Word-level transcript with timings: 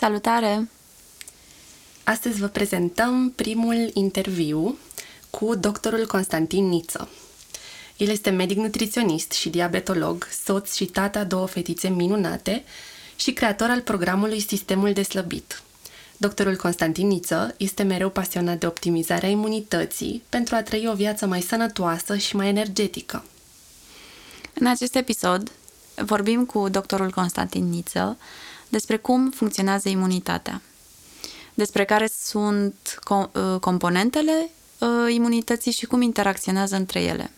Salutare! 0.00 0.70
Astăzi 2.04 2.40
vă 2.40 2.46
prezentăm 2.46 3.32
primul 3.36 3.90
interviu 3.92 4.78
cu 5.30 5.54
doctorul 5.54 6.06
Constantin 6.06 6.68
Niță. 6.68 7.08
El 7.96 8.08
este 8.08 8.30
medic 8.30 8.56
nutriționist 8.56 9.32
și 9.32 9.48
diabetolog, 9.48 10.28
soț 10.44 10.74
și 10.74 10.84
tata 10.84 11.24
două 11.24 11.46
fetițe 11.46 11.88
minunate 11.88 12.64
și 13.16 13.32
creator 13.32 13.68
al 13.68 13.80
programului 13.80 14.40
Sistemul 14.40 14.92
de 14.92 15.02
Slăbit. 15.02 15.62
Doctorul 16.16 16.56
Constantin 16.56 17.06
Niță 17.06 17.54
este 17.56 17.82
mereu 17.82 18.10
pasionat 18.10 18.58
de 18.58 18.66
optimizarea 18.66 19.28
imunității 19.28 20.22
pentru 20.28 20.54
a 20.54 20.62
trăi 20.62 20.88
o 20.88 20.94
viață 20.94 21.26
mai 21.26 21.40
sănătoasă 21.40 22.16
și 22.16 22.36
mai 22.36 22.48
energetică. 22.48 23.24
În 24.54 24.66
acest 24.66 24.94
episod 24.94 25.50
vorbim 25.96 26.44
cu 26.44 26.68
doctorul 26.68 27.10
Constantin 27.10 27.68
Niță 27.68 28.18
despre 28.70 28.96
cum 28.96 29.30
funcționează 29.30 29.88
imunitatea, 29.88 30.62
despre 31.54 31.84
care 31.84 32.10
sunt 32.22 32.98
co- 33.00 33.60
componentele 33.60 34.50
uh, 34.78 34.88
imunității 35.12 35.72
și 35.72 35.86
cum 35.86 36.02
interacționează 36.02 36.76
între 36.76 37.02
ele. 37.02 37.30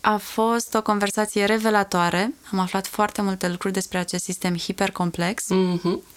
A 0.00 0.16
fost 0.16 0.74
o 0.74 0.82
conversație 0.82 1.44
revelatoare, 1.44 2.34
am 2.52 2.58
aflat 2.58 2.86
foarte 2.86 3.22
multe 3.22 3.48
lucruri 3.48 3.74
despre 3.74 3.98
acest 3.98 4.24
sistem 4.24 4.56
hipercomplex. 4.56 5.44
Mm-hmm. 5.44 6.14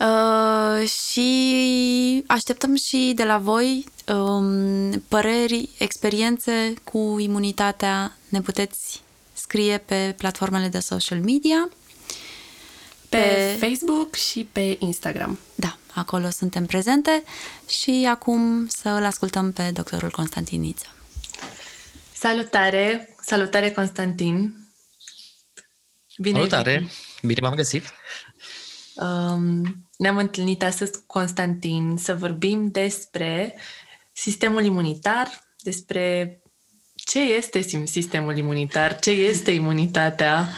Uh, 0.00 0.88
și 0.88 2.24
așteptăm 2.26 2.74
și 2.74 3.12
de 3.14 3.24
la 3.24 3.38
voi 3.38 3.84
um, 4.06 4.90
păreri, 5.08 5.68
experiențe 5.78 6.74
cu 6.84 7.16
imunitatea. 7.18 8.16
Ne 8.28 8.40
puteți 8.40 9.02
scrie 9.32 9.78
pe 9.78 10.14
platformele 10.16 10.68
de 10.68 10.78
social 10.78 11.20
media. 11.20 11.68
Pe, 13.08 13.16
pe 13.16 13.66
Facebook 13.66 14.14
și 14.14 14.48
pe 14.52 14.76
Instagram. 14.78 15.38
Da, 15.54 15.76
acolo 15.94 16.30
suntem 16.30 16.66
prezente 16.66 17.22
și 17.68 18.06
acum 18.10 18.66
să 18.66 18.88
îl 18.88 19.04
ascultăm 19.04 19.52
pe 19.52 19.70
doctorul 19.70 20.10
Constantin 20.10 20.60
Niță. 20.60 20.86
Salutare! 22.12 23.14
Salutare, 23.20 23.70
Constantin! 23.70 24.54
Bine 26.18 26.36
Salutare! 26.36 26.88
Bine 27.22 27.40
m-am 27.40 27.54
găsit! 27.54 27.84
Um, 28.94 29.86
ne-am 29.96 30.16
întâlnit 30.16 30.62
astăzi 30.62 30.92
cu 30.92 31.02
Constantin 31.06 31.96
să 31.98 32.14
vorbim 32.14 32.70
despre 32.70 33.58
sistemul 34.12 34.64
imunitar, 34.64 35.46
despre 35.62 36.38
ce 36.94 37.20
este 37.20 37.60
sistemul 37.84 38.36
imunitar, 38.36 38.98
ce 38.98 39.10
este 39.10 39.50
imunitatea. 39.50 40.48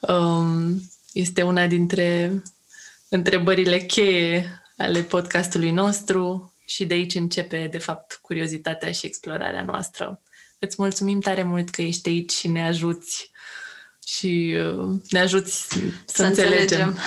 Um, 0.00 0.82
este 1.12 1.42
una 1.42 1.66
dintre 1.66 2.32
întrebările 3.08 3.78
cheie 3.78 4.62
ale 4.76 5.02
podcastului 5.02 5.70
nostru 5.70 6.54
și 6.66 6.84
de 6.84 6.94
aici 6.94 7.14
începe, 7.14 7.68
de 7.70 7.78
fapt, 7.78 8.18
curiozitatea 8.22 8.92
și 8.92 9.06
explorarea 9.06 9.62
noastră. 9.62 10.22
Îți 10.58 10.76
mulțumim 10.78 11.20
tare 11.20 11.42
mult 11.42 11.70
că 11.70 11.82
ești 11.82 12.08
aici 12.08 12.30
și 12.32 12.48
ne 12.48 12.66
ajuți 12.66 13.30
și 14.06 14.56
uh, 14.56 15.00
ne 15.10 15.20
ajuți 15.20 15.68
să, 15.68 15.78
să 16.04 16.24
înțelegem. 16.24 16.88
înțelegem 16.88 16.98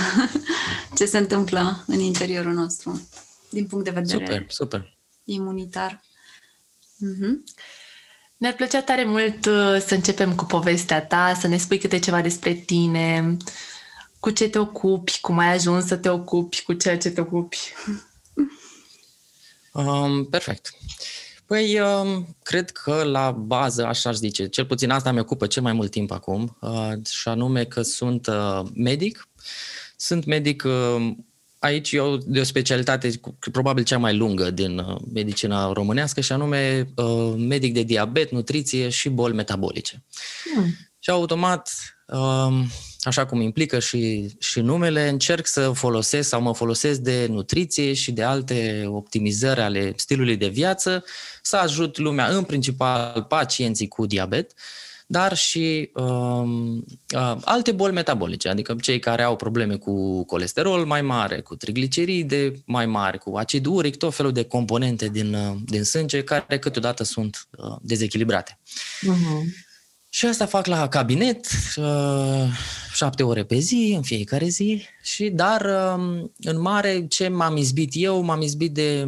ce 0.98 1.06
se 1.06 1.18
întâmplă 1.18 1.84
în 1.88 2.00
interiorul 2.00 2.54
nostru 2.54 3.10
din 3.50 3.66
punct 3.66 3.86
de 3.86 3.92
vedere 3.92 4.26
super, 4.26 4.46
super. 4.48 4.98
imunitar. 5.24 6.02
Mm-hmm. 6.96 7.54
Ne-ar 8.38 8.54
plăcea 8.54 8.82
tare 8.82 9.04
mult 9.04 9.46
uh, 9.46 9.82
să 9.86 9.94
începem 9.94 10.36
cu 10.36 10.46
povestea 10.46 11.06
ta, 11.06 11.38
să 11.40 11.48
ne 11.48 11.58
spui 11.58 11.78
câte 11.78 12.00
ceva 12.00 12.22
despre 12.22 12.54
tine, 12.54 13.38
cu 14.26 14.32
ce 14.32 14.50
te 14.50 14.60
ocupi, 14.60 15.20
cum 15.22 15.38
ai 15.38 15.54
ajuns 15.54 15.86
să 15.86 15.96
te 15.96 16.10
ocupi, 16.10 16.64
cu 16.64 16.74
ceea 16.74 16.98
ce 16.98 17.10
te 17.10 17.22
ocupi. 17.22 17.58
Um, 19.74 20.26
perfect. 20.26 20.74
Păi, 21.46 21.80
um, 21.80 22.36
cred 22.44 22.72
că 22.72 23.04
la 23.04 23.32
bază, 23.32 23.86
așa 23.86 24.10
aș 24.10 24.16
zice, 24.16 24.48
cel 24.48 24.66
puțin 24.66 24.90
asta 24.90 25.12
mi 25.12 25.20
ocupă 25.20 25.48
cel 25.48 25.62
mai 25.62 25.74
mult 25.74 25.92
timp 25.92 26.12
acum, 26.12 26.58
uh, 26.62 26.92
și 27.10 27.28
anume 27.28 27.66
că 27.66 27.82
sunt 27.82 28.28
uh, 28.28 28.62
medic. 28.74 29.30
Sunt 29.96 30.26
medic 30.26 30.64
uh, 30.64 31.12
aici 31.60 31.92
eu 31.92 32.18
de 32.18 32.40
o 32.40 32.44
specialitate 32.44 33.20
probabil 33.52 33.84
cea 33.84 33.98
mai 33.98 34.16
lungă 34.16 34.52
din 34.52 34.78
uh, 34.78 35.02
medicina 35.14 35.72
românească 35.72 36.22
și 36.22 36.32
anume 36.32 36.94
uh, 36.96 37.34
medic 37.38 37.74
de 37.74 37.84
diabet, 37.84 38.32
nutriție 38.32 38.90
și 38.90 39.10
boli 39.10 39.36
metabolice. 39.36 40.04
Hmm. 40.54 40.76
Și 41.00 41.10
automat, 41.10 41.70
um, 42.08 42.68
așa 43.08 43.26
cum 43.26 43.42
implică 43.42 43.80
și, 43.80 44.34
și 44.40 44.60
numele, 44.60 45.10
încerc 45.10 45.46
să 45.46 45.72
folosesc 45.72 46.30
sau 46.30 46.42
mă 46.42 46.54
folosesc 46.54 47.00
de 47.00 47.28
nutriție 47.30 47.94
și 47.94 48.12
de 48.12 48.24
alte 48.24 48.86
optimizări 48.88 49.60
ale 49.60 49.94
stilului 49.96 50.38
de 50.38 50.48
viață 50.48 51.04
să 51.42 51.58
ajut 51.58 51.98
lumea, 51.98 52.28
în 52.28 52.44
principal 52.44 53.26
pacienții 53.30 53.88
cu 53.88 54.06
diabet, 54.06 54.52
uh, 54.52 54.58
dar 55.08 55.36
și 55.36 55.90
um, 55.94 56.86
uh, 57.16 57.38
alte 57.44 57.72
boli 57.72 57.94
metabolice, 57.94 58.50
adică 58.50 58.76
cei 58.82 59.00
care 59.00 59.24
au 59.24 59.36
probleme 59.36 59.76
cu 59.76 60.24
colesterol 60.24 60.86
mai 60.86 61.02
mare, 61.02 61.42
cu 61.42 61.56
trigliceride 61.56 62.54
mai 62.66 62.86
mari, 62.86 63.18
cu 63.18 63.38
acid 63.38 63.66
uric, 63.66 63.96
tot 63.96 64.16
felul 64.16 64.32
de 64.32 64.44
componente 64.44 65.08
din, 65.08 65.34
uh, 65.34 65.56
din 65.66 65.84
sânge 65.84 66.24
care 66.24 66.60
câteodată 66.60 67.04
sunt 67.04 67.48
uh, 67.58 67.76
dezechilibrate. 67.82 68.60
Uh-huh. 69.02 69.65
Și 70.16 70.26
asta 70.26 70.46
fac 70.46 70.66
la 70.66 70.88
cabinet, 70.88 71.48
uh, 71.76 72.48
șapte 72.94 73.24
ore 73.24 73.44
pe 73.44 73.58
zi, 73.58 73.94
în 73.96 74.02
fiecare 74.02 74.48
zi, 74.48 74.86
și 75.02 75.30
dar 75.30 75.62
uh, 75.62 76.24
în 76.38 76.62
mare 76.62 77.06
ce 77.08 77.28
m-am 77.28 77.58
izbit 77.58 77.92
eu, 77.94 78.22
m-am 78.22 78.42
izbit 78.42 78.74
de, 78.74 79.06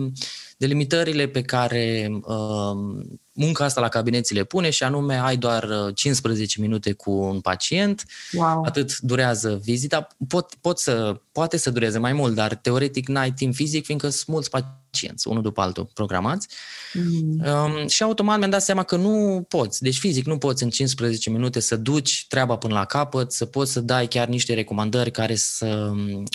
de 0.57 0.66
limitările 0.66 1.28
pe 1.28 1.41
care 1.41 2.09
uh, 2.12 3.03
munca 3.31 3.63
asta 3.63 3.81
la 3.81 3.88
cabinet 3.88 4.25
ți 4.25 4.34
le 4.34 4.44
pune 4.44 4.69
și 4.69 4.84
anume 4.84 5.16
ai 5.16 5.38
doar 5.38 5.91
15 5.94 6.59
uh, 6.59 6.66
minute 6.66 6.91
cu 6.94 7.12
un 7.12 7.39
pacient, 7.39 8.06
wow. 8.34 8.63
atât 8.66 9.00
durează 9.00 9.59
vizita, 9.63 10.07
pot, 10.28 10.53
pot 10.62 10.79
să, 10.79 11.22
poate 11.31 11.57
să 11.57 11.72
dureze 11.72 11.97
mai 11.97 12.13
mult, 12.13 12.35
dar 12.35 12.56
teoretic 12.56 13.07
n-ai 13.07 13.31
timp 13.31 13.53
fizic, 13.53 13.85
fiindcă 13.85 14.09
sunt 14.09 14.28
mulți 14.28 14.50
pacienți, 14.50 14.87
unul 15.24 15.41
după 15.41 15.62
altul, 15.62 15.90
programați. 15.94 16.47
Mm. 16.94 17.44
Um, 17.46 17.88
și 17.88 18.03
automat 18.03 18.38
mi-am 18.38 18.50
dat 18.50 18.62
seama 18.62 18.84
că 18.84 18.96
nu 18.96 19.46
poți, 19.47 19.81
deci 19.81 19.97
fizic 19.97 20.25
nu 20.25 20.38
poți 20.38 20.63
în 20.63 20.69
15 20.69 21.30
minute 21.30 21.59
să 21.59 21.75
duci 21.75 22.25
treaba 22.28 22.58
până 22.58 22.74
la 22.74 22.85
capăt, 22.85 23.31
să 23.31 23.46
poți 23.46 23.72
să 23.72 23.80
dai 23.80 24.07
chiar 24.07 24.28
niște 24.28 24.53
recomandări 24.53 25.12
care 25.12 25.36
să, 25.36 25.91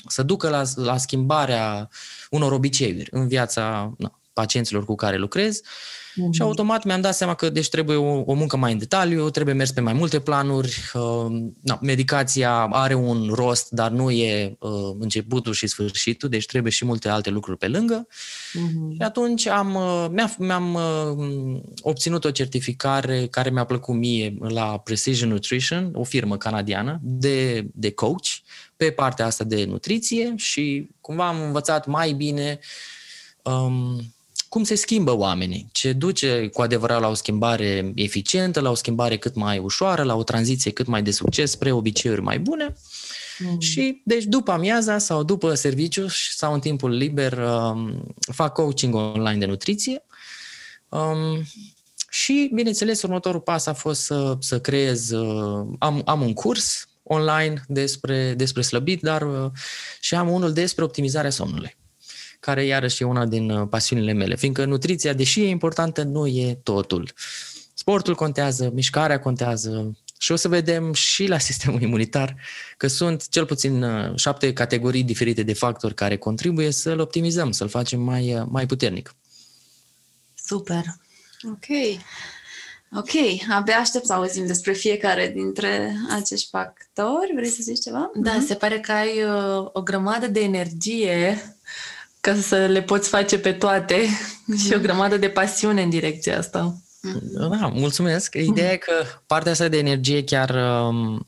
să 0.07 0.23
ducă 0.23 0.49
la, 0.49 0.63
la 0.75 0.97
schimbarea 0.97 1.89
unor 2.31 2.53
obiceiuri 2.53 3.09
în 3.11 3.29
viața 3.29 3.95
na, 3.99 4.21
pacienților 4.33 4.85
cu 4.85 4.95
care 4.95 5.17
lucrez. 5.17 5.61
Mm-hmm. 6.13 6.31
Și 6.31 6.43
automat 6.43 6.85
mi-am 6.85 7.01
dat 7.01 7.15
seama 7.15 7.35
că 7.35 7.51
deci 7.51 7.69
trebuie 7.69 7.97
o, 7.97 8.23
o 8.27 8.33
muncă 8.33 8.57
mai 8.57 8.73
în 8.73 8.79
detaliu, 8.79 9.31
trebuie 9.31 9.55
mers 9.55 9.71
pe 9.73 9.81
mai 9.81 9.93
multe 9.93 10.21
planuri. 10.21 10.79
Uh, 10.93 11.27
na, 11.61 11.79
medicația 11.83 12.53
are 12.71 12.95
un 12.95 13.31
rost, 13.35 13.71
dar 13.71 13.91
nu 13.91 14.11
e 14.11 14.57
uh, 14.59 14.71
începutul 14.99 15.53
și 15.53 15.67
sfârșitul, 15.67 16.29
deci 16.29 16.47
trebuie 16.47 16.73
și 16.73 16.85
multe 16.85 17.09
alte 17.09 17.31
lucruri 17.31 17.59
pe 17.59 17.69
lângă. 17.69 18.07
Mm-hmm. 18.07 18.95
Și 18.95 19.03
atunci 19.03 19.47
am, 19.47 19.75
uh, 19.75 20.07
mi-am, 20.11 20.35
mi-am 20.39 20.75
uh, 20.75 21.61
obținut 21.81 22.25
o 22.25 22.31
certificare 22.31 23.27
care 23.27 23.51
mi-a 23.51 23.65
plăcut 23.65 23.95
mie 23.95 24.37
la 24.41 24.79
Precision 24.79 25.29
Nutrition, 25.29 25.91
o 25.95 26.05
firmă 26.05 26.37
canadiană 26.37 27.01
de, 27.03 27.67
de 27.75 27.91
coach 27.91 28.27
pe 28.77 28.91
partea 28.91 29.27
asta 29.27 29.45
de 29.45 29.65
nutriție 29.65 30.33
și 30.37 30.89
cumva 31.01 31.29
am 31.29 31.43
învățat 31.43 31.87
mai 31.87 32.13
bine 32.13 32.59
um, 33.43 34.01
cum 34.53 34.65
se 34.65 34.75
schimbă 34.75 35.17
oamenii, 35.17 35.69
ce 35.73 35.93
duce 35.93 36.49
cu 36.53 36.63
adevărat 36.63 37.01
la 37.01 37.09
o 37.09 37.15
schimbare 37.15 37.93
eficientă, 37.95 38.61
la 38.61 38.71
o 38.71 38.75
schimbare 38.75 39.17
cât 39.17 39.35
mai 39.35 39.59
ușoară, 39.59 40.03
la 40.03 40.15
o 40.15 40.23
tranziție 40.23 40.71
cât 40.71 40.87
mai 40.87 41.03
de 41.03 41.11
succes 41.11 41.51
spre 41.51 41.73
obiceiuri 41.73 42.21
mai 42.21 42.39
bune. 42.39 42.75
Mm. 43.39 43.61
Și, 43.61 44.03
deci, 44.05 44.25
după 44.25 44.51
amiaza 44.51 44.99
sau 44.99 45.23
după 45.23 45.55
serviciu 45.55 46.07
sau 46.09 46.53
în 46.53 46.61
timpul 46.61 46.91
liber, 46.91 47.39
um, 47.39 48.15
fac 48.33 48.53
coaching 48.53 48.95
online 48.95 49.39
de 49.39 49.47
nutriție. 49.47 50.05
Um, 50.89 51.43
și, 52.11 52.51
bineînțeles, 52.55 53.03
următorul 53.03 53.41
pas 53.41 53.67
a 53.67 53.73
fost 53.73 54.01
să, 54.01 54.37
să 54.41 54.61
creez, 54.61 55.11
uh, 55.11 55.67
am, 55.79 56.03
am 56.05 56.21
un 56.21 56.33
curs 56.33 56.89
online 57.03 57.65
despre, 57.69 58.35
despre 58.37 58.63
slăbit, 58.63 59.03
dar 59.03 59.23
uh, 59.23 59.51
și 60.01 60.15
am 60.15 60.29
unul 60.29 60.53
despre 60.53 60.85
optimizarea 60.85 61.31
somnului 61.31 61.81
care 62.45 62.65
iarăși 62.65 63.03
e 63.03 63.07
una 63.07 63.27
din 63.27 63.51
uh, 63.51 63.69
pasiunile 63.71 64.13
mele, 64.13 64.37
fiindcă 64.37 64.65
nutriția, 64.65 65.13
deși 65.13 65.41
e 65.41 65.49
importantă, 65.49 66.03
nu 66.03 66.27
e 66.27 66.59
totul. 66.63 67.13
Sportul 67.75 68.15
contează, 68.15 68.71
mișcarea 68.75 69.21
contează 69.21 69.97
și 70.19 70.33
o 70.33 70.37
să 70.37 70.49
vedem 70.49 70.93
și 70.93 71.27
la 71.27 71.39
sistemul 71.49 71.83
imunitar 71.83 72.37
că 72.77 72.87
sunt 72.87 73.29
cel 73.29 73.47
puțin 73.47 73.83
uh, 73.83 74.17
șapte 74.17 74.53
categorii 74.53 75.03
diferite 75.03 75.43
de 75.43 75.53
factori 75.53 75.95
care 75.95 76.17
contribuie 76.17 76.71
să-l 76.71 77.01
optimizăm, 77.01 77.51
să-l 77.51 77.69
facem 77.69 78.01
mai, 78.01 78.35
uh, 78.35 78.47
mai 78.49 78.67
puternic. 78.67 79.15
Super! 80.35 80.85
Ok. 81.45 81.99
Ok, 82.97 83.11
abia 83.51 83.77
aștept 83.77 84.05
să 84.05 84.13
auzim 84.13 84.47
despre 84.47 84.73
fiecare 84.73 85.33
dintre 85.35 85.97
acești 86.11 86.49
factori. 86.49 87.33
Vrei 87.35 87.49
să 87.49 87.59
zici 87.61 87.83
ceva? 87.83 88.11
Da, 88.15 88.37
mm-hmm. 88.37 88.47
se 88.47 88.55
pare 88.55 88.81
că 88.81 88.93
ai 88.93 89.23
uh, 89.23 89.69
o 89.73 89.83
grămadă 89.83 90.27
de 90.27 90.41
energie 90.41 91.43
ca 92.23 92.35
să 92.35 92.67
le 92.67 92.83
poți 92.83 93.09
face 93.09 93.39
pe 93.39 93.53
toate 93.53 93.95
mm-hmm. 93.95 94.59
și 94.65 94.75
o 94.75 94.79
grămadă 94.79 95.17
de 95.17 95.29
pasiune 95.29 95.83
în 95.83 95.91
direcția 95.91 96.39
asta. 96.39 96.77
Da, 97.33 97.71
mulțumesc. 97.73 98.35
Ideea 98.35 98.73
e 98.73 98.77
că 98.77 98.93
partea 99.27 99.53
asta 99.53 99.69
de 99.69 99.79
energie 99.79 100.25
chiar 100.25 100.51
um, 100.51 100.97
um, 100.97 101.27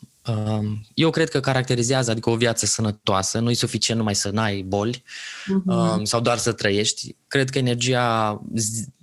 eu 0.94 1.10
cred 1.10 1.28
că 1.28 1.40
caracterizează, 1.40 2.10
adică 2.10 2.30
o 2.30 2.36
viață 2.36 2.66
sănătoasă, 2.66 3.38
nu 3.38 3.50
e 3.50 3.54
suficient 3.54 3.98
numai 3.98 4.14
să 4.14 4.30
n-ai 4.30 4.62
boli 4.62 5.02
uh-huh. 5.42 6.02
sau 6.02 6.20
doar 6.20 6.38
să 6.38 6.52
trăiești. 6.52 7.16
Cred 7.26 7.50
că 7.50 7.58
energia 7.58 8.40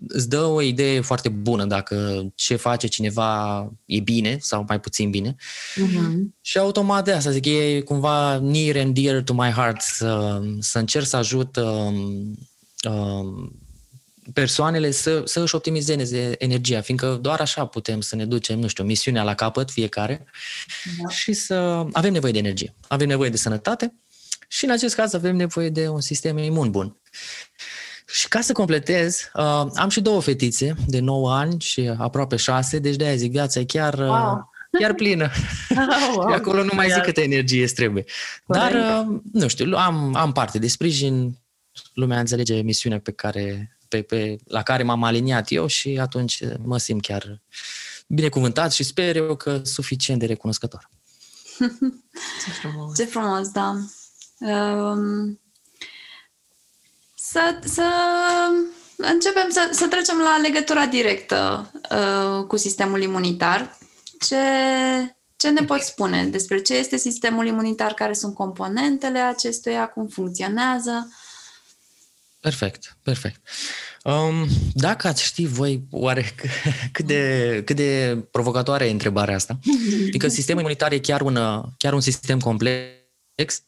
îți 0.07 0.29
dă 0.29 0.43
o 0.43 0.61
idee 0.61 1.01
foarte 1.01 1.29
bună 1.29 1.65
dacă 1.65 2.25
ce 2.35 2.55
face 2.55 2.87
cineva 2.87 3.61
e 3.85 3.99
bine 3.99 4.37
sau 4.39 4.65
mai 4.67 4.79
puțin 4.79 5.09
bine. 5.09 5.35
Uh-huh. 5.35 6.17
Și 6.41 6.57
automat 6.57 7.03
de 7.03 7.11
asta 7.11 7.31
zic, 7.31 7.45
e 7.45 7.81
cumva 7.81 8.39
near 8.39 8.77
and 8.77 8.99
dear 8.99 9.21
to 9.21 9.33
my 9.33 9.49
heart 9.49 9.81
să, 9.81 10.41
să 10.59 10.79
încerc 10.79 11.05
să 11.05 11.15
ajut 11.15 11.55
um, 11.55 11.95
um, 12.89 13.60
persoanele 14.33 14.91
să, 14.91 15.21
să 15.25 15.41
își 15.41 15.55
optimizeze 15.55 16.35
energia, 16.37 16.81
fiindcă 16.81 17.17
doar 17.21 17.39
așa 17.39 17.65
putem 17.65 18.01
să 18.01 18.15
ne 18.15 18.25
ducem, 18.25 18.59
nu 18.59 18.67
știu, 18.67 18.83
misiunea 18.83 19.23
la 19.23 19.35
capăt 19.35 19.71
fiecare 19.71 20.25
da. 21.01 21.09
și 21.09 21.33
să 21.33 21.85
avem 21.91 22.11
nevoie 22.11 22.31
de 22.31 22.37
energie, 22.37 22.75
avem 22.87 23.07
nevoie 23.07 23.29
de 23.29 23.37
sănătate 23.37 23.93
și 24.47 24.65
în 24.65 24.71
acest 24.71 24.95
caz 24.95 25.13
avem 25.13 25.35
nevoie 25.35 25.69
de 25.69 25.87
un 25.87 26.01
sistem 26.01 26.37
imun 26.37 26.71
bun. 26.71 26.95
Și 28.05 28.27
ca 28.27 28.41
să 28.41 28.53
completez, 28.53 29.29
uh, 29.33 29.65
am 29.75 29.89
și 29.89 30.01
două 30.01 30.21
fetițe 30.21 30.75
de 30.87 30.99
9 30.99 31.33
ani 31.33 31.59
și 31.59 31.91
aproape 31.97 32.35
6, 32.35 32.79
deci 32.79 32.95
de-aia 32.95 33.15
zic, 33.15 33.31
viața 33.31 33.59
e 33.59 33.63
chiar, 33.63 33.93
uh, 33.93 33.99
wow. 33.99 34.49
chiar 34.79 34.93
plină. 34.93 35.31
wow. 36.15 36.29
și 36.29 36.35
acolo 36.35 36.63
nu 36.63 36.71
mai 36.73 36.89
zic 36.91 37.01
câtă 37.01 37.21
energie 37.21 37.63
îți 37.63 37.73
trebuie. 37.73 38.05
Dar, 38.45 38.71
uh, 38.71 39.19
nu 39.33 39.47
știu, 39.47 39.75
am, 39.75 40.15
am 40.15 40.31
parte 40.31 40.59
de 40.59 40.67
sprijin, 40.67 41.37
lumea 41.93 42.19
înțelege 42.19 42.61
misiunea 42.61 42.99
pe 42.99 43.11
care 43.11 43.77
pe, 43.91 44.01
pe, 44.01 44.37
la 44.45 44.63
care 44.63 44.83
m-am 44.83 45.03
aliniat 45.03 45.51
eu 45.51 45.67
și 45.67 45.97
atunci 46.01 46.39
mă 46.63 46.77
simt 46.77 47.01
chiar 47.01 47.41
binecuvântat 48.07 48.71
și 48.71 48.83
sper 48.83 49.15
eu 49.15 49.35
că 49.35 49.61
suficient 49.63 50.19
de 50.19 50.25
recunoscător. 50.25 50.89
Ce 52.45 52.51
frumos! 52.61 52.95
Ce 52.95 53.05
frumos, 53.05 53.49
da. 53.49 53.75
Um, 54.39 55.39
să, 57.15 57.59
să 57.63 57.85
începem 58.95 59.49
să, 59.49 59.69
să 59.71 59.87
trecem 59.87 60.17
la 60.17 60.37
legătura 60.41 60.85
directă 60.85 61.71
uh, 61.91 62.45
cu 62.45 62.57
sistemul 62.57 63.01
imunitar. 63.01 63.77
Ce, 64.19 64.37
ce 65.35 65.49
ne 65.49 65.65
poți 65.65 65.87
spune 65.87 66.25
despre 66.25 66.61
ce 66.61 66.75
este 66.75 66.97
sistemul 66.97 67.45
imunitar, 67.45 67.93
care 67.93 68.13
sunt 68.13 68.33
componentele 68.33 69.19
acestuia, 69.19 69.87
cum 69.87 70.07
funcționează? 70.07 71.09
Perfect, 72.41 72.97
perfect. 73.01 73.41
Um, 74.03 74.47
dacă 74.73 75.07
ați 75.07 75.23
ști 75.23 75.45
voi 75.45 75.83
oare 75.91 76.35
cât 76.91 77.05
de, 77.05 77.61
cât 77.65 77.75
de 77.75 78.17
provocatoare 78.31 78.85
e 78.85 78.91
întrebarea 78.91 79.35
asta, 79.35 79.59
adică 80.07 80.27
sistemul 80.27 80.61
imunitar 80.61 80.91
e 80.91 80.99
chiar 80.99 81.21
un, 81.21 81.39
chiar 81.77 81.93
un 81.93 81.99
sistem 81.99 82.39
complex, 82.39 83.63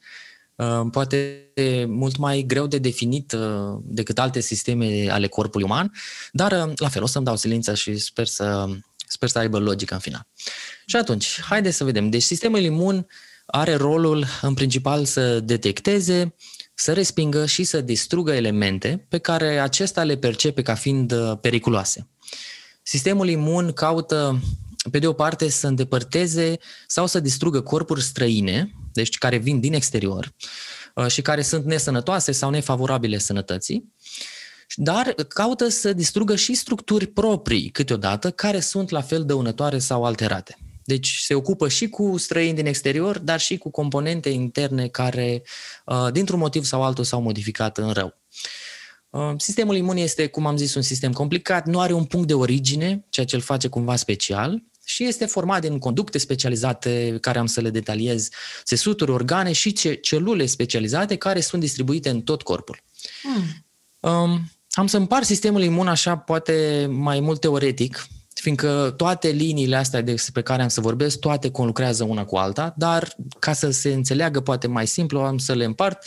uh, 0.56 0.82
poate 0.92 1.48
mult 1.88 2.18
mai 2.18 2.44
greu 2.48 2.68
de 2.68 2.78
definit 2.78 3.32
uh, 3.32 3.80
decât 3.84 4.20
alte 4.20 4.40
sisteme 4.40 5.10
ale 5.10 5.28
corpului 5.28 5.66
uman, 5.66 5.92
dar 6.32 6.52
uh, 6.52 6.74
la 6.76 6.90
fel 6.90 7.04
o 7.04 7.08
să-mi 7.08 7.26
dau 7.26 7.36
silință 7.36 7.74
și 7.74 7.98
sper 7.98 8.28
să, 8.28 8.68
sper 9.08 9.30
să 9.30 9.40
aibă 9.40 9.60
logică 9.60 9.94
în 9.94 10.00
final. 10.00 10.28
Și 10.86 10.96
atunci, 10.96 11.42
haideți 11.42 11.78
să 11.78 11.84
vedem. 11.84 12.10
Deci 12.10 12.24
sistemul 12.24 12.60
imun 12.60 13.08
are 13.46 13.76
rolul 13.76 14.26
în 14.42 14.54
principal 14.54 15.06
să 15.06 15.40
detecteze, 15.40 16.36
să 16.74 16.94
respingă 16.94 17.46
și 17.46 17.64
să 17.64 17.82
distrugă 17.82 18.32
elemente 18.32 19.06
pe 19.10 19.18
care 19.18 19.60
acesta 19.60 20.04
le 20.04 20.18
percepe 20.18 20.62
ca 20.62 20.74
fiind 20.74 21.12
uh, 21.12 21.38
periculoase. 21.42 22.08
Sistemul 22.84 23.30
imun 23.30 23.74
caută, 23.74 24.40
pe 24.92 25.00
de 25.00 25.08
o 25.08 25.14
parte, 25.14 25.50
să 25.50 25.68
îndepărteze 25.68 26.58
sau 26.88 27.08
să 27.08 27.20
distrugă 27.20 27.62
corpuri 27.62 28.02
străine, 28.02 28.74
deci 28.94 29.18
care 29.18 29.38
vin 29.38 29.60
din 29.60 29.74
exterior 29.74 30.34
uh, 30.96 31.08
și 31.08 31.22
care 31.22 31.42
sunt 31.42 31.66
nesănătoase 31.66 32.32
sau 32.32 32.50
nefavorabile 32.50 33.18
sănătății, 33.18 33.94
dar 34.76 35.14
caută 35.28 35.68
să 35.68 35.94
distrugă 35.94 36.36
și 36.36 36.54
structuri 36.54 37.08
proprii 37.08 37.70
câteodată 37.70 38.32
care 38.32 38.60
sunt 38.60 38.90
la 38.90 39.02
fel 39.02 39.26
dăunătoare 39.26 39.80
sau 39.80 40.04
alterate. 40.04 40.58
Deci 40.84 41.18
se 41.18 41.34
ocupă 41.34 41.70
și 41.70 41.90
cu 41.90 42.18
străini 42.18 42.56
din 42.56 42.66
exterior, 42.66 43.20
dar 43.20 43.40
și 43.40 43.58
cu 43.58 43.70
componente 43.70 44.30
interne 44.30 44.88
care, 44.88 45.44
uh, 45.86 46.12
dintr-un 46.12 46.40
motiv 46.40 46.64
sau 46.64 46.84
altul, 46.84 47.04
s-au 47.04 47.22
modificat 47.22 47.78
în 47.78 47.92
rău. 47.92 48.22
Uh, 49.10 49.34
sistemul 49.38 49.76
imun 49.76 49.98
este, 49.98 50.28
cum 50.28 50.46
am 50.46 50.58
zis, 50.58 50.74
un 50.74 50.82
sistem 50.82 51.12
complicat, 51.12 51.66
nu 51.66 51.80
are 51.80 51.94
un 51.94 52.04
punct 52.04 52.28
de 52.28 52.34
origine, 52.34 53.06
ceea 53.10 53.26
ce 53.26 53.36
îl 53.36 53.42
face 53.42 53.68
cumva 53.68 53.96
special, 53.96 54.64
și 54.86 55.04
este 55.04 55.26
format 55.26 55.62
din 55.62 55.80
conducte 55.80 56.18
specializate, 56.18 57.18
care 57.22 57.40
am 57.40 57.46
să 57.46 57.62
le 57.62 57.70
detaliez, 57.70 58.30
țesuturi, 58.64 59.12
organe 59.12 59.52
și 59.52 60.00
celule 60.02 60.46
specializate 60.46 61.16
care 61.16 61.40
sunt 61.40 61.62
distribuite 61.62 62.10
în 62.10 62.22
tot 62.22 62.42
corpul. 62.42 62.84
Hmm. 63.22 63.66
Um, 64.00 64.52
am 64.70 64.88
să 64.88 64.98
împar 64.98 65.24
sistemul 65.24 65.62
imun 65.62 65.88
așa, 65.88 66.18
poate 66.18 66.88
mai 66.90 67.20
mult 67.20 67.40
teoretic, 67.40 68.08
fiindcă 68.34 68.94
toate 68.98 69.30
liniile 69.30 69.76
astea 69.76 70.02
despre 70.02 70.42
care 70.42 70.62
am 70.62 70.68
să 70.68 70.82
vorbesc, 70.82 71.20
toate 71.20 71.52
conlucrează 71.52 72.04
una 72.04 72.26
cu 72.26 72.36
alta, 72.36 72.74
dar 72.78 73.16
ca 73.40 73.54
să 73.54 73.72
se 73.72 73.94
înțeleagă 73.94 74.40
poate 74.40 74.68
mai 74.68 74.88
simplu, 74.88 75.20
am 75.20 75.38
să 75.38 75.54
le 75.54 75.64
împart 75.64 76.06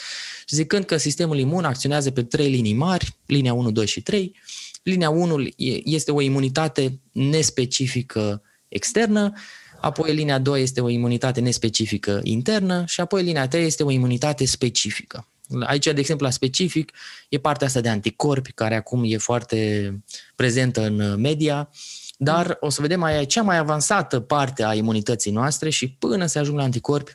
zicând 0.48 0.84
că 0.84 0.96
sistemul 0.96 1.38
imun 1.38 1.64
acționează 1.64 2.10
pe 2.10 2.22
trei 2.22 2.50
linii 2.50 2.74
mari, 2.74 3.16
linia 3.26 3.52
1, 3.52 3.70
2 3.70 3.86
și 3.86 4.00
3. 4.00 4.34
Linia 4.82 5.10
1 5.10 5.46
este 5.84 6.10
o 6.10 6.20
imunitate 6.20 7.00
nespecifică 7.12 8.42
externă, 8.68 9.32
apoi 9.80 10.14
linia 10.14 10.38
2 10.38 10.62
este 10.62 10.80
o 10.80 10.88
imunitate 10.88 11.40
nespecifică 11.40 12.20
internă 12.22 12.84
și 12.86 13.00
apoi 13.00 13.22
linia 13.22 13.48
3 13.48 13.64
este 13.64 13.82
o 13.82 13.90
imunitate 13.90 14.44
specifică. 14.44 15.26
Aici, 15.60 15.84
de 15.84 16.00
exemplu, 16.00 16.26
la 16.26 16.32
specific, 16.32 16.92
e 17.28 17.38
partea 17.38 17.66
asta 17.66 17.80
de 17.80 17.88
anticorpi, 17.88 18.52
care 18.52 18.74
acum 18.74 19.02
e 19.06 19.16
foarte 19.16 19.92
prezentă 20.34 20.86
în 20.86 21.20
media, 21.20 21.70
dar 22.16 22.56
o 22.60 22.70
să 22.70 22.80
vedem 22.80 23.02
aia 23.02 23.20
e 23.20 23.24
cea 23.24 23.42
mai 23.42 23.56
avansată 23.56 24.20
parte 24.20 24.64
a 24.64 24.74
imunității 24.74 25.30
noastre 25.30 25.70
și 25.70 25.88
până 25.88 26.26
se 26.26 26.38
ajung 26.38 26.58
la 26.58 26.64
anticorpi, 26.64 27.12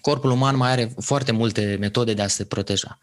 corpul 0.00 0.30
uman 0.30 0.56
mai 0.56 0.70
are 0.70 0.94
foarte 1.00 1.32
multe 1.32 1.76
metode 1.80 2.14
de 2.14 2.22
a 2.22 2.26
se 2.26 2.44
proteja. 2.44 2.98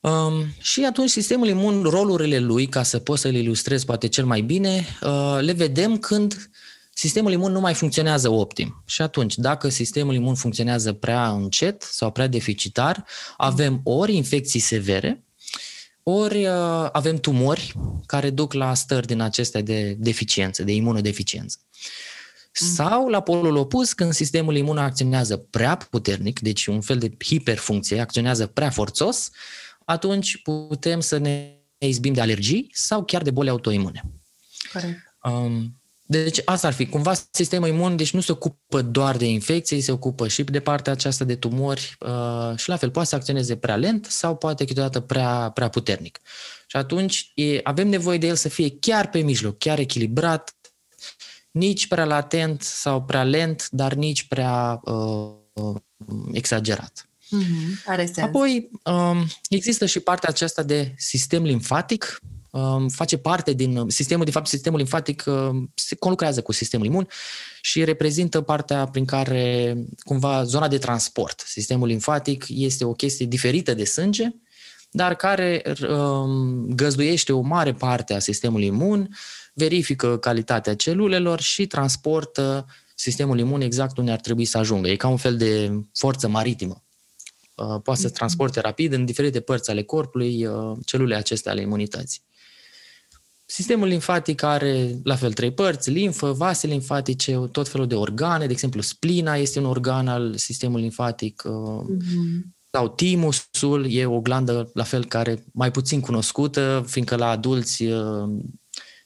Um, 0.00 0.44
și 0.60 0.84
atunci 0.84 1.10
sistemul 1.10 1.48
imun, 1.48 1.82
rolurile 1.82 2.38
lui, 2.38 2.66
ca 2.66 2.82
să 2.82 2.98
pot 2.98 3.18
să-l 3.18 3.34
ilustrez 3.34 3.84
poate 3.84 4.06
cel 4.06 4.24
mai 4.24 4.40
bine, 4.40 4.86
uh, 5.02 5.38
le 5.40 5.52
vedem 5.52 5.98
când 5.98 6.50
sistemul 6.92 7.32
imun 7.32 7.52
nu 7.52 7.60
mai 7.60 7.74
funcționează 7.74 8.28
optim. 8.28 8.82
Și 8.86 9.02
atunci, 9.02 9.34
dacă 9.36 9.68
sistemul 9.68 10.14
imun 10.14 10.34
funcționează 10.34 10.92
prea 10.92 11.28
încet 11.28 11.82
sau 11.82 12.10
prea 12.10 12.26
deficitar, 12.26 13.04
avem 13.36 13.80
ori 13.84 14.16
infecții 14.16 14.60
severe, 14.60 15.25
ori 16.08 16.46
uh, 16.46 16.88
avem 16.92 17.16
tumori 17.16 17.72
care 18.06 18.30
duc 18.30 18.52
la 18.52 18.74
stări 18.74 19.06
din 19.06 19.20
acestea 19.20 19.60
de 19.60 19.96
deficiență, 19.98 20.62
de 20.62 20.72
imunodeficiență. 20.72 21.58
Mm. 22.60 22.66
Sau 22.66 23.08
la 23.08 23.20
polul 23.20 23.56
opus, 23.56 23.92
când 23.92 24.12
sistemul 24.12 24.56
imun 24.56 24.78
acționează 24.78 25.36
prea 25.36 25.76
puternic, 25.76 26.40
deci 26.40 26.66
un 26.66 26.80
fel 26.80 26.98
de 26.98 27.16
hiperfuncție, 27.24 28.00
acționează 28.00 28.46
prea 28.46 28.70
forțos, 28.70 29.30
atunci 29.84 30.42
putem 30.42 31.00
să 31.00 31.16
ne 31.18 31.54
izbim 31.78 32.12
de 32.12 32.20
alergii 32.20 32.70
sau 32.72 33.04
chiar 33.04 33.22
de 33.22 33.30
boli 33.30 33.48
autoimune. 33.48 34.02
Corect. 34.72 34.98
Um, 35.22 35.80
deci 36.06 36.40
asta 36.44 36.66
ar 36.66 36.72
fi. 36.72 36.86
Cumva 36.86 37.12
sistemul 37.30 37.68
imun 37.68 37.96
deci 37.96 38.12
nu 38.12 38.20
se 38.20 38.32
ocupă 38.32 38.82
doar 38.82 39.16
de 39.16 39.24
infecții, 39.24 39.80
se 39.80 39.92
ocupă 39.92 40.28
și 40.28 40.42
de 40.42 40.60
partea 40.60 40.92
aceasta 40.92 41.24
de 41.24 41.36
tumori 41.36 41.96
uh, 42.00 42.56
și 42.56 42.68
la 42.68 42.76
fel 42.76 42.90
poate 42.90 43.08
să 43.08 43.14
acționeze 43.14 43.56
prea 43.56 43.76
lent 43.76 44.04
sau 44.04 44.36
poate 44.36 44.64
câteodată 44.64 45.00
prea, 45.00 45.50
prea 45.54 45.68
puternic. 45.68 46.20
Și 46.66 46.76
atunci 46.76 47.32
e, 47.34 47.60
avem 47.62 47.88
nevoie 47.88 48.18
de 48.18 48.26
el 48.26 48.36
să 48.36 48.48
fie 48.48 48.78
chiar 48.80 49.08
pe 49.08 49.18
mijloc, 49.18 49.58
chiar 49.58 49.78
echilibrat, 49.78 50.56
nici 51.50 51.86
prea 51.88 52.04
latent 52.04 52.62
sau 52.62 53.02
prea 53.02 53.24
lent, 53.24 53.68
dar 53.70 53.94
nici 53.94 54.28
prea 54.28 54.80
uh, 54.84 55.74
exagerat. 56.32 57.08
Mm-hmm. 57.26 57.86
Are 57.86 58.04
sens. 58.04 58.26
Apoi, 58.26 58.70
um, 58.84 59.26
există 59.48 59.86
și 59.86 60.00
partea 60.00 60.28
aceasta 60.28 60.62
de 60.62 60.94
sistem 60.96 61.42
limfatic, 61.42 62.18
um, 62.22 62.35
face 62.88 63.16
parte 63.16 63.52
din 63.52 63.84
sistemul, 63.88 64.24
de 64.24 64.30
fapt, 64.30 64.46
sistemul 64.46 64.78
limfatic 64.78 65.24
um, 65.26 65.70
se 65.74 65.94
conlucrează 65.94 66.42
cu 66.42 66.52
sistemul 66.52 66.86
imun 66.86 67.08
și 67.60 67.84
reprezintă 67.84 68.40
partea 68.40 68.86
prin 68.86 69.04
care, 69.04 69.76
cumva, 69.98 70.44
zona 70.44 70.68
de 70.68 70.78
transport. 70.78 71.42
Sistemul 71.46 71.86
limfatic 71.86 72.44
este 72.48 72.84
o 72.84 72.92
chestie 72.92 73.26
diferită 73.26 73.74
de 73.74 73.84
sânge, 73.84 74.28
dar 74.90 75.14
care 75.14 75.62
um, 75.88 76.66
găzduiește 76.68 77.32
o 77.32 77.40
mare 77.40 77.72
parte 77.72 78.14
a 78.14 78.18
sistemului 78.18 78.66
imun, 78.66 79.16
verifică 79.52 80.18
calitatea 80.18 80.74
celulelor 80.74 81.40
și 81.40 81.66
transportă 81.66 82.66
sistemul 82.94 83.38
imun 83.38 83.60
exact 83.60 83.96
unde 83.96 84.10
ar 84.10 84.20
trebui 84.20 84.44
să 84.44 84.58
ajungă. 84.58 84.88
E 84.88 84.96
ca 84.96 85.08
un 85.08 85.16
fel 85.16 85.36
de 85.36 85.72
forță 85.92 86.28
maritimă. 86.28 86.82
Uh, 87.54 87.80
poate 87.82 88.00
să 88.00 88.10
transporte 88.10 88.60
rapid 88.60 88.92
în 88.92 89.04
diferite 89.04 89.40
părți 89.40 89.70
ale 89.70 89.82
corpului 89.82 90.46
uh, 90.46 90.78
celulele 90.84 91.16
acestea 91.16 91.52
ale 91.52 91.60
imunității. 91.60 92.20
Sistemul 93.48 93.88
limfatic 93.88 94.42
are 94.42 95.00
la 95.02 95.14
fel 95.14 95.32
trei 95.32 95.52
părți, 95.52 95.90
limfă, 95.90 96.32
vase 96.32 96.66
limfatice, 96.66 97.36
tot 97.52 97.68
felul 97.68 97.86
de 97.86 97.94
organe, 97.94 98.46
de 98.46 98.52
exemplu 98.52 98.80
splina 98.80 99.36
este 99.36 99.58
un 99.58 99.64
organ 99.64 100.08
al 100.08 100.36
sistemului 100.36 100.82
limfatic, 100.82 101.42
mm-hmm. 101.46 102.42
sau 102.70 102.88
timusul 102.88 103.86
e 103.90 104.06
o 104.06 104.20
glandă 104.20 104.70
la 104.74 104.82
fel 104.82 105.04
care 105.04 105.44
mai 105.52 105.70
puțin 105.70 106.00
cunoscută, 106.00 106.84
fiindcă 106.86 107.16
la 107.16 107.28
adulți 107.28 107.84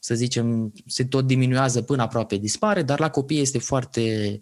să 0.00 0.14
zicem, 0.14 0.72
se 0.86 1.04
tot 1.04 1.26
diminuează 1.26 1.82
până 1.82 2.02
aproape 2.02 2.36
dispare, 2.36 2.82
dar 2.82 3.00
la 3.00 3.10
copii 3.10 3.40
este 3.40 3.58
foarte 3.58 4.38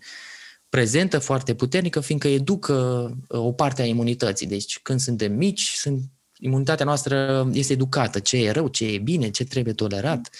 prezentă, 0.69 1.19
foarte 1.19 1.55
puternică, 1.55 2.01
fiindcă 2.01 2.29
educă 2.29 3.11
uh, 3.29 3.41
o 3.41 3.53
parte 3.53 3.83
a 3.83 3.85
imunității. 3.85 4.47
Deci 4.47 4.79
când 4.83 5.01
suntem 5.01 5.33
mici, 5.33 5.73
sunt, 5.75 6.03
imunitatea 6.39 6.85
noastră 6.85 7.49
este 7.53 7.73
educată. 7.73 8.19
Ce 8.19 8.37
e 8.37 8.51
rău, 8.51 8.69
ce 8.69 8.87
e 8.87 8.99
bine, 8.99 9.31
ce 9.31 9.45
trebuie 9.45 9.75
tolerat, 9.75 10.31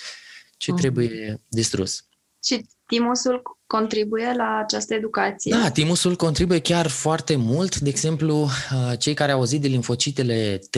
ce 0.57 0.73
uh-huh. 0.73 0.77
trebuie 0.77 1.41
distrus. 1.49 2.05
Și 2.45 2.67
timusul 2.87 3.43
contribuie 3.67 4.33
la 4.37 4.61
această 4.65 4.95
educație? 4.95 5.57
Da, 5.61 5.71
timusul 5.71 6.17
contribuie 6.17 6.61
chiar 6.61 6.87
foarte 6.87 7.37
mult. 7.37 7.79
De 7.79 7.89
exemplu, 7.89 8.43
uh, 8.43 8.99
cei 8.99 9.15
care 9.15 9.33
au 9.33 9.39
auzit 9.39 9.61
de 9.61 9.69
linfocitele 9.69 10.61
T, 10.71 10.77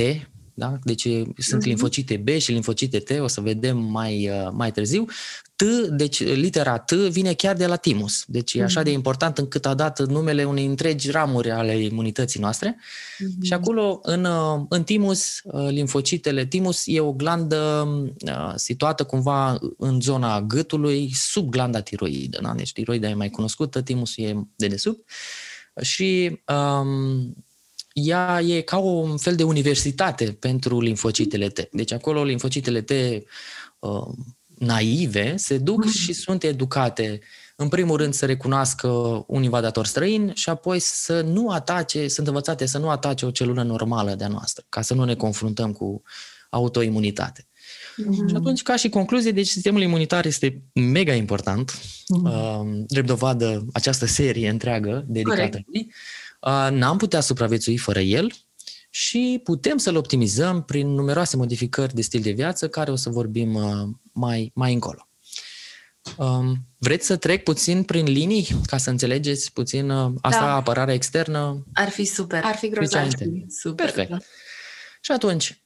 da? 0.54 0.78
Deci 0.82 1.08
sunt 1.36 1.62
uh-huh. 1.62 1.66
linfocite 1.66 2.16
B 2.16 2.28
și 2.28 2.52
linfocite 2.52 2.98
T, 2.98 3.10
o 3.20 3.26
să 3.26 3.40
vedem 3.40 3.78
mai, 3.78 4.30
uh, 4.30 4.48
mai 4.52 4.72
târziu. 4.72 5.06
T, 5.60 5.88
deci 5.88 6.24
litera 6.24 6.78
T 6.78 6.92
vine 6.92 7.34
chiar 7.34 7.56
de 7.56 7.66
la 7.66 7.76
timus. 7.76 8.24
Deci 8.26 8.54
e 8.54 8.62
așa 8.62 8.82
de 8.82 8.88
mhm. 8.88 8.98
important 8.98 9.38
încât 9.38 9.66
a 9.66 9.74
dat 9.74 10.06
numele 10.06 10.44
unei 10.44 10.66
întregi 10.66 11.10
ramuri 11.10 11.50
ale 11.50 11.78
imunității 11.78 12.40
noastre. 12.40 12.76
Uh-huh. 12.76 13.42
Și 13.42 13.52
acolo, 13.52 14.00
în, 14.02 14.24
uh, 14.24 14.64
în 14.68 14.84
timus, 14.84 15.40
uh, 15.44 15.68
linfocitele, 15.70 16.46
timus 16.46 16.82
e 16.86 17.00
o 17.00 17.12
glandă 17.12 17.88
situată 18.56 19.04
cumva 19.04 19.58
în 19.78 20.00
zona 20.00 20.40
gâtului, 20.42 21.10
sub 21.14 21.50
glanda 21.50 21.80
tiroidă. 21.80 22.38
Da? 22.42 22.54
Deci 22.56 22.72
tiroida 22.72 23.08
e 23.08 23.14
mai 23.14 23.30
cunoscută, 23.30 23.82
timusul 23.82 24.24
e 24.24 24.46
de 24.56 24.66
desubt. 24.66 25.10
Și 25.80 26.40
um, 26.46 27.34
ea 27.92 28.40
e 28.40 28.60
ca 28.60 28.76
un 28.76 29.16
fel 29.16 29.34
de 29.36 29.42
universitate 29.42 30.24
pentru 30.24 30.80
linfocitele 30.80 31.48
T. 31.48 31.68
Deci 31.72 31.92
acolo 31.92 32.24
linfocitele 32.24 32.80
T 32.80 32.90
uh, 33.78 34.08
naive 34.60 35.36
se 35.36 35.58
duc 35.58 35.84
mm. 35.84 35.90
și 35.90 36.12
sunt 36.12 36.42
educate 36.42 37.20
în 37.56 37.68
primul 37.68 37.96
rând 37.96 38.14
să 38.14 38.26
recunoască 38.26 38.88
un 39.26 39.42
invadator 39.42 39.86
străin 39.86 40.32
și 40.34 40.48
apoi 40.48 40.78
să 40.78 41.20
nu 41.20 41.48
atace, 41.48 42.08
sunt 42.08 42.26
învățate 42.26 42.66
să 42.66 42.78
nu 42.78 42.90
atace 42.90 43.26
o 43.26 43.30
celulă 43.30 43.62
normală 43.62 44.14
de-a 44.14 44.28
noastră, 44.28 44.64
ca 44.68 44.82
să 44.82 44.94
nu 44.94 45.04
ne 45.04 45.14
confruntăm 45.14 45.72
cu 45.72 46.02
autoimunitate. 46.50 47.46
Mm-hmm. 47.46 48.28
Și 48.28 48.34
atunci, 48.34 48.62
ca 48.62 48.76
și 48.76 48.88
concluzie, 48.88 49.30
deci 49.30 49.46
sistemul 49.46 49.82
imunitar 49.82 50.26
este 50.26 50.62
mega 50.72 51.14
important, 51.14 51.70
mm-hmm. 51.70 52.22
uh, 52.22 52.82
drept 52.86 53.06
dovadă 53.06 53.66
această 53.72 54.06
serie 54.06 54.48
întreagă 54.48 55.04
dedicată 55.06 55.60
lui 55.66 55.92
n-am 56.70 56.96
putea 56.96 57.20
supraviețui 57.20 57.76
fără 57.76 58.00
el 58.00 58.32
și 58.90 59.40
putem 59.44 59.76
să-l 59.76 59.96
optimizăm 59.96 60.62
prin 60.62 60.88
numeroase 60.88 61.36
modificări 61.36 61.94
de 61.94 62.02
stil 62.02 62.20
de 62.20 62.30
viață 62.30 62.68
care 62.68 62.90
o 62.90 62.96
să 62.96 63.10
vorbim 63.10 63.58
mai, 64.12 64.50
mai 64.54 64.72
încolo. 64.72 65.08
Vreți 66.78 67.06
să 67.06 67.16
trec 67.16 67.42
puțin 67.42 67.82
prin 67.82 68.04
linii 68.04 68.46
ca 68.66 68.76
să 68.76 68.90
înțelegeți 68.90 69.52
puțin 69.52 69.90
asta, 70.20 70.40
da. 70.40 70.54
apărarea 70.54 70.94
externă? 70.94 71.66
Ar 71.72 71.88
fi 71.88 72.04
super. 72.04 72.40
Ar 72.44 72.54
fi 72.54 72.68
grozav. 72.68 73.08
Super. 73.48 73.84
Perfect. 73.84 74.10
Da. 74.10 74.18
Și 75.02 75.12
atunci, 75.12 75.64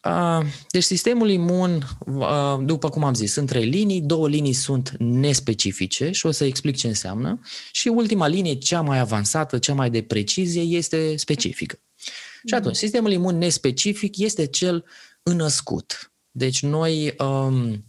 deci 0.71 0.83
sistemul 0.83 1.31
imun, 1.31 1.87
după 2.65 2.89
cum 2.89 3.05
am 3.05 3.15
zis, 3.15 3.33
sunt 3.33 3.49
trei 3.49 3.65
linii, 3.65 4.01
două 4.01 4.29
linii 4.29 4.53
sunt 4.53 4.95
nespecifice 4.99 6.11
și 6.11 6.27
o 6.27 6.31
să 6.31 6.45
explic 6.45 6.77
ce 6.77 6.87
înseamnă 6.87 7.41
și 7.73 7.89
ultima 7.89 8.27
linie, 8.27 8.55
cea 8.55 8.81
mai 8.81 8.99
avansată, 8.99 9.59
cea 9.59 9.75
mai 9.75 9.91
de 9.91 10.03
precizie, 10.03 10.63
este 10.63 11.17
specifică. 11.17 11.79
Și 12.47 12.55
atunci, 12.55 12.77
sistemul 12.77 13.13
imun 13.13 13.39
nespecific 13.39 14.19
este 14.19 14.47
cel 14.47 14.85
înăscut. 15.23 16.13
Deci 16.31 16.63
noi 16.63 17.15
um, 17.19 17.85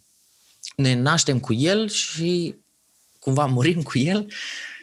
ne 0.76 0.94
naștem 0.94 1.40
cu 1.40 1.54
el 1.54 1.90
și 1.90 2.56
cumva 3.20 3.46
murim 3.46 3.82
cu 3.82 3.98
el 3.98 4.28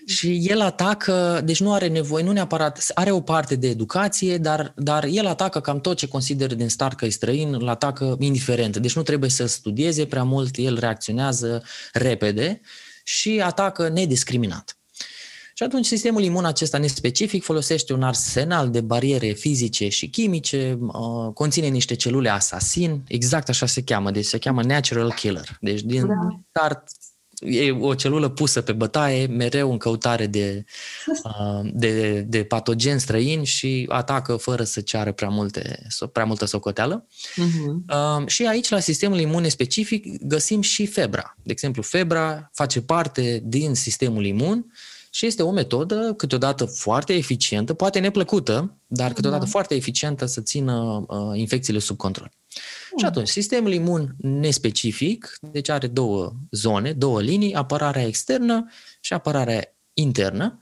și 0.07 0.49
el 0.49 0.61
atacă, 0.61 1.41
deci 1.45 1.61
nu 1.61 1.73
are 1.73 1.88
nevoie, 1.88 2.25
nu 2.25 2.33
neapărat, 2.33 2.91
are 2.95 3.11
o 3.11 3.21
parte 3.21 3.57
de 3.57 3.69
educație, 3.69 4.38
dar, 4.38 4.73
dar 4.76 5.05
el 5.05 5.26
atacă 5.26 5.61
cam 5.61 5.81
tot 5.81 5.97
ce 5.97 6.09
consideră 6.09 6.55
din 6.55 6.69
start 6.69 6.97
că 6.97 7.05
e 7.05 7.09
străin, 7.09 7.55
îl 7.55 7.69
atacă 7.69 8.17
indiferent. 8.19 8.76
Deci 8.76 8.97
nu 8.97 9.02
trebuie 9.02 9.31
să 9.31 9.47
studieze 9.47 10.07
prea 10.07 10.23
mult, 10.23 10.57
el 10.57 10.79
reacționează 10.79 11.62
repede 11.93 12.61
și 13.05 13.41
atacă 13.41 13.88
nediscriminat. 13.88 14.76
Și 15.55 15.63
atunci 15.63 15.87
sistemul 15.87 16.23
imun 16.23 16.45
acesta 16.45 16.79
nespecific 16.79 17.43
folosește 17.43 17.93
un 17.93 18.03
arsenal 18.03 18.71
de 18.71 18.81
bariere 18.81 19.33
fizice 19.33 19.89
și 19.89 20.09
chimice, 20.09 20.79
uh, 20.81 21.33
conține 21.35 21.67
niște 21.67 21.95
celule 21.95 22.29
asasin, 22.29 23.03
exact 23.09 23.49
așa 23.49 23.67
se 23.67 23.83
cheamă, 23.83 24.11
deci 24.11 24.25
se 24.25 24.39
cheamă 24.39 24.63
natural 24.63 25.13
killer. 25.13 25.57
Deci 25.61 25.81
din 25.81 26.07
da. 26.07 26.15
start 26.49 26.83
e 27.45 27.71
o 27.71 27.95
celulă 27.95 28.29
pusă 28.29 28.61
pe 28.61 28.73
bătaie, 28.73 29.27
mereu 29.27 29.71
în 29.71 29.79
căutare 29.79 30.27
de, 30.27 30.65
de, 31.73 32.21
de 32.21 32.45
patogeni 32.45 33.01
străini 33.01 33.45
și 33.47 33.87
atacă 33.89 34.37
fără 34.37 34.65
să 34.65 34.81
ceară 34.81 35.13
prea, 35.13 35.29
multe, 35.29 35.87
prea 36.13 36.25
multă 36.25 36.45
socoteală. 36.45 37.07
Uh-huh. 37.07 38.27
Și 38.27 38.47
aici, 38.47 38.69
la 38.69 38.79
sistemul 38.79 39.19
imun 39.19 39.49
specific, 39.49 40.27
găsim 40.27 40.61
și 40.61 40.87
febra. 40.87 41.37
De 41.43 41.53
exemplu, 41.53 41.83
febra 41.83 42.51
face 42.53 42.81
parte 42.81 43.43
din 43.45 43.75
sistemul 43.75 44.25
imun 44.25 44.67
și 45.14 45.26
este 45.26 45.42
o 45.42 45.50
metodă 45.50 46.14
câteodată 46.16 46.64
foarte 46.64 47.12
eficientă, 47.14 47.75
poate 47.75 47.99
neplăcută, 47.99 48.76
dar 48.87 49.12
câteodată 49.12 49.45
da. 49.45 49.50
foarte 49.50 49.75
eficientă 49.75 50.26
să 50.26 50.40
țină 50.40 51.04
uh, 51.09 51.38
infecțiile 51.38 51.78
sub 51.78 51.97
control. 51.97 52.31
Și 52.97 53.04
atunci, 53.04 53.28
sistemul 53.28 53.73
imun 53.73 54.14
nespecific, 54.19 55.38
deci 55.40 55.69
are 55.69 55.87
două 55.87 56.33
zone, 56.50 56.92
două 56.92 57.23
linii, 57.23 57.54
apărarea 57.54 58.07
externă 58.07 58.71
și 59.00 59.12
apărarea 59.12 59.76
internă. 59.92 60.59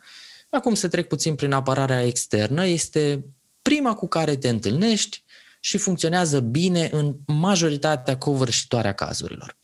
Acum 0.50 0.74
să 0.74 0.88
trec 0.88 1.08
puțin 1.08 1.34
prin 1.34 1.52
apărarea 1.52 2.06
externă, 2.06 2.66
este 2.66 3.24
prima 3.62 3.94
cu 3.94 4.08
care 4.08 4.36
te 4.36 4.48
întâlnești 4.48 5.24
și 5.60 5.78
funcționează 5.78 6.40
bine 6.40 6.88
în 6.92 7.16
majoritatea 7.26 8.18
covârșitoare 8.18 8.88
a 8.88 8.94
cazurilor. 8.94 9.56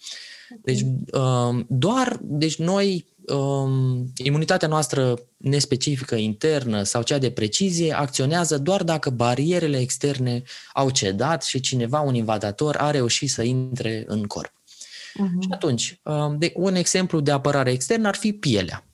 Deci, 0.63 0.81
um, 1.13 1.67
doar, 1.69 2.19
deci 2.23 2.57
noi 2.57 3.15
um, 3.29 4.13
imunitatea 4.17 4.69
noastră 4.69 5.19
nespecifică 5.37 6.15
internă 6.15 6.83
sau 6.83 7.03
cea 7.03 7.19
de 7.19 7.31
precizie 7.31 7.93
acționează 7.93 8.59
doar 8.59 8.83
dacă 8.83 9.11
barierele 9.11 9.81
externe 9.81 10.43
au 10.73 10.91
cedat 10.91 11.43
și 11.45 11.61
cineva, 11.61 12.01
un 12.01 12.15
invadator, 12.15 12.77
a 12.77 12.91
reușit 12.91 13.31
să 13.31 13.43
intre 13.43 14.05
în 14.07 14.25
corp. 14.25 14.53
Uh-huh. 14.53 15.41
Și 15.41 15.49
atunci, 15.51 16.01
um, 16.03 16.39
de, 16.39 16.53
un 16.55 16.75
exemplu 16.75 17.21
de 17.21 17.31
apărare 17.31 17.71
externă 17.71 18.09
ar 18.09 18.15
fi 18.15 18.33
pielea. 18.33 18.87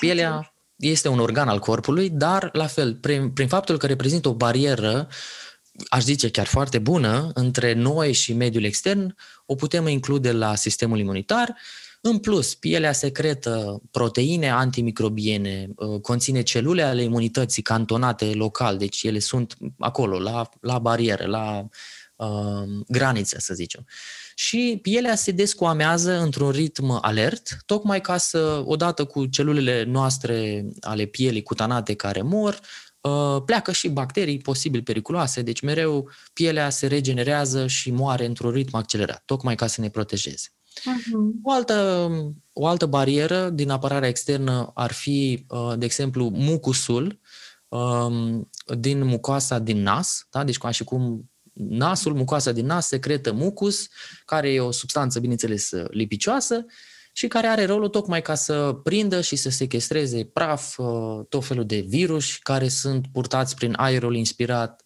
Pielea 0.00 0.54
este 0.76 1.08
un 1.08 1.18
organ 1.18 1.48
al 1.48 1.58
corpului, 1.58 2.10
dar, 2.10 2.50
la 2.52 2.66
fel, 2.66 2.94
prin, 2.94 3.30
prin 3.30 3.48
faptul 3.48 3.76
că 3.76 3.86
reprezintă 3.86 4.28
o 4.28 4.34
barieră 4.34 5.08
aș 5.88 6.02
zice 6.02 6.30
chiar 6.30 6.46
foarte 6.46 6.78
bună, 6.78 7.30
între 7.34 7.72
noi 7.72 8.12
și 8.12 8.32
mediul 8.32 8.64
extern, 8.64 9.16
o 9.46 9.54
putem 9.54 9.86
include 9.86 10.32
la 10.32 10.54
sistemul 10.54 10.98
imunitar 10.98 11.56
în 12.02 12.18
plus, 12.18 12.54
pielea 12.54 12.92
secretă 12.92 13.82
proteine 13.90 14.50
antimicrobiene, 14.50 15.68
uh, 15.76 16.00
conține 16.00 16.42
celule 16.42 16.82
ale 16.82 17.02
imunității 17.02 17.62
cantonate 17.62 18.24
local, 18.24 18.76
deci 18.76 19.02
ele 19.02 19.18
sunt 19.18 19.56
acolo, 19.78 20.18
la, 20.18 20.48
la 20.60 20.78
barieră, 20.78 21.26
la 21.26 21.68
uh, 22.16 22.68
graniță, 22.88 23.36
să 23.38 23.54
zicem. 23.54 23.86
Și 24.34 24.78
pielea 24.82 25.14
se 25.14 25.30
descoamează 25.30 26.18
într-un 26.18 26.50
ritm 26.50 26.98
alert, 27.02 27.56
tocmai 27.66 28.00
ca 28.00 28.16
să, 28.16 28.62
odată 28.64 29.04
cu 29.04 29.26
celulele 29.26 29.84
noastre 29.84 30.66
ale 30.80 31.04
pielii 31.04 31.42
cutanate 31.42 31.94
care 31.94 32.22
mor, 32.22 32.60
uh, 33.00 33.42
pleacă 33.44 33.72
și 33.72 33.88
bacterii 33.88 34.38
posibil 34.38 34.82
periculoase, 34.82 35.42
deci 35.42 35.60
mereu 35.60 36.10
pielea 36.32 36.70
se 36.70 36.86
regenerează 36.86 37.66
și 37.66 37.90
moare 37.90 38.24
într-un 38.24 38.50
ritm 38.50 38.76
accelerat, 38.76 39.22
tocmai 39.24 39.54
ca 39.54 39.66
să 39.66 39.80
ne 39.80 39.88
protejeze. 39.88 40.48
Uh-huh. 40.78 41.42
O, 41.42 41.50
altă, 41.50 42.10
o 42.52 42.66
altă 42.66 42.86
barieră 42.86 43.50
din 43.50 43.70
apărarea 43.70 44.08
externă 44.08 44.70
ar 44.74 44.92
fi, 44.92 45.44
uh, 45.48 45.72
de 45.78 45.84
exemplu, 45.84 46.28
mucusul 46.28 47.20
um, 47.68 48.50
din 48.78 49.04
mucoasa 49.04 49.58
din 49.58 49.82
nas, 49.82 50.26
da? 50.30 50.44
deci 50.44 50.58
ca 50.58 50.70
și 50.70 50.84
cum 50.84 51.30
nasul, 51.52 52.14
mucoasa 52.14 52.52
din 52.52 52.66
nas 52.66 52.86
secretă 52.86 53.32
mucus, 53.32 53.88
care 54.24 54.52
e 54.52 54.60
o 54.60 54.70
substanță, 54.70 55.20
bineînțeles, 55.20 55.70
lipicioasă 55.88 56.64
și 57.12 57.28
care 57.28 57.46
are 57.46 57.64
rolul 57.64 57.88
tocmai 57.88 58.22
ca 58.22 58.34
să 58.34 58.80
prindă 58.82 59.20
și 59.20 59.36
să 59.36 59.50
sequestreze 59.50 60.24
praf, 60.24 60.78
uh, 60.78 61.24
tot 61.28 61.44
felul 61.44 61.66
de 61.66 61.80
virus 61.80 62.36
care 62.36 62.68
sunt 62.68 63.06
purtați 63.12 63.54
prin 63.54 63.74
aerul 63.76 64.16
inspirat 64.16 64.84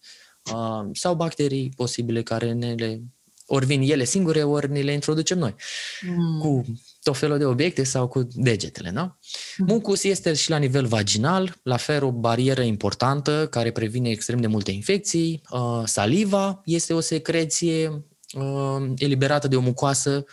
uh, 0.53 0.89
sau 0.91 1.15
bacterii 1.15 1.73
posibile 1.75 2.23
care 2.23 2.51
ne 2.51 2.73
le 2.73 3.01
ori 3.45 3.65
vin 3.65 3.81
ele 3.81 4.03
singure, 4.03 4.43
ori 4.43 4.71
ne 4.71 4.81
le 4.81 4.91
introducem 4.91 5.37
noi. 5.37 5.55
Mm. 6.01 6.39
Cu 6.39 6.63
tot 7.01 7.17
felul 7.17 7.37
de 7.37 7.45
obiecte 7.45 7.83
sau 7.83 8.07
cu 8.07 8.27
degetele, 8.33 8.89
da? 8.89 9.17
Mm. 9.57 9.65
Mucus 9.67 10.03
este 10.03 10.33
și 10.33 10.49
la 10.49 10.57
nivel 10.57 10.85
vaginal, 10.85 11.55
la 11.63 11.77
fel 11.77 12.03
o 12.03 12.11
barieră 12.11 12.61
importantă 12.61 13.47
care 13.49 13.71
previne 13.71 14.09
extrem 14.09 14.41
de 14.41 14.47
multe 14.47 14.71
infecții. 14.71 15.41
Uh, 15.49 15.81
saliva 15.85 16.61
este 16.65 16.93
o 16.93 16.99
secreție 16.99 18.05
uh, 18.33 18.91
eliberată 18.97 19.47
de 19.47 19.55
o 19.55 19.61
mucoasă. 19.61 20.25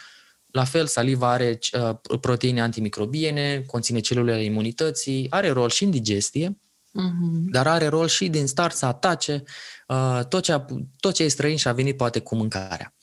La 0.47 0.65
fel, 0.65 0.87
saliva 0.87 1.31
are 1.31 1.59
uh, 1.73 2.19
proteine 2.21 2.61
antimicrobiene, 2.61 3.65
conține 3.67 4.01
celulele 4.01 4.45
imunității, 4.45 5.27
are 5.31 5.51
rol 5.51 5.71
și 5.71 5.85
în 5.85 5.91
digestie, 5.91 6.57
mm-hmm. 7.01 7.51
dar 7.51 7.67
are 7.67 7.87
rol 7.87 8.09
și 8.09 8.29
din 8.29 8.47
start 8.47 8.75
să 8.75 8.87
atace 8.87 9.43
uh, 9.89 10.21
tot, 10.29 10.43
ce 10.43 10.53
a, 10.53 10.65
tot 11.01 11.15
ce 11.15 11.23
e 11.23 11.29
străin 11.29 11.57
și 11.57 11.69
a 11.69 11.73
venit 11.73 11.97
poate 11.97 12.19
cu 12.19 12.35
mâncarea 12.35 12.95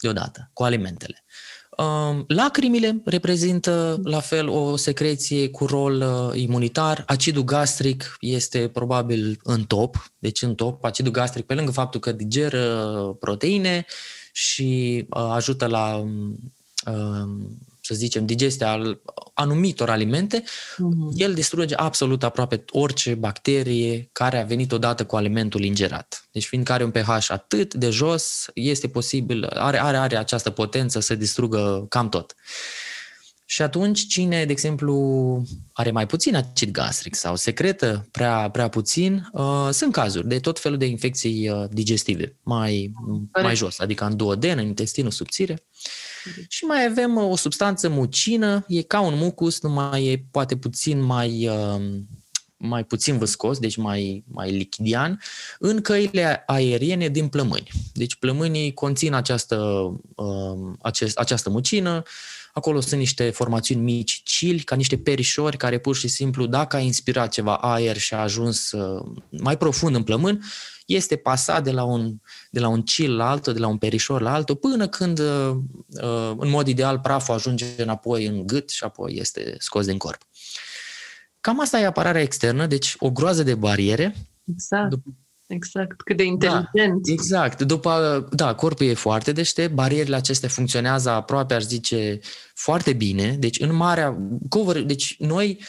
deodată, 0.00 0.50
cu 0.52 0.62
alimentele. 0.62 1.24
Um, 1.76 2.24
lacrimile 2.28 3.02
reprezintă 3.04 4.00
la 4.04 4.20
fel 4.20 4.48
o 4.48 4.76
secreție 4.76 5.50
cu 5.50 5.66
rol 5.66 6.00
uh, 6.00 6.40
imunitar. 6.40 7.02
Acidul 7.06 7.42
gastric 7.42 8.16
este 8.20 8.68
probabil 8.68 9.40
în 9.42 9.64
top, 9.64 10.10
deci 10.18 10.42
în 10.42 10.54
top. 10.54 10.84
Acidul 10.84 11.12
gastric, 11.12 11.46
pe 11.46 11.54
lângă 11.54 11.70
faptul 11.70 12.00
că 12.00 12.12
digeră 12.12 13.16
proteine 13.20 13.86
și 14.32 15.04
uh, 15.10 15.28
ajută 15.30 15.66
la 15.66 15.96
um, 15.96 16.36
um, 16.86 17.58
să 17.86 17.94
zicem, 17.94 18.26
digestia 18.26 18.70
al 18.70 19.00
anumitor 19.34 19.90
alimente, 19.90 20.42
mm-hmm. 20.42 21.12
el 21.16 21.34
distruge 21.34 21.74
absolut 21.74 22.22
aproape 22.22 22.64
orice 22.70 23.14
bacterie 23.14 24.08
care 24.12 24.38
a 24.40 24.44
venit 24.44 24.72
odată 24.72 25.04
cu 25.04 25.16
alimentul 25.16 25.64
ingerat. 25.64 26.28
Deci 26.32 26.46
fiindcă 26.46 26.72
are 26.72 26.84
un 26.84 26.90
pH 26.90 27.26
atât 27.28 27.74
de 27.74 27.90
jos, 27.90 28.46
este 28.54 28.88
posibil, 28.88 29.44
are, 29.44 29.80
are, 29.80 29.96
are 29.96 30.16
această 30.16 30.50
potență 30.50 31.00
să 31.00 31.14
distrugă 31.14 31.86
cam 31.88 32.08
tot. 32.08 32.34
Și 33.46 33.62
atunci, 33.62 34.06
cine, 34.06 34.44
de 34.44 34.52
exemplu, 34.52 34.94
are 35.72 35.90
mai 35.90 36.06
puțin 36.06 36.36
acid 36.36 36.70
gastric 36.70 37.14
sau 37.14 37.36
secretă 37.36 38.08
prea, 38.10 38.50
prea 38.50 38.68
puțin, 38.68 39.28
uh, 39.32 39.68
sunt 39.70 39.92
cazuri 39.92 40.28
de 40.28 40.38
tot 40.38 40.58
felul 40.58 40.78
de 40.78 40.86
infecții 40.86 41.48
uh, 41.48 41.64
digestive 41.70 42.36
mai, 42.42 42.92
mai 43.42 43.56
jos, 43.56 43.78
adică 43.78 44.04
în 44.04 44.16
duoden, 44.16 44.58
în 44.58 44.66
intestinul 44.66 45.10
subțire. 45.10 45.62
Și 46.48 46.64
mai 46.64 46.84
avem 46.84 47.16
uh, 47.16 47.30
o 47.30 47.36
substanță 47.36 47.88
mucină, 47.88 48.64
e 48.68 48.82
ca 48.82 49.00
un 49.00 49.16
mucus, 49.16 49.60
numai 49.60 50.06
e 50.06 50.24
poate 50.30 50.56
puțin 50.56 51.00
mai, 51.00 51.48
uh, 51.48 51.82
mai 52.56 52.84
puțin 52.84 53.18
viscos, 53.18 53.58
deci 53.58 53.76
mai, 53.76 54.24
mai 54.26 54.50
lichidian, 54.50 55.20
în 55.58 55.80
căile 55.80 56.42
aeriene 56.46 57.08
din 57.08 57.28
plămâni. 57.28 57.70
Deci 57.92 58.14
plămânii 58.14 58.72
conțin 58.72 59.12
această, 59.12 59.56
uh, 60.14 60.72
acest, 60.82 61.18
această 61.18 61.50
mucină, 61.50 62.02
Acolo 62.56 62.80
sunt 62.80 63.00
niște 63.00 63.30
formațiuni 63.30 63.82
mici, 63.82 64.20
cili, 64.24 64.60
ca 64.60 64.76
niște 64.76 64.98
perișori 64.98 65.56
care 65.56 65.78
pur 65.78 65.96
și 65.96 66.08
simplu, 66.08 66.46
dacă 66.46 66.76
a 66.76 66.78
inspirat 66.78 67.32
ceva 67.32 67.54
aer 67.56 67.96
și 67.96 68.14
a 68.14 68.18
ajuns 68.18 68.70
mai 69.30 69.56
profund 69.56 69.94
în 69.94 70.02
plămân, 70.02 70.42
este 70.84 71.16
pasat 71.16 71.64
de 71.64 71.70
la 71.70 71.84
un, 71.84 72.16
de 72.50 72.60
la 72.60 72.68
un 72.68 72.82
cil 72.82 73.16
la 73.16 73.30
altul, 73.30 73.52
de 73.52 73.58
la 73.58 73.66
un 73.66 73.78
perișor 73.78 74.20
la 74.20 74.34
altul, 74.34 74.56
până 74.56 74.88
când, 74.88 75.18
uh, 75.18 75.56
uh, 76.02 76.32
în 76.38 76.48
mod 76.50 76.66
ideal, 76.66 76.98
praful 76.98 77.34
ajunge 77.34 77.66
înapoi 77.76 78.26
în 78.26 78.46
gât 78.46 78.70
și 78.70 78.84
apoi 78.84 79.16
este 79.18 79.56
scos 79.58 79.86
din 79.86 79.98
corp. 79.98 80.22
Cam 81.40 81.60
asta 81.60 81.80
e 81.80 81.86
apărarea 81.86 82.20
externă, 82.20 82.66
deci 82.66 82.94
o 82.98 83.10
groază 83.10 83.42
de 83.42 83.54
bariere. 83.54 84.14
Exact. 84.44 84.90
După... 84.90 85.14
Exact, 85.46 86.02
cât 86.02 86.16
de 86.16 86.22
da, 86.22 86.28
inteligent. 86.28 87.02
Da, 87.06 87.12
exact. 87.12 87.62
După, 87.62 88.28
da, 88.30 88.54
corpul 88.54 88.86
e 88.86 88.94
foarte 88.94 89.32
deștept, 89.32 89.74
barierele 89.74 90.16
acestea 90.16 90.48
funcționează 90.48 91.10
aproape, 91.10 91.54
aș 91.54 91.62
zice, 91.62 92.20
foarte 92.54 92.92
bine. 92.92 93.36
Deci, 93.38 93.60
în 93.60 93.74
marea 93.74 94.18
cover, 94.48 94.82
deci 94.82 95.16
noi, 95.18 95.60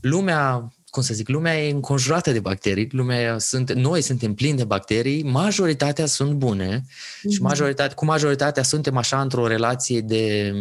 lumea 0.00 0.72
cum 0.92 1.02
să 1.02 1.14
zic, 1.14 1.28
lumea 1.28 1.64
e 1.64 1.70
înconjurată 1.70 2.32
de 2.32 2.40
bacterii, 2.40 2.88
lumea 2.90 3.38
sunt, 3.38 3.72
noi 3.72 4.00
suntem 4.00 4.34
plini 4.34 4.56
de 4.56 4.64
bacterii, 4.64 5.22
majoritatea 5.22 6.06
sunt 6.06 6.32
bune 6.32 6.80
mm-hmm. 6.80 7.20
și 7.20 7.36
mhm. 7.36 7.42
majoritate, 7.42 7.94
cu 7.94 8.04
majoritatea 8.04 8.62
suntem 8.62 8.96
așa 8.96 9.20
într-o 9.20 9.46
relație 9.46 10.00
de 10.00 10.54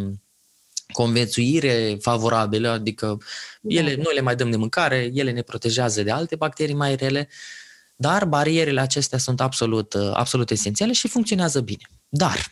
convențuire 0.91 1.98
favorabilă, 2.02 2.70
adică 2.70 3.17
da. 3.62 3.80
ele, 3.80 3.96
noi 3.96 4.13
le 4.13 4.22
mai 4.22 4.36
dăm 4.36 4.50
de 4.50 4.58
mâncare, 4.58 5.12
ele 5.13 5.32
ne 5.32 5.41
protejează 5.41 6.04
de 6.04 6.12
alte 6.12 6.36
bacterii 6.36 6.76
mai 6.76 6.96
rele, 6.96 7.30
dar 7.96 8.26
barierele 8.26 8.82
acestea 8.82 9.17
sunt 9.17 9.41
absolut, 9.41 9.96
absolut 10.13 10.50
esențiale 10.50 10.91
și 10.91 11.08
funcționează 11.08 11.62
bine. 11.62 11.89
Dar 12.10 12.52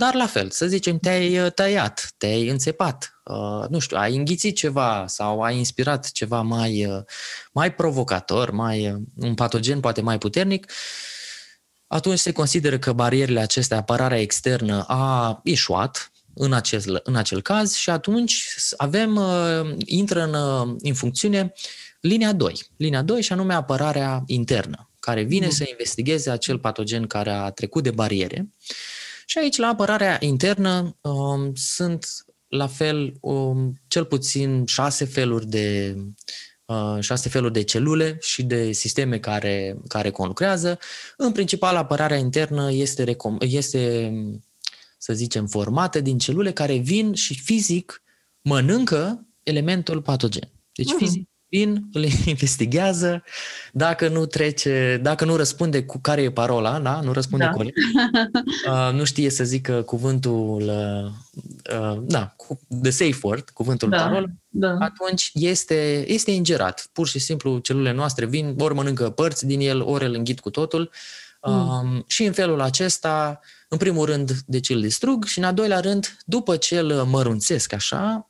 dar 0.00 0.14
la 0.14 0.26
fel, 0.26 0.50
să 0.50 0.66
zicem, 0.66 0.98
te-ai 0.98 1.38
uh, 1.38 1.52
tăiat, 1.52 2.14
te-ai 2.16 2.48
înțepat, 2.48 3.20
uh, 3.24 3.68
nu 3.68 3.78
știu, 3.78 3.96
ai 3.96 4.16
înghițit 4.16 4.56
ceva 4.56 5.04
sau 5.06 5.40
ai 5.42 5.56
inspirat 5.56 6.10
ceva 6.10 6.40
mai, 6.40 6.86
uh, 6.86 7.02
mai 7.52 7.74
provocator, 7.74 8.50
mai, 8.50 9.04
un 9.16 9.34
patogen 9.34 9.80
poate 9.80 10.00
mai 10.00 10.18
puternic, 10.18 10.72
atunci 11.86 12.18
se 12.18 12.32
consideră 12.32 12.78
că 12.78 12.92
barierele 12.92 13.40
acestea, 13.40 13.76
apărarea 13.76 14.20
externă 14.20 14.84
a 14.88 15.40
ieșuat 15.44 16.12
în 16.34 16.52
acel, 16.52 17.00
în 17.04 17.16
acel 17.16 17.42
caz 17.42 17.74
și 17.74 17.90
atunci 17.90 18.46
avem, 18.76 19.20
intră 19.84 20.22
în, 20.22 20.34
în 20.82 20.94
funcțiune 20.94 21.52
linia 22.00 22.32
2, 22.32 22.66
linia 22.76 23.02
2 23.02 23.22
și 23.22 23.32
anume 23.32 23.54
apărarea 23.54 24.22
internă, 24.26 24.90
care 25.00 25.22
vine 25.22 25.46
mm. 25.46 25.52
să 25.52 25.64
investigheze 25.70 26.30
acel 26.30 26.58
patogen 26.58 27.06
care 27.06 27.30
a 27.30 27.50
trecut 27.50 27.82
de 27.82 27.90
bariere 27.90 28.48
și 29.30 29.38
aici, 29.38 29.56
la 29.56 29.66
apărarea 29.66 30.16
internă, 30.20 30.96
um, 31.00 31.54
sunt 31.54 32.06
la 32.48 32.66
fel 32.66 33.16
um, 33.20 33.80
cel 33.88 34.04
puțin 34.04 34.64
șase 34.66 35.04
feluri 35.04 35.46
de 35.46 35.96
uh, 36.64 36.96
șase 37.00 37.28
feluri 37.28 37.52
de 37.52 37.62
celule 37.62 38.16
și 38.20 38.42
de 38.42 38.72
sisteme 38.72 39.18
care, 39.18 39.76
care 39.88 40.10
conlucrează. 40.10 40.78
În 41.16 41.32
principal, 41.32 41.76
apărarea 41.76 42.16
internă 42.16 42.72
este, 42.72 43.04
recom- 43.04 43.38
este, 43.38 44.12
să 44.98 45.12
zicem, 45.12 45.46
formată 45.46 46.00
din 46.00 46.18
celule 46.18 46.52
care 46.52 46.76
vin 46.76 47.14
și 47.14 47.40
fizic 47.40 48.02
mănâncă 48.40 49.26
elementul 49.42 50.02
patogen. 50.02 50.52
Deci, 50.72 50.90
fizic, 50.90 51.28
vin, 51.50 51.84
le 51.92 52.08
investigează, 52.24 53.22
dacă 53.72 54.08
nu 54.08 54.26
trece, 54.26 54.98
dacă 55.02 55.24
nu 55.24 55.36
răspunde 55.36 55.84
cu 55.84 55.98
care 55.98 56.22
e 56.22 56.30
parola, 56.30 56.80
da? 56.80 57.00
nu 57.00 57.12
răspunde 57.12 57.44
da. 57.44 57.50
corect, 57.50 57.76
uh, 58.68 58.92
nu 58.92 59.04
știe 59.04 59.30
să 59.30 59.44
zică 59.44 59.82
cuvântul, 59.82 60.62
uh, 60.62 61.10
uh, 61.80 61.98
da, 62.02 62.32
cu, 62.36 62.60
the 62.82 62.90
safe 62.90 63.18
word, 63.22 63.50
cuvântul 63.50 63.88
da. 63.88 63.96
parola, 63.96 64.26
da. 64.48 64.76
atunci 64.78 65.30
este, 65.34 66.04
este 66.08 66.30
ingerat. 66.30 66.88
Pur 66.92 67.08
și 67.08 67.18
simplu 67.18 67.58
celulele 67.58 67.94
noastre 67.94 68.26
vin, 68.26 68.54
ori 68.58 68.74
mănâncă 68.74 69.10
părți 69.10 69.46
din 69.46 69.60
el, 69.60 69.82
ori 69.82 70.04
îl 70.04 70.14
înghit 70.14 70.40
cu 70.40 70.50
totul 70.50 70.80
mm. 70.80 70.88
Um, 71.40 72.04
și 72.06 72.24
în 72.24 72.32
felul 72.32 72.60
acesta, 72.60 73.40
în 73.68 73.78
primul 73.78 74.06
rând, 74.06 74.30
deci 74.46 74.68
îl 74.68 74.80
distrug 74.80 75.24
și 75.24 75.38
în 75.38 75.44
al 75.44 75.54
doilea 75.54 75.80
rând, 75.80 76.16
după 76.24 76.56
ce 76.56 76.78
îl 76.78 76.92
mărunțesc 76.92 77.72
așa, 77.72 78.28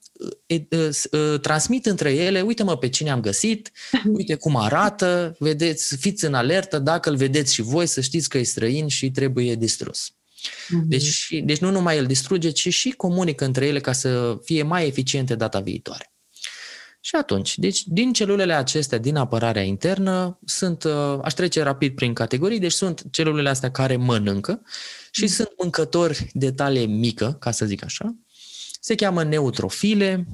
transmit 1.41 1.87
între 1.87 2.15
ele, 2.15 2.41
uite 2.41 2.63
mă 2.63 2.77
pe 2.77 2.89
cine 2.89 3.11
am 3.11 3.21
găsit, 3.21 3.71
uite 4.17 4.35
cum 4.35 4.57
arată, 4.57 5.37
vedeți, 5.39 5.97
fiți 5.97 6.25
în 6.25 6.35
alertă, 6.35 6.79
dacă 6.79 7.11
îl 7.11 7.17
vedeți 7.17 7.55
și 7.55 7.63
voi 7.63 7.87
să 7.87 8.01
știți 8.01 8.29
că 8.29 8.39
e 8.39 8.43
străin 8.43 8.89
și 8.89 9.11
trebuie 9.11 9.55
distrus. 9.55 10.13
Mhm. 10.69 10.89
Deci, 10.89 11.29
deci 11.45 11.59
nu 11.59 11.71
numai 11.71 11.97
el 11.97 12.07
distruge, 12.07 12.51
ci 12.51 12.69
și 12.69 12.91
comunică 12.91 13.45
între 13.45 13.67
ele 13.67 13.81
ca 13.81 13.93
să 13.93 14.39
fie 14.45 14.63
mai 14.63 14.87
eficiente 14.87 15.35
data 15.35 15.61
viitoare. 15.61 16.10
Și 17.03 17.15
atunci, 17.17 17.59
deci 17.59 17.83
din 17.87 18.13
celulele 18.13 18.53
acestea 18.53 18.99
din 18.99 19.17
apărarea 19.17 19.63
internă 19.63 20.39
sunt, 20.45 20.85
uh, 20.85 21.19
aș 21.23 21.33
trece 21.33 21.63
rapid 21.63 21.95
prin 21.95 22.15
categorii, 22.15 22.59
deci 22.59 22.73
sunt 22.73 23.03
celulele 23.11 23.49
astea 23.49 23.71
care 23.71 23.97
mănâncă 23.97 24.63
și 25.11 25.23
mm. 25.23 25.29
sunt 25.29 25.53
mâncători 25.59 26.31
de 26.33 26.53
talie 26.53 26.87
mică, 26.87 27.37
ca 27.41 27.51
să 27.51 27.67
zic 27.67 27.85
așa. 27.85 28.17
Se 28.81 28.95
cheamă 28.95 29.23
neutrofile. 29.23 30.27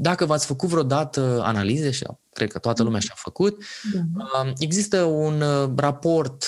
Dacă 0.00 0.24
v-ați 0.26 0.46
făcut 0.46 0.68
vreodată 0.68 1.40
analize, 1.44 1.90
și 1.90 2.04
cred 2.32 2.52
că 2.52 2.58
toată 2.58 2.82
lumea 2.82 3.00
și-a 3.00 3.14
făcut, 3.16 3.64
da. 3.92 4.52
există 4.58 5.02
un 5.02 5.40
uh, 5.40 5.70
raport 5.76 6.44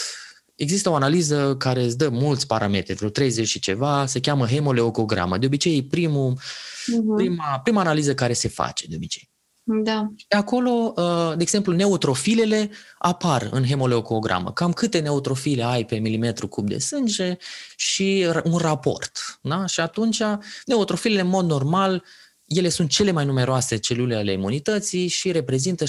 Există 0.54 0.90
o 0.90 0.94
analiză 0.94 1.56
care 1.56 1.82
îți 1.82 1.98
dă 1.98 2.08
mulți 2.08 2.46
parametri, 2.46 2.94
vreo 2.94 3.08
30 3.08 3.46
și 3.46 3.60
ceva, 3.60 4.06
se 4.06 4.20
cheamă 4.20 4.46
hemoleucogramă. 4.46 5.38
De 5.38 5.46
obicei 5.46 5.76
e 5.76 5.82
primul, 5.90 6.38
uh-huh. 6.38 7.16
prima, 7.16 7.60
prima 7.62 7.80
analiză 7.80 8.14
care 8.14 8.32
se 8.32 8.48
face, 8.48 8.86
de 8.86 8.94
obicei. 8.94 9.33
Da. 9.66 10.12
Și 10.16 10.26
acolo, 10.28 10.92
uh, 10.96 11.32
de 11.36 11.42
exemplu, 11.42 11.72
neutrofilele 11.72 12.70
apar 12.98 13.48
în 13.50 13.64
hemoleucogramă. 13.64 14.52
Cam 14.52 14.72
câte 14.72 14.98
neutrofile 14.98 15.64
ai 15.64 15.84
pe 15.84 15.96
milimetru 15.96 16.48
cub 16.48 16.68
de 16.68 16.78
sânge 16.78 17.36
și 17.76 18.26
un 18.44 18.58
raport. 18.58 19.38
Da? 19.42 19.66
Și 19.66 19.80
atunci, 19.80 20.22
neutrofilele, 20.64 21.20
în 21.20 21.28
mod 21.28 21.46
normal, 21.46 22.04
ele 22.44 22.68
sunt 22.68 22.90
cele 22.90 23.10
mai 23.10 23.24
numeroase 23.24 23.76
celule 23.76 24.14
ale 24.16 24.32
imunității 24.32 25.08
și 25.08 25.32
reprezintă 25.32 25.84
60-70% 25.84 25.88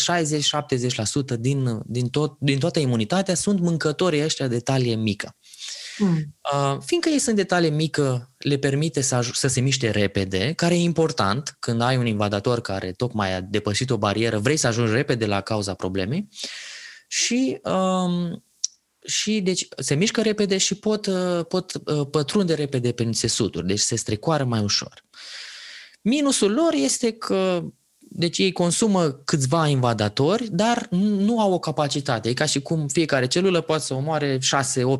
din, 1.39 1.81
din, 1.85 2.09
tot, 2.09 2.35
din 2.39 2.59
toată 2.59 2.79
imunitatea, 2.79 3.35
sunt 3.35 3.59
mâncătorii 3.59 4.23
ăștia 4.23 4.47
de 4.47 4.59
talie 4.59 4.95
mică. 4.95 5.35
Mm. 5.97 6.35
Uh, 6.53 6.77
fiindcă 6.85 7.09
ei 7.09 7.19
sunt 7.19 7.35
de 7.35 7.43
talie 7.43 7.69
mică, 7.69 8.33
le 8.37 8.57
permite 8.57 9.01
să, 9.01 9.15
aj- 9.15 9.31
să 9.33 9.47
se 9.47 9.59
miște 9.59 9.89
repede, 9.89 10.53
care 10.53 10.75
e 10.75 10.79
important 10.79 11.55
când 11.59 11.81
ai 11.81 11.97
un 11.97 12.05
invadator 12.05 12.61
care 12.61 12.91
tocmai 12.91 13.35
a 13.35 13.41
depășit 13.41 13.89
o 13.89 13.97
barieră, 13.97 14.39
vrei 14.39 14.57
să 14.57 14.67
ajungi 14.67 14.91
repede 14.91 15.25
la 15.25 15.41
cauza 15.41 15.73
problemei 15.73 16.27
și, 17.07 17.59
um, 17.63 18.43
și 19.05 19.41
deci 19.41 19.67
se 19.77 19.95
mișcă 19.95 20.21
repede 20.21 20.57
și 20.57 20.75
pot, 20.75 21.05
uh, 21.05 21.45
pot 21.47 21.73
uh, 21.73 22.07
pătrunde 22.11 22.53
repede 22.53 22.91
prin 22.91 23.11
țesuturi, 23.11 23.67
deci 23.67 23.79
se 23.79 23.95
strecoară 23.95 24.43
mai 24.43 24.63
ușor. 24.63 25.03
Minusul 26.01 26.51
lor 26.53 26.73
este 26.73 27.11
că 27.11 27.63
deci 28.17 28.37
ei 28.37 28.51
consumă 28.51 29.11
câțiva 29.11 29.67
invadatori, 29.67 30.47
dar 30.51 30.87
nu 30.89 31.39
au 31.39 31.53
o 31.53 31.59
capacitate. 31.59 32.29
E 32.29 32.33
ca 32.33 32.45
și 32.45 32.61
cum 32.61 32.87
fiecare 32.87 33.27
celulă 33.27 33.61
poate 33.61 33.83
să 33.83 33.93
omoare 33.93 34.37
6-8 34.37 34.39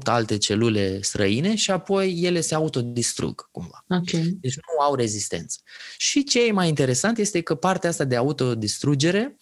alte 0.04 0.38
celule 0.38 1.02
străine 1.02 1.56
și 1.56 1.72
apoi 1.72 2.20
ele 2.22 2.42
se 2.42 2.56
autodistrug 2.56 3.50
cumva. 3.52 3.86
Okay. 3.90 4.38
Deci 4.42 4.56
nu 4.56 4.84
au 4.84 4.96
rezistență. 4.96 5.60
Și 5.98 6.24
ce 6.24 6.46
e 6.46 6.52
mai 6.52 6.68
interesant 6.68 7.18
este 7.18 7.42
că 7.42 7.56
partea 7.56 7.90
asta 7.90 8.04
de 8.04 8.16
autodistrugere 8.16 9.38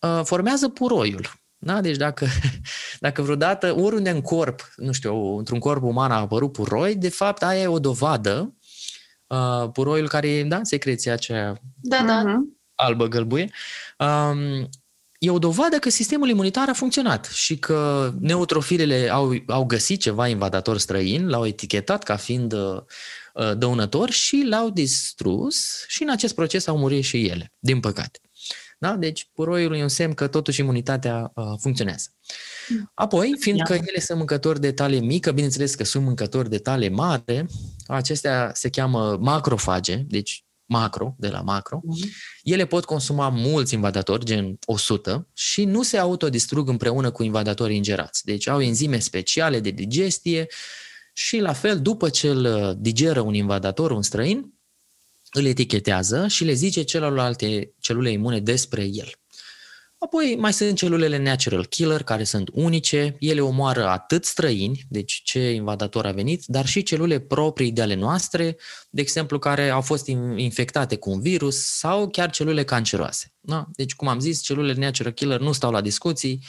uh, 0.00 0.20
formează 0.24 0.68
puroiul. 0.68 1.32
Da? 1.58 1.80
Deci 1.80 1.96
dacă, 1.96 2.26
dacă 3.00 3.22
vreodată 3.22 3.74
oriunde 3.80 4.10
în 4.10 4.20
corp, 4.20 4.72
nu 4.76 4.92
știu, 4.92 5.36
într-un 5.36 5.58
corp 5.58 5.82
uman 5.82 6.10
a 6.10 6.20
apărut 6.20 6.52
puroi, 6.52 6.96
de 6.96 7.08
fapt 7.08 7.42
aia 7.42 7.60
e 7.60 7.66
o 7.66 7.78
dovadă 7.78 8.54
uh, 9.26 9.70
puroiul 9.72 10.08
care 10.08 10.28
e, 10.28 10.44
da, 10.44 10.60
secreția 10.62 11.12
aceea 11.12 11.60
da, 11.80 12.04
da. 12.06 12.22
Uh-huh 12.24 12.62
albă 12.74 13.06
gălbuie, 13.06 13.50
um, 13.98 14.68
e 15.18 15.30
o 15.30 15.38
dovadă 15.38 15.78
că 15.78 15.88
sistemul 15.88 16.28
imunitar 16.28 16.68
a 16.68 16.72
funcționat 16.72 17.24
și 17.24 17.58
că 17.58 18.12
neutrofilele 18.20 19.08
au, 19.08 19.34
au 19.46 19.64
găsit 19.64 20.00
ceva 20.00 20.28
invadator 20.28 20.78
străin, 20.78 21.28
l-au 21.28 21.46
etichetat 21.46 22.02
ca 22.02 22.16
fiind 22.16 22.52
uh, 22.52 22.82
dăunător 23.56 24.10
și 24.10 24.44
l-au 24.48 24.70
distrus 24.70 25.84
și 25.86 26.02
în 26.02 26.10
acest 26.10 26.34
proces 26.34 26.66
au 26.66 26.78
murit 26.78 27.04
și 27.04 27.26
ele, 27.26 27.52
din 27.58 27.80
păcate. 27.80 28.20
Da? 28.78 28.96
Deci 28.96 29.30
puroiul 29.32 29.76
e 29.76 29.82
un 29.82 29.88
semn 29.88 30.14
că 30.14 30.26
totuși 30.26 30.60
imunitatea 30.60 31.32
uh, 31.34 31.44
funcționează. 31.60 32.08
Apoi, 32.94 33.34
fiindcă 33.38 33.72
ele 33.72 34.00
sunt 34.00 34.18
mâncători 34.18 34.60
de 34.60 34.72
tale 34.72 34.98
mică, 34.98 35.32
bineînțeles 35.32 35.74
că 35.74 35.84
sunt 35.84 36.04
mâncători 36.04 36.50
de 36.50 36.58
tale 36.58 36.88
mare, 36.88 37.46
acestea 37.86 38.50
se 38.54 38.70
cheamă 38.70 39.16
macrofage, 39.20 39.96
deci 39.96 40.44
macro, 40.66 41.14
de 41.18 41.28
la 41.28 41.40
macro, 41.40 41.80
uh-huh. 41.80 42.08
ele 42.42 42.66
pot 42.66 42.84
consuma 42.84 43.28
mulți 43.28 43.74
invadatori, 43.74 44.24
gen 44.24 44.58
100, 44.66 45.28
și 45.34 45.64
nu 45.64 45.82
se 45.82 45.98
autodistrug 45.98 46.68
împreună 46.68 47.10
cu 47.10 47.22
invadatorii 47.22 47.76
ingerați. 47.76 48.24
Deci 48.24 48.48
au 48.48 48.60
enzime 48.60 48.98
speciale 48.98 49.60
de 49.60 49.70
digestie 49.70 50.46
și 51.12 51.38
la 51.38 51.52
fel, 51.52 51.80
după 51.80 52.08
ce 52.08 52.28
îl 52.28 52.44
uh, 52.44 52.76
digeră 52.78 53.20
un 53.20 53.34
invadator, 53.34 53.90
un 53.90 54.02
străin, 54.02 54.54
îl 55.30 55.44
etichetează 55.44 56.26
și 56.26 56.44
le 56.44 56.52
zice 56.52 56.82
celorlalte 56.82 57.74
celule 57.80 58.10
imune 58.10 58.40
despre 58.40 58.82
el. 58.82 59.12
Apoi 60.04 60.36
mai 60.38 60.52
sunt 60.52 60.76
celulele 60.76 61.18
natural 61.18 61.66
killer, 61.66 62.02
care 62.02 62.24
sunt 62.24 62.48
unice, 62.52 63.16
ele 63.18 63.40
omoară 63.40 63.86
atât 63.86 64.24
străini, 64.24 64.84
deci 64.88 65.22
ce 65.24 65.50
invadator 65.50 66.06
a 66.06 66.10
venit, 66.10 66.44
dar 66.46 66.66
și 66.66 66.82
celule 66.82 67.18
proprii 67.18 67.72
de 67.72 67.82
ale 67.82 67.94
noastre, 67.94 68.56
de 68.90 69.00
exemplu, 69.00 69.38
care 69.38 69.70
au 69.70 69.80
fost 69.80 70.06
infectate 70.36 70.96
cu 70.96 71.10
un 71.10 71.20
virus 71.20 71.76
sau 71.76 72.08
chiar 72.08 72.30
celule 72.30 72.64
canceroase. 72.64 73.32
Da? 73.40 73.66
Deci, 73.72 73.94
cum 73.94 74.08
am 74.08 74.20
zis, 74.20 74.42
celulele 74.42 74.80
natural 74.80 75.12
killer 75.12 75.40
nu 75.40 75.52
stau 75.52 75.70
la 75.70 75.80
discuții, 75.80 76.44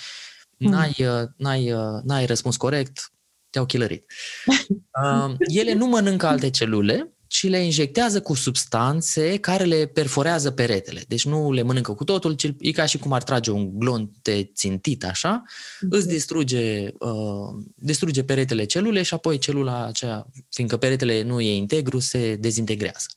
mm. 0.58 0.70
n-ai, 0.70 0.96
n-ai, 1.38 1.74
n-ai 2.04 2.26
răspuns 2.26 2.58
corect, 2.58 3.12
te-au 3.50 3.66
killerit. 3.66 4.12
Uh, 4.48 5.34
ele 5.60 5.74
nu 5.74 5.86
mănâncă 5.86 6.28
alte 6.28 6.50
celule, 6.50 7.15
ci 7.36 7.48
le 7.48 7.58
injectează 7.58 8.22
cu 8.22 8.34
substanțe 8.34 9.38
care 9.38 9.64
le 9.64 9.86
perforează 9.86 10.52
peretele. 10.52 11.04
Deci 11.08 11.26
nu 11.26 11.52
le 11.52 11.62
mănâncă 11.62 11.94
cu 11.94 12.04
totul, 12.04 12.34
ci 12.34 12.54
e 12.60 12.72
ca 12.72 12.86
și 12.86 12.98
cum 12.98 13.14
ar 13.14 13.24
trage 13.24 13.52
un 13.52 13.80
glonte 13.80 14.52
țintit 14.54 15.04
așa, 15.04 15.44
okay. 15.82 16.00
îți 16.00 16.08
distruge, 16.08 16.88
uh, 17.00 17.64
distruge 17.76 18.24
peretele 18.24 18.66
celule 18.66 19.02
și 19.02 19.14
apoi 19.14 19.38
celula 19.38 19.86
aceea, 19.86 20.28
fiindcă 20.50 20.78
peretele 20.78 21.24
nu 21.24 21.42
e 21.42 21.56
integru, 21.56 22.00
se 22.00 22.36
dezintegrează. 22.36 23.08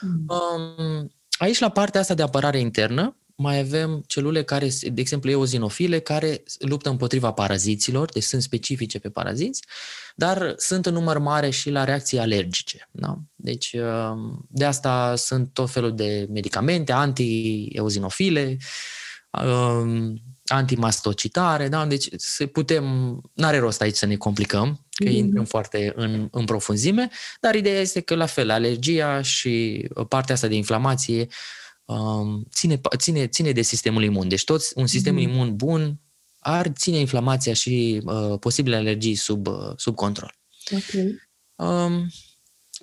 Mm. 0.00 0.24
Um, 0.26 1.10
aici, 1.38 1.58
la 1.58 1.68
partea 1.68 2.00
asta 2.00 2.14
de 2.14 2.22
apărare 2.22 2.58
internă, 2.58 3.16
mai 3.40 3.58
avem 3.58 4.04
celule 4.06 4.42
care, 4.42 4.68
de 4.92 5.00
exemplu, 5.00 5.30
eozinofile, 5.30 5.98
care 5.98 6.42
luptă 6.58 6.88
împotriva 6.88 7.32
paraziților, 7.32 8.10
deci 8.12 8.22
sunt 8.22 8.42
specifice 8.42 8.98
pe 8.98 9.08
paraziți, 9.08 9.64
dar 10.14 10.54
sunt 10.56 10.86
în 10.86 10.92
număr 10.92 11.18
mare 11.18 11.50
și 11.50 11.70
la 11.70 11.84
reacții 11.84 12.18
alergice. 12.18 12.88
Da? 12.90 13.18
Deci, 13.34 13.72
um, 13.72 14.46
de 14.48 14.64
asta 14.64 15.14
sunt 15.16 15.50
tot 15.52 15.70
felul 15.70 15.94
de 15.94 16.26
medicamente 16.30 16.92
anti-eozinofile, 16.92 18.56
um, 19.30 20.22
antimastocitare, 20.46 21.68
da? 21.68 21.86
deci 21.86 22.08
se 22.16 22.46
putem, 22.46 22.84
n-are 23.34 23.58
rost 23.58 23.80
aici 23.80 23.96
să 23.96 24.06
ne 24.06 24.16
complicăm, 24.16 24.86
că 24.90 25.04
mm-hmm. 25.04 25.12
intrăm 25.12 25.44
foarte 25.44 25.92
în, 25.96 26.28
în 26.30 26.44
profunzime, 26.44 27.08
dar 27.40 27.54
ideea 27.54 27.80
este 27.80 28.00
că 28.00 28.14
la 28.14 28.26
fel, 28.26 28.50
alergia 28.50 29.22
și 29.22 29.84
partea 30.08 30.34
asta 30.34 30.46
de 30.46 30.54
inflamație 30.54 31.28
um, 31.90 32.46
ține, 32.50 32.80
ține, 32.96 33.26
ține 33.26 33.52
de 33.52 33.62
sistemul 33.62 34.02
imun. 34.02 34.28
Deci 34.28 34.44
toți, 34.44 34.72
un 34.74 34.86
sistem 34.86 35.16
mm-hmm. 35.16 35.22
imun 35.22 35.56
bun 35.56 36.00
ar 36.38 36.68
ține 36.68 36.98
inflamația 36.98 37.52
și 37.52 38.02
uh, 38.04 38.38
posibile 38.38 38.76
alergii 38.76 39.14
sub, 39.14 39.46
uh, 39.46 39.72
sub 39.76 39.94
control. 39.94 40.34
Okay. 40.72 41.20
Um, 41.54 42.10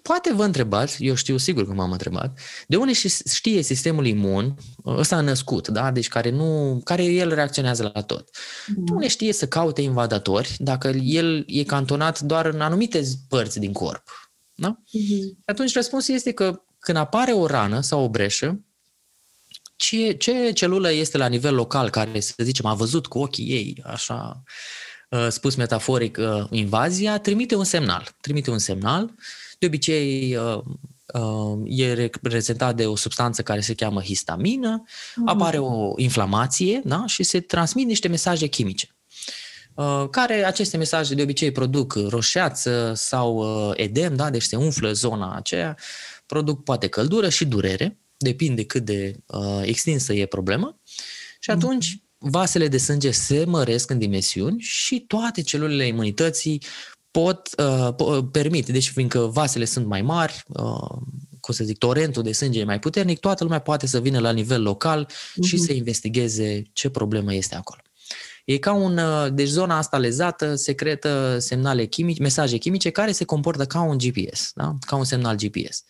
poate 0.02 0.34
vă 0.34 0.44
întrebați, 0.44 1.06
eu 1.06 1.16
știu 1.16 1.38
sigur 1.38 1.66
că 1.68 1.74
m-am 1.74 1.92
întrebat, 1.92 2.40
de 2.68 2.76
unde 2.76 2.94
știe 3.34 3.62
sistemul 3.62 4.06
imun, 4.06 4.58
ăsta 4.86 5.16
a 5.16 5.22
născut, 5.22 5.68
da? 5.68 5.92
deci 5.92 6.08
care, 6.08 6.30
nu, 6.30 6.82
care 6.84 7.04
el 7.04 7.34
reacționează 7.34 7.92
la 7.94 8.02
tot. 8.02 8.30
Mm. 8.68 8.86
De 8.86 8.92
unde 8.92 9.08
știe 9.08 9.34
să 9.34 9.48
caute 9.48 9.82
invadatori 9.82 10.56
dacă 10.60 10.88
el 10.88 11.44
e 11.48 11.64
cantonat 11.64 12.20
doar 12.20 12.46
în 12.46 12.62
anumite 12.62 13.04
părți 13.28 13.60
din 13.60 13.72
corp? 13.72 14.04
Da? 14.56 14.82
Mm-hmm. 14.82 15.44
Atunci 15.46 15.74
răspunsul 15.74 16.14
este 16.14 16.32
că 16.32 16.62
când 16.80 16.98
apare 16.98 17.32
o 17.32 17.46
rană 17.46 17.82
sau 17.82 18.04
o 18.04 18.10
breșă, 18.10 18.62
ce, 19.78 20.12
ce 20.12 20.52
celulă 20.52 20.92
este 20.92 21.18
la 21.18 21.28
nivel 21.28 21.56
local 21.56 21.90
care, 21.90 22.20
să 22.20 22.34
zicem, 22.38 22.66
a 22.66 22.74
văzut 22.74 23.08
cu 23.08 23.20
ochii 23.20 23.46
ei, 23.46 23.84
așa 23.86 24.44
uh, 25.10 25.28
spus 25.30 25.56
metaforic, 25.56 26.18
uh, 26.18 26.46
invazia, 26.50 27.20
trimite 27.20 27.56
un 27.56 27.64
semnal. 27.64 28.08
Trimite 28.22 28.52
un 28.52 28.58
semnal. 28.58 29.14
De 29.60 29.66
obicei 29.66 30.36
uh, 30.36 30.64
e 31.66 31.94
reprezentat 31.94 32.76
de 32.76 32.86
o 32.86 32.96
substanță 32.96 33.42
care 33.42 33.60
se 33.60 33.74
cheamă 33.74 34.02
histamină, 34.02 34.84
mm-hmm. 34.84 35.26
apare 35.26 35.58
o 35.58 35.94
inflamație 35.96 36.82
da? 36.84 37.04
și 37.06 37.24
se 37.24 37.40
transmit 37.40 37.88
niște 37.88 38.08
mesaje 38.08 38.48
chimice 38.48 38.92
care 40.12 40.46
aceste 40.46 40.78
mesaje 40.78 41.14
de 41.14 41.22
obicei 41.22 41.52
produc 41.52 41.94
roșeață 42.10 42.94
sau 42.96 43.46
edem, 43.76 44.16
da? 44.16 44.30
deci 44.30 44.44
se 44.44 44.56
umflă 44.56 44.92
zona 44.92 45.36
aceea, 45.36 45.78
produc 46.26 46.64
poate 46.64 46.88
căldură 46.88 47.30
și 47.30 47.46
durere 47.46 47.98
depinde 48.18 48.64
cât 48.64 48.86
de 48.86 49.16
uh, 49.26 49.62
extinsă 49.62 50.14
e 50.14 50.26
problema, 50.26 50.80
și 51.40 51.50
mhm. 51.50 51.60
atunci 51.60 52.02
vasele 52.18 52.68
de 52.68 52.78
sânge 52.78 53.12
se 53.12 53.46
măresc 53.46 53.90
în 53.90 53.98
dimensiuni 53.98 54.60
și 54.60 55.00
toate 55.00 55.42
celulele 55.42 55.88
imunității 55.88 56.62
pot 57.12 57.50
uh, 57.58 57.90
uh 57.98 58.26
permite, 58.32 58.72
deci 58.72 58.90
fiindcă 58.90 59.20
vasele 59.20 59.66
sunt 59.66 59.86
mai 59.86 60.02
mari, 60.02 60.44
uh, 60.48 60.98
cum 61.40 61.54
să 61.54 61.64
zic, 61.64 61.78
torentul 61.78 62.24
de 62.24 62.32
sânge 62.32 62.60
e 62.60 62.64
mai 62.64 62.80
puternic, 62.80 63.20
toată 63.20 63.44
lumea 63.44 63.60
poate 63.60 63.88
să 63.88 64.00
vină 64.00 64.20
la 64.20 64.32
nivel 64.32 64.62
local 64.62 65.10
și 65.44 65.56
Mhm. 65.56 65.64
să 65.66 65.74
investigheze 65.74 66.64
ce 66.74 66.90
problemă 66.90 67.34
este 67.34 67.56
acolo. 67.56 67.82
E 68.46 68.58
ca 68.58 68.74
un, 68.74 68.98
uh, 68.98 69.28
deci 69.34 69.48
zona 69.48 69.78
asta 69.78 69.98
lezată 69.98 70.56
secretă 70.56 71.38
semnale 71.40 71.86
chimice, 71.86 72.22
mesaje 72.22 72.58
chimice 72.58 72.90
care 72.90 73.12
se 73.12 73.24
comportă 73.24 73.66
ca 73.66 73.82
un 73.82 73.98
GPS, 73.98 74.52
da? 74.56 74.76
ca 74.80 74.96
un 74.96 75.04
semnal 75.04 75.36
GPS. 75.36 75.84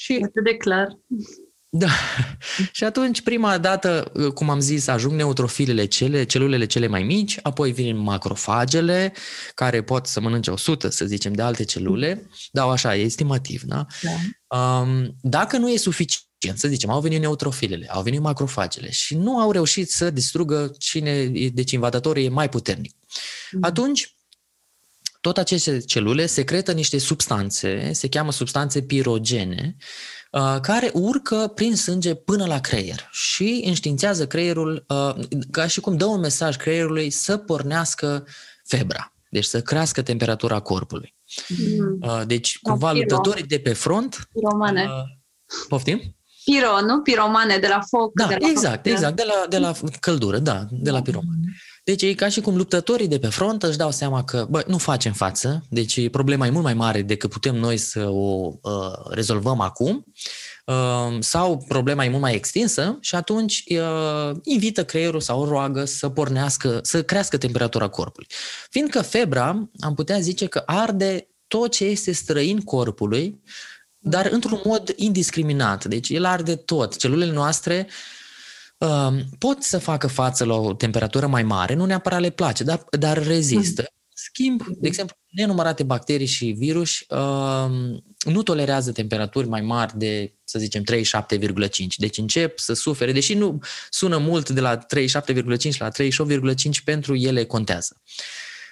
Și 0.00 0.20
Atât 0.24 0.44
de 0.44 0.56
clar. 0.56 0.98
da. 1.68 1.88
Și 2.72 2.84
atunci, 2.84 3.20
prima 3.20 3.58
dată, 3.58 4.12
cum 4.34 4.50
am 4.50 4.60
zis, 4.60 4.86
ajung 4.86 5.12
neutrofilele, 5.14 5.84
cele, 5.84 6.24
celulele 6.24 6.66
cele 6.66 6.86
mai 6.86 7.02
mici, 7.02 7.38
apoi 7.42 7.72
vin 7.72 7.96
macrofagele, 7.96 9.12
care 9.54 9.82
pot 9.82 10.06
să 10.06 10.20
mănânce 10.20 10.50
100, 10.50 10.88
să 10.88 11.04
zicem, 11.04 11.32
de 11.32 11.42
alte 11.42 11.64
celule. 11.64 12.28
Da, 12.52 12.64
așa, 12.64 12.96
e 12.96 13.00
estimativ, 13.02 13.62
da? 13.62 13.86
Da. 14.02 14.56
Um, 14.58 15.16
dacă 15.20 15.56
nu 15.56 15.70
e 15.70 15.76
suficient, 15.76 16.58
să 16.58 16.68
zicem, 16.68 16.90
au 16.90 17.00
venit 17.00 17.20
neutrofilele, 17.20 17.86
au 17.90 18.02
venit 18.02 18.20
macrofagele 18.20 18.90
și 18.90 19.16
nu 19.16 19.38
au 19.38 19.50
reușit 19.52 19.90
să 19.90 20.10
distrugă 20.10 20.74
cine, 20.78 21.10
e- 21.32 21.48
deci 21.48 21.70
invadatorul 21.70 22.22
e 22.22 22.28
mai 22.28 22.48
puternic. 22.48 22.94
Mhm. 23.50 23.64
Atunci, 23.64 24.14
tot 25.20 25.38
aceste 25.38 25.78
celule 25.78 26.26
secretă 26.26 26.72
niște 26.72 26.98
substanțe, 26.98 27.92
se 27.92 28.08
cheamă 28.08 28.32
substanțe 28.32 28.82
pirogene, 28.82 29.76
uh, 30.30 30.56
care 30.62 30.90
urcă 30.94 31.52
prin 31.54 31.76
sânge 31.76 32.14
până 32.14 32.46
la 32.46 32.60
creier 32.60 33.08
și 33.10 33.62
înștiințează 33.66 34.26
creierul, 34.26 34.84
uh, 34.88 35.14
ca 35.50 35.66
și 35.66 35.80
cum 35.80 35.96
dă 35.96 36.04
un 36.04 36.20
mesaj 36.20 36.56
creierului 36.56 37.10
să 37.10 37.36
pornească 37.36 38.26
febra, 38.64 39.12
deci 39.30 39.44
să 39.44 39.62
crească 39.62 40.02
temperatura 40.02 40.60
corpului. 40.60 41.14
Mm. 41.48 41.98
Uh, 42.00 42.22
Deci, 42.26 42.58
Da, 42.62 42.70
cumva, 42.70 42.92
piro. 42.92 43.00
luptătorii 43.00 43.46
de 43.46 43.58
pe 43.58 43.72
front... 43.72 44.28
Piromane. 44.32 44.82
uh, 44.82 45.68
Poftim? 45.68 46.16
Piro, 46.44 46.80
nu? 46.80 47.00
Piromane 47.02 47.58
de 47.58 47.66
la 47.66 47.80
foc. 47.88 48.12
Da, 48.14 48.26
de 48.26 48.36
la 48.40 48.48
exact, 48.48 48.86
exact, 48.86 49.16
de 49.16 49.24
la, 49.26 49.46
de 49.48 49.58
la 49.58 49.72
căldură, 50.00 50.38
da, 50.38 50.66
de 50.70 50.90
la 50.90 51.02
piroman. 51.02 51.38
Deci 51.90 52.02
e 52.02 52.14
ca 52.14 52.28
și 52.28 52.40
cum 52.40 52.56
luptătorii 52.56 53.08
de 53.08 53.18
pe 53.18 53.26
front 53.26 53.62
își 53.62 53.76
dau 53.76 53.90
seama 53.90 54.24
că, 54.24 54.46
bă, 54.50 54.64
nu 54.66 54.78
facem 54.78 55.12
față, 55.12 55.64
deci 55.68 56.08
problema 56.08 56.46
e 56.46 56.50
mult 56.50 56.64
mai 56.64 56.74
mare 56.74 57.02
decât 57.02 57.30
putem 57.30 57.56
noi 57.56 57.76
să 57.76 58.08
o 58.08 58.52
uh, 58.62 59.10
rezolvăm 59.10 59.60
acum, 59.60 60.04
uh, 60.66 61.16
sau 61.20 61.64
problema 61.68 62.04
e 62.04 62.08
mult 62.08 62.20
mai 62.20 62.34
extinsă 62.34 62.98
și 63.00 63.14
atunci 63.14 63.64
uh, 63.68 64.36
invită 64.42 64.84
creierul 64.84 65.20
sau 65.20 65.40
o 65.40 65.48
roagă 65.48 65.84
să 65.84 66.08
pornească, 66.08 66.78
să 66.82 67.02
crească 67.02 67.38
temperatura 67.38 67.88
corpului. 67.88 68.28
Fiindcă 68.70 69.02
febra, 69.02 69.70
am 69.80 69.94
putea 69.94 70.20
zice 70.20 70.46
că 70.46 70.62
arde 70.66 71.28
tot 71.46 71.70
ce 71.70 71.84
este 71.84 72.12
străin 72.12 72.60
corpului, 72.60 73.40
dar 73.98 74.28
într-un 74.30 74.60
mod 74.64 74.92
indiscriminat. 74.96 75.84
Deci 75.84 76.08
el 76.08 76.24
arde 76.24 76.56
tot. 76.56 76.96
Celulele 76.96 77.32
noastre 77.32 77.86
uh, 77.88 78.18
pot 79.38 79.62
să 79.62 79.78
facă 79.78 80.06
față 80.06 80.44
la 80.44 80.54
o 80.54 80.72
temperatură 80.72 81.26
mai 81.26 81.42
mare, 81.42 81.74
nu 81.74 81.84
neapărat 81.84 82.20
le 82.20 82.30
place, 82.30 82.64
dar, 82.64 82.84
dar 82.98 83.26
rezistă. 83.26 83.84
Schimb, 84.14 84.62
de 84.66 84.86
exemplu, 84.86 85.16
nenumărate 85.30 85.82
bacterii 85.82 86.26
și 86.26 86.46
virus 86.50 87.00
uh, 87.08 87.70
nu 88.24 88.42
tolerează 88.42 88.92
temperaturi 88.92 89.48
mai 89.48 89.60
mari 89.60 89.98
de, 89.98 90.34
să 90.44 90.58
zicem, 90.58 90.82
37,5. 90.92 91.68
Deci 91.96 92.18
încep 92.18 92.58
să 92.58 92.72
sufere, 92.72 93.12
deși 93.12 93.34
nu 93.34 93.58
sună 93.90 94.18
mult 94.18 94.48
de 94.48 94.60
la 94.60 94.78
37,5 94.78 94.82
la 95.78 95.88
38,5, 95.88 96.54
pentru 96.84 97.14
ele 97.14 97.44
contează. 97.44 98.00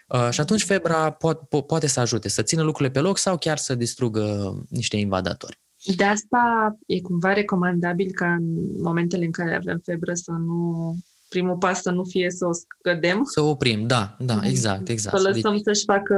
Uh, 0.09 0.29
și 0.31 0.41
atunci 0.41 0.63
febra 0.63 1.17
po- 1.17 1.47
po- 1.47 1.67
poate 1.67 1.87
să 1.87 2.01
ajute 2.01 2.29
să 2.29 2.43
țină 2.43 2.63
lucrurile 2.63 2.95
pe 2.95 3.01
loc 3.01 3.19
sau 3.19 3.39
chiar 3.39 3.59
să 3.59 3.75
distrugă 3.75 4.55
niște 4.69 4.97
invadatori. 4.97 5.59
De 5.97 6.05
asta 6.05 6.77
e 6.87 7.01
cumva 7.01 7.33
recomandabil 7.33 8.11
ca 8.15 8.33
în 8.33 8.43
momentele 8.83 9.25
în 9.25 9.31
care 9.31 9.57
avem 9.57 9.81
febră 9.85 10.15
să 10.15 10.31
nu... 10.31 10.95
Primul 11.29 11.57
pas 11.57 11.81
să 11.83 11.91
nu 11.91 12.05
fie 12.05 12.31
să 12.31 12.47
o 12.47 12.51
scădem, 12.53 13.23
Să 13.25 13.41
oprim, 13.41 13.87
da, 13.87 14.17
da, 14.19 14.35
Mhm. 14.35 14.45
exact, 14.45 14.89
exact. 14.89 15.17
să 15.17 15.23
Deci, 15.33 15.35
lăsăm 15.43 15.61
să-și 15.63 15.85
facă 15.85 16.15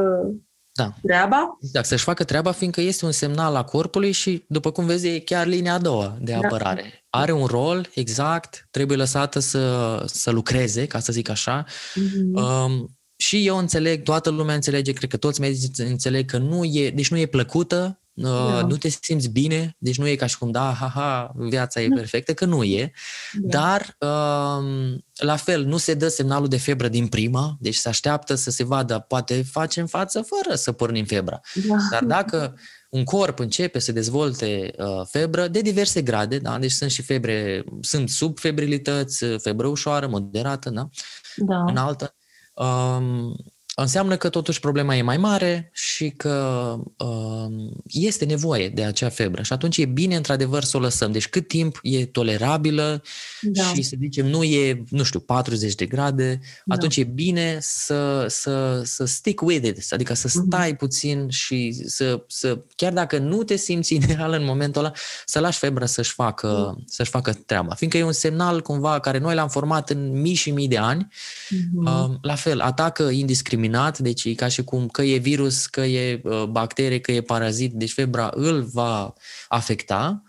da, 0.73 0.93
treaba. 1.03 1.59
exact, 1.63 1.87
să-și 1.87 2.05
facă 2.05 2.25
treaba, 2.25 2.51
fiindcă 2.53 2.81
este 2.81 3.05
un 3.05 3.13
semnal 3.13 3.57
a 3.57 3.65
corpului 3.65 4.13
și, 4.13 4.45
după 4.49 4.71
cum 4.71 4.87
vezi, 4.87 5.09
e 5.09 5.19
chiar 5.19 5.47
linia 5.47 5.75
a 5.75 5.79
doua 5.79 6.17
de 6.21 6.33
Da. 6.33 6.39
apărare. 6.39 7.05
Are 7.11 7.33
un 7.33 7.45
rol, 7.47 7.89
exact, 7.95 8.69
trebuie 8.71 8.97
lăsată 8.97 9.39
să, 9.39 10.03
să 10.07 10.31
lucreze, 10.31 10.87
ca 10.87 10.99
să 10.99 11.13
zic 11.13 11.29
așa, 11.29 11.65
Mhm. 11.95 12.35
Um, 12.35 12.99
și 13.17 13.47
eu 13.47 13.57
înțeleg, 13.57 14.03
toată 14.03 14.31
lumea 14.31 14.55
înțelege, 14.55 14.93
cred 14.93 15.11
că 15.11 15.17
toți 15.17 15.41
medicii 15.41 15.87
înțeleg 15.91 16.31
că 16.31 16.39
nu 16.39 16.65
e, 16.65 16.91
deci 16.91 17.11
nu 17.11 17.19
e 17.19 17.27
plăcută, 17.27 18.00
uh, 18.00 18.00
Da. 18.23 18.63
nu 18.63 18.77
te 18.77 18.89
simți 18.89 19.29
bine, 19.29 19.77
deci 19.79 19.99
nu 19.99 20.07
e 20.09 20.15
ca 20.15 20.27
și 20.27 20.39
cum, 20.39 20.51
da, 20.51 20.77
ha-ha, 20.81 21.33
viața 21.37 21.81
e 21.81 21.89
Da. 21.89 21.95
perfectă, 21.95 22.35
că 22.35 22.45
nu 22.45 22.63
e, 22.63 22.93
Da. 23.33 23.59
dar 23.59 23.97
um, 23.99 25.05
la 25.15 25.37
fel, 25.37 25.65
nu 25.65 25.77
se 25.77 25.95
dă 25.95 26.09
semnalul 26.09 26.49
de 26.49 26.59
febră 26.59 26.89
din 26.89 27.09
prima, 27.09 27.57
deci 27.61 27.75
se 27.75 27.89
așteaptă 27.89 28.35
să 28.35 28.51
se 28.51 28.65
vadă, 28.65 29.05
poate 29.09 29.43
facem 29.43 29.87
față 29.87 30.23
fără 30.23 30.57
să 30.57 30.73
pornim 30.73 31.05
febra. 31.05 31.41
Da. 31.69 31.77
Dar 31.91 32.05
dacă 32.05 32.55
un 32.91 33.05
corp 33.05 33.39
începe 33.39 33.79
să 33.79 33.93
dezvolte 33.93 34.73
uh, 34.79 35.07
febră 35.09 35.49
de 35.49 35.61
diverse 35.61 36.03
grade, 36.03 36.39
da? 36.39 36.59
deci 36.59 36.71
sunt 36.71 36.91
și 36.91 37.03
febre, 37.03 37.65
sunt 37.81 38.09
subfebrilități, 38.09 39.25
febră 39.25 39.67
ușoară, 39.67 40.07
moderată, 40.07 40.71
da? 40.71 40.89
Da. 41.37 41.65
înaltă, 41.67 42.15
um, 42.55 43.37
înseamnă 43.83 44.17
că 44.17 44.29
totuși 44.29 44.61
problema 44.61 44.97
e 44.97 45.03
mai 45.03 45.17
mare 45.17 45.71
și 45.73 46.09
că 46.11 46.77
um, 46.97 47.83
este 47.85 48.25
nevoie 48.25 48.69
de 48.69 48.85
acea 48.85 49.09
febră. 49.09 49.43
Și 49.43 49.53
atunci 49.53 49.77
e 49.77 49.85
bine, 49.85 50.17
într-adevăr, 50.17 50.63
să 50.65 50.77
o 50.77 50.81
lăsăm. 50.81 51.13
Deci 51.13 51.29
cât 51.29 51.49
timp 51.49 51.79
e 51.83 52.07
tolerabilă 52.07 53.03
Da. 53.43 53.63
și, 53.63 53.83
să 53.83 53.97
zicem, 54.01 54.27
nu 54.27 54.43
e, 54.43 54.83
nu 54.89 55.03
știu, 55.03 55.21
40 55.21 55.75
de 55.75 55.87
grade, 55.87 56.41
Da. 56.65 56.75
atunci 56.75 56.97
e 56.97 57.05
bine 57.05 57.59
să, 57.61 58.27
să, 58.29 58.83
să 58.85 59.05
stick 59.05 59.41
with 59.43 59.67
it, 59.67 59.87
adică 59.91 60.15
să 60.15 60.31
Mhm. 60.35 60.47
stai 60.47 60.77
puțin 60.77 61.29
și 61.29 61.83
să, 61.87 62.25
să, 62.29 62.59
chiar 62.77 62.93
dacă 62.93 63.19
nu 63.19 63.43
te 63.43 63.57
simți 63.57 63.95
ideal 64.15 64.33
în 64.33 64.45
momentul 64.45 64.81
ăla, 64.85 64.93
să 65.25 65.39
lași 65.41 65.59
febra 65.59 65.87
să-și 65.87 66.13
facă, 66.13 66.79
să-și 66.87 67.11
facă 67.11 67.33
treaba. 67.47 67.75
Fiindcă 67.75 67.99
e 67.99 68.03
un 68.05 68.13
semnal 68.13 68.61
cumva 68.63 69.01
care 69.01 69.19
noi 69.19 69.35
l-am 69.35 69.49
format 69.49 69.91
în 69.91 70.21
mii 70.21 70.35
și 70.35 70.51
mii 70.51 70.69
de 70.69 70.79
ani, 70.79 71.09
Mhm. 71.51 71.87
Uh, 71.87 72.19
La 72.23 72.35
fel, 72.35 72.61
atacă 72.61 73.03
indiscriminat, 73.03 73.70
deci 73.99 74.25
e 74.25 74.35
ca 74.35 74.49
și 74.49 74.65
cum 74.65 74.89
că 74.89 75.03
e 75.03 75.17
virus, 75.17 75.67
că 75.67 75.81
e 75.81 76.21
uh, 76.25 76.45
bacterie, 76.45 77.01
că 77.01 77.13
e 77.13 77.21
parazit, 77.21 77.73
deci 77.73 77.93
febra 77.93 78.31
îl 78.35 78.63
va 78.63 79.13
afecta. 79.49 80.23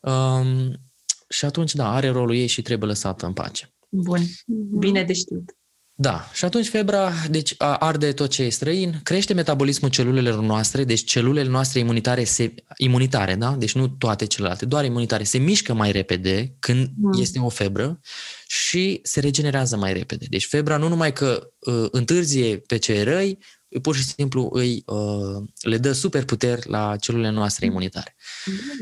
Um, 0.00 0.80
și 1.28 1.44
atunci, 1.44 1.74
da, 1.74 1.92
are 1.94 2.08
rolul 2.08 2.34
ei 2.34 2.46
și 2.46 2.62
trebuie 2.62 2.88
lăsată 2.88 3.26
în 3.26 3.32
pace. 3.32 3.74
Bun. 3.88 4.20
Mhm. 4.46 4.78
Bine 4.78 5.04
de 5.04 5.12
știut. 5.12 5.56
Da, 6.02 6.30
și 6.32 6.44
atunci 6.44 6.68
febra 6.68 7.12
deci, 7.30 7.54
a- 7.58 7.74
arde 7.74 8.12
tot 8.12 8.30
ce 8.30 8.42
e 8.42 8.48
străin, 8.48 9.00
crește 9.02 9.34
metabolismul 9.34 9.90
celulelor 9.90 10.40
noastre, 10.40 10.84
deci 10.84 11.04
celulele 11.04 11.48
noastre 11.48 11.78
imunitare, 11.80 12.24
se, 12.24 12.54
imunitare, 12.76 13.34
da? 13.34 13.54
deci 13.58 13.74
nu 13.74 13.88
toate 13.88 14.26
celelalte, 14.26 14.64
doar 14.66 14.84
imunitare, 14.84 15.24
se 15.24 15.38
mișcă 15.38 15.72
mai 15.74 15.92
repede 15.92 16.54
când 16.58 16.88
Mm. 16.96 17.20
este 17.20 17.38
o 17.38 17.48
febră 17.48 18.00
și 18.46 19.00
se 19.02 19.20
regenerează 19.20 19.76
mai 19.76 19.92
repede. 19.92 20.26
Deci 20.30 20.46
febra 20.46 20.76
nu 20.76 20.88
numai 20.88 21.12
că 21.12 21.48
uh, 21.58 21.86
întârzie 21.90 22.56
pe 22.56 22.76
cei 22.78 23.02
răi, 23.02 23.38
pur 23.82 23.96
și 23.96 24.04
simplu 24.04 24.48
îi, 24.52 24.82
uh, 24.86 25.42
le 25.60 25.76
dă 25.78 25.92
superputeri 25.92 26.68
la 26.68 26.96
celulele 26.96 27.30
noastre 27.30 27.66
imunitare. 27.66 28.16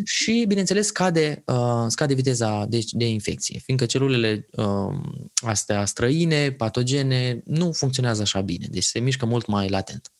Și, 0.04 0.44
bineînțeles, 0.48 0.86
scade, 0.86 1.42
uh, 1.46 1.84
scade 1.88 2.14
viteza 2.14 2.66
de, 2.68 2.80
de 2.90 3.08
infecție, 3.08 3.58
fiindcă 3.64 3.86
celulele 3.86 4.46
uh, 4.50 5.00
astea 5.34 5.84
străine, 5.84 6.52
patogene, 6.52 7.42
nu 7.44 7.72
funcționează 7.72 8.22
așa 8.22 8.40
bine, 8.40 8.66
deci 8.70 8.84
se 8.84 8.98
mișcă 8.98 9.26
mult 9.26 9.46
mai 9.46 9.68
latent. 9.68 10.12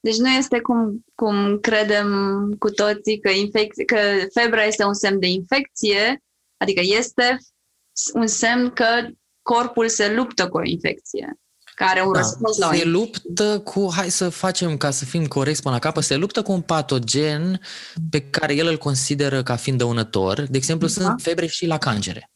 Deci 0.00 0.16
nu 0.16 0.28
este 0.28 0.60
cum, 0.60 1.04
cum 1.14 1.58
credem 1.58 2.08
cu 2.58 2.70
toții 2.70 3.18
că, 3.18 3.30
infecție, 3.30 3.84
că 3.84 3.98
febra 4.40 4.64
este 4.64 4.84
un 4.84 4.94
semn 4.94 5.18
de 5.18 5.26
infecție, 5.26 6.22
adică 6.56 6.80
este 6.98 7.38
un 8.14 8.26
semn 8.26 8.70
că 8.70 9.08
corpul 9.42 9.88
se 9.88 10.12
luptă 10.12 10.48
cu 10.48 10.56
o 10.56 10.64
infecție, 10.64 11.38
care 11.78 11.90
are 11.90 12.02
un 12.08 12.12
răspuns 12.12 12.58
la 12.58 12.66
o 12.66 12.70
se 12.70 12.76
infecție. 12.76 12.90
luptă 12.98 13.58
cu, 13.58 13.90
hai 13.94 14.10
să 14.10 14.28
facem 14.28 14.76
ca 14.76 14.90
să 14.90 15.04
fim 15.04 15.26
corecți 15.26 15.62
până 15.62 15.74
la 15.74 15.80
capăt, 15.80 16.04
se 16.04 16.16
luptă 16.16 16.42
cu 16.42 16.52
un 16.52 16.60
patogen 16.60 17.60
pe 18.10 18.20
care 18.20 18.54
el 18.54 18.66
îl 18.66 18.76
consideră 18.78 19.42
ca 19.42 19.56
fiind 19.56 19.78
dăunător. 19.78 20.40
De 20.40 20.56
exemplu, 20.56 20.86
Da. 20.86 20.92
sunt 20.92 21.20
febre 21.22 21.46
și 21.46 21.66
la 21.66 21.78
cancere. 21.78 22.30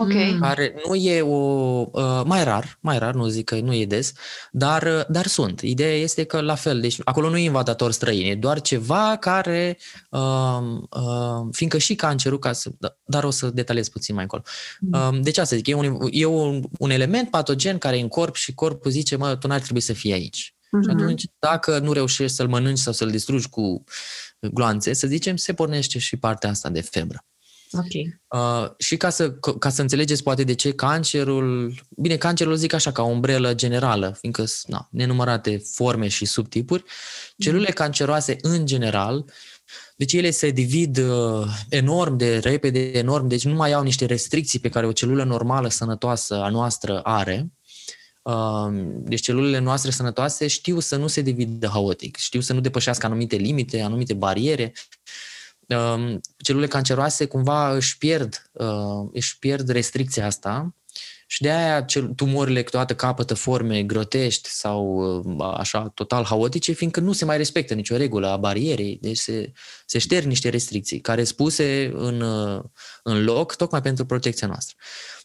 Ok. 0.00 0.12
Mm. 0.12 0.40
care 0.40 0.74
nu 0.86 0.94
e 0.94 1.20
o... 1.20 1.36
Uh, 1.92 2.22
mai 2.24 2.44
rar, 2.44 2.78
mai 2.80 2.98
rar, 2.98 3.14
nu 3.14 3.26
zic 3.26 3.44
că 3.44 3.54
nu 3.54 3.74
e 3.74 3.86
des, 3.86 4.12
dar, 4.50 4.82
uh, 4.82 5.06
dar 5.08 5.26
sunt. 5.26 5.60
Ideea 5.60 5.94
este 5.94 6.24
că 6.24 6.40
la 6.40 6.54
fel, 6.54 6.80
deci 6.80 6.96
acolo 7.04 7.28
nu 7.28 7.36
e 7.36 7.42
invadator 7.42 7.92
străin, 7.92 8.30
e 8.30 8.34
doar 8.34 8.60
ceva 8.60 9.16
care, 9.20 9.78
uh, 10.10 10.58
uh, 10.90 11.48
fiindcă 11.52 11.78
și 11.78 11.94
cancerul, 11.94 12.38
ca 12.38 12.52
să, 12.52 12.70
da- 12.78 12.96
dar 13.04 13.24
o 13.24 13.30
să 13.30 13.50
detaliez 13.50 13.88
puțin 13.88 14.14
mai 14.14 14.22
încolo. 14.22 14.42
Uh, 14.92 15.20
deci 15.22 15.38
asta 15.38 15.56
zic, 15.56 15.66
e, 15.66 15.74
un, 15.74 16.08
e 16.10 16.24
un, 16.24 16.62
un 16.78 16.90
element 16.90 17.30
patogen 17.30 17.78
care 17.78 17.98
e 17.98 18.00
în 18.00 18.08
corp 18.08 18.34
și 18.34 18.54
corpul 18.54 18.90
zice, 18.90 19.16
mă, 19.16 19.36
tu 19.36 19.46
n-ar 19.46 19.60
trebui 19.60 19.80
să 19.80 19.92
fii 19.92 20.12
aici. 20.12 20.54
Și 20.82 20.90
atunci, 20.90 21.24
dacă 21.38 21.78
nu 21.78 21.92
reușești 21.92 22.36
să-l 22.36 22.48
mănânci 22.48 22.78
sau 22.78 22.92
să-l 22.92 23.10
distrugi 23.10 23.48
cu 23.48 23.84
gloanțe, 24.40 24.92
să 24.92 25.06
zicem, 25.06 25.36
se 25.36 25.54
pornește 25.54 25.98
și 25.98 26.16
partea 26.16 26.50
asta 26.50 26.68
de 26.68 26.80
febră. 26.80 27.24
Ok. 27.72 27.92
Uh, 28.28 28.70
și 28.78 28.96
ca 28.96 29.10
să, 29.10 29.30
ca 29.32 29.68
să 29.68 29.80
înțelegeți 29.80 30.22
poate 30.22 30.44
de 30.44 30.54
ce 30.54 30.72
cancerul, 30.72 31.74
bine, 31.96 32.16
cancerul 32.16 32.54
zic 32.54 32.72
așa 32.72 32.92
ca 32.92 33.02
o 33.02 33.06
umbrelă 33.06 33.54
generală, 33.54 34.16
fiindcă 34.18 34.44
sunt 34.44 34.72
na, 34.72 34.88
nenumărate 34.90 35.62
forme 35.72 36.08
și 36.08 36.24
subtipuri, 36.24 36.84
celulele 37.36 37.72
canceroase 37.72 38.36
în 38.40 38.66
general, 38.66 39.24
deci 39.96 40.12
ele 40.12 40.30
se 40.30 40.50
divid 40.50 40.98
uh, 40.98 41.46
enorm 41.68 42.16
de 42.16 42.38
repede, 42.38 42.90
enorm, 42.90 43.26
deci 43.26 43.44
nu 43.44 43.54
mai 43.54 43.72
au 43.72 43.82
niște 43.82 44.04
restricții 44.04 44.58
pe 44.58 44.68
care 44.68 44.86
o 44.86 44.92
celulă 44.92 45.24
normală, 45.24 45.68
sănătoasă 45.68 46.34
a 46.34 46.48
noastră 46.48 47.00
are. 47.00 47.52
Uh, 48.22 48.68
deci 48.94 49.20
celulele 49.20 49.58
noastre 49.58 49.90
sănătoase 49.90 50.46
știu 50.46 50.80
să 50.80 50.96
nu 50.96 51.06
se 51.06 51.20
dividă 51.20 51.66
haotic, 51.66 52.16
știu 52.16 52.40
să 52.40 52.52
nu 52.52 52.60
depășească 52.60 53.06
anumite 53.06 53.36
limite, 53.36 53.80
anumite 53.80 54.14
bariere 54.14 54.72
Um, 55.76 56.20
celulele 56.42 56.70
canceroase 56.70 57.26
cumva 57.26 57.74
își 57.74 57.98
pierd, 57.98 58.50
uh, 58.52 59.08
își 59.12 59.38
pierd 59.38 59.68
restricția 59.68 60.26
asta 60.26 60.74
și 61.26 61.42
de 61.42 61.50
aia 61.50 61.84
tumorile 62.16 62.62
câteodată 62.62 62.94
capătă 62.94 63.34
forme 63.34 63.82
grotești 63.82 64.48
sau 64.48 64.84
uh, 65.38 65.54
așa 65.56 65.88
total 65.94 66.24
haotice, 66.24 66.72
fiindcă 66.72 67.00
nu 67.00 67.12
se 67.12 67.24
mai 67.24 67.36
respectă 67.36 67.74
nicio 67.74 67.96
regulă 67.96 68.28
a 68.28 68.36
barierei, 68.36 68.98
deci 69.00 69.18
se, 69.18 69.52
se 69.86 69.98
șterg 69.98 70.26
niște 70.26 70.48
restricții 70.48 71.00
care 71.00 71.24
sunt 71.24 71.36
puse 71.36 71.92
în, 71.94 72.20
uh, 72.20 72.62
în 73.02 73.24
loc 73.24 73.54
tocmai 73.54 73.82
pentru 73.82 74.06
protecția 74.06 74.46
noastră. 74.46 74.76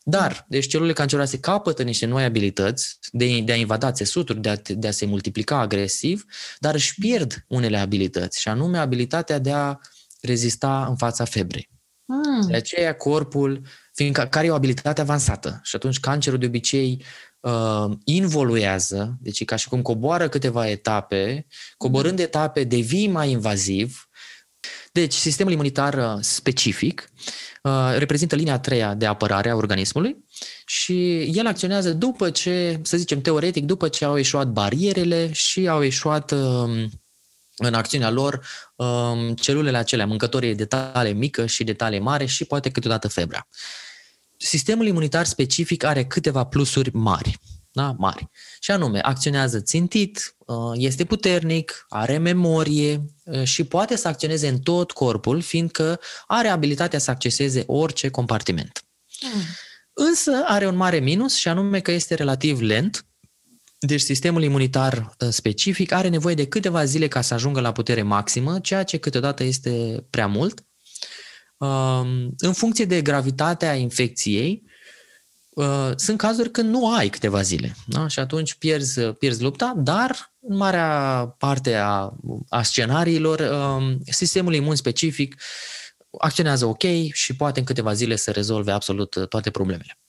Dar, 0.04 0.46
deci 0.48 0.68
celulele 0.68 0.94
canceroase 0.94 1.40
capătă 1.40 1.84
niște 1.84 2.06
noi 2.06 2.24
abilități 2.24 2.98
de, 3.12 3.42
de 3.46 3.52
a 3.52 3.56
invada 3.56 3.92
țesuturi, 3.92 4.42
de 4.42 4.50
a, 4.50 4.56
de 4.68 4.88
a 4.88 4.92
se 4.92 5.06
multiplica 5.06 5.60
agresiv, 5.60 6.26
dar 6.60 6.74
își 6.74 7.00
pierd 7.00 7.46
unele 7.48 7.78
abilități, 7.78 8.42
și 8.42 8.48
anume 8.48 8.78
abilitatea 8.78 9.40
de 9.40 9.52
a 9.52 9.78
rezista 10.26 10.86
în 10.90 10.96
fața 10.96 11.26
febrei. 11.26 11.70
Mm. 12.06 12.48
De 12.48 12.56
aceea 12.56 12.96
corpul, 12.96 13.62
fiindcă 13.94 14.28
care 14.30 14.46
e 14.46 14.52
o 14.52 14.56
abilitate 14.56 15.02
avansată 15.02 15.60
și 15.64 15.76
atunci 15.76 16.00
cancerul 16.00 16.40
de 16.40 16.46
obicei 16.46 17.04
uh, 17.40 17.92
involuează, 18.04 19.18
deci 19.22 19.46
ca 19.46 19.56
și 19.56 19.68
cum 19.68 19.82
coboară 19.82 20.30
câteva 20.30 20.68
etape, 20.70 21.46
coborând 21.78 22.20
etape 22.20 22.64
devii 22.64 23.08
mai 23.08 23.30
invaziv. 23.30 24.10
Deci 24.92 25.14
sistemul 25.14 25.52
imunitar 25.52 25.94
uh, 25.94 26.18
specific 26.22 27.10
uh, 27.64 27.96
reprezintă 27.98 28.36
linia 28.36 28.54
a 28.54 28.60
treia 28.60 28.94
de 28.94 29.06
apărare 29.06 29.50
a 29.50 29.56
organismului 29.56 30.24
și 30.66 31.22
el 31.22 31.46
acționează 31.46 31.94
după 31.94 32.30
ce, 32.30 32.80
să 32.84 32.98
zicem 32.98 33.22
teoretic, 33.22 33.66
după 33.66 33.88
ce 33.88 34.06
au 34.06 34.16
ieșuat 34.16 34.48
barierele 34.48 35.32
și 35.32 35.68
au 35.68 35.82
ieșuat 35.82 36.32
uh, 36.32 36.86
în 37.56 37.74
acțiunea 37.74 38.10
lor 38.10 38.48
um, 38.76 39.34
celulele 39.34 39.78
acelea, 39.78 40.06
mâncătorii 40.06 40.56
de 40.56 40.66
tale 40.66 41.12
mică 41.12 41.46
și 41.46 41.64
de 41.64 41.74
tale 41.74 42.00
mare 42.00 42.26
și 42.26 42.46
poate 42.46 42.70
câteodată 42.70 43.08
febra. 43.08 43.48
Sistemul 44.38 44.86
imunitar 44.86 45.26
specific 45.26 45.84
are 45.84 46.06
câteva 46.06 46.44
plusuri 46.44 46.90
mari, 46.94 47.38
da? 47.72 47.96
mari. 47.98 48.30
Și 48.60 48.72
anume, 48.72 49.00
acționează 49.00 49.60
țintit, 49.60 50.36
uh, 50.38 50.56
este 50.74 51.06
puternic, 51.06 51.86
are 51.90 52.18
memorie 52.18 53.06
uh, 53.24 53.44
și 53.44 53.64
poate 53.64 53.96
să 53.96 54.08
acționeze 54.08 54.48
în 54.48 54.60
tot 54.60 54.92
corpul, 54.92 55.42
fiindcă 55.42 56.00
are 56.28 56.48
abilitatea 56.48 57.00
să 57.00 57.12
acceseze 57.12 57.64
orice 57.68 58.10
compartiment. 58.10 58.84
Mm. 59.22 59.42
Însă 59.94 60.44
are 60.46 60.68
un 60.68 60.76
mare 60.76 61.00
minus 61.00 61.36
și 61.36 61.48
anume 61.48 61.80
că 61.80 61.92
este 61.92 62.16
relativ 62.16 62.60
lent 62.60 63.06
deci 63.86 64.02
sistemul 64.02 64.44
imunitar 64.44 65.16
uh, 65.20 65.28
specific 65.30 65.92
are 65.92 66.08
nevoie 66.08 66.36
de 66.36 66.48
câteva 66.48 66.86
zile 66.86 67.08
ca 67.08 67.22
să 67.22 67.34
ajungă 67.34 67.60
la 67.60 67.72
putere 67.72 68.02
maximă, 68.02 68.60
ceea 68.60 68.84
ce 68.84 68.98
câteodată 68.98 69.44
este 69.44 70.06
prea 70.10 70.28
mult. 70.28 70.66
Um, 71.58 72.34
în 72.38 72.54
funcție 72.54 72.86
de 72.86 73.02
gravitatea 73.02 73.74
infecției, 73.74 74.64
uh, 75.50 75.92
sunt 75.96 76.18
cazuri 76.18 76.52
când 76.52 76.70
nu 76.70 76.94
ai 76.94 77.10
câteva 77.10 77.42
zile 77.42 77.76
da? 77.88 78.08
și 78.08 78.20
atunci 78.20 78.54
pierzi, 78.54 79.02
pierzi 79.02 79.42
lupta, 79.42 79.74
dar 79.78 80.34
în 80.40 80.56
marea 80.56 81.26
parte 81.38 81.74
a, 81.74 82.14
a 82.50 82.62
scenariilor, 82.62 83.40
um, 83.40 84.00
sistemul 84.06 84.54
imun 84.54 84.76
specific 84.76 85.42
acționează 86.20 86.66
ok 86.66 86.84
și 87.12 87.36
poate 87.36 87.60
în 87.60 87.66
câteva 87.66 87.94
zile 87.94 88.16
să 88.16 88.32
rezolve 88.32 88.72
absolut 88.72 89.26
toate 89.30 89.50
problemele. 89.50 90.00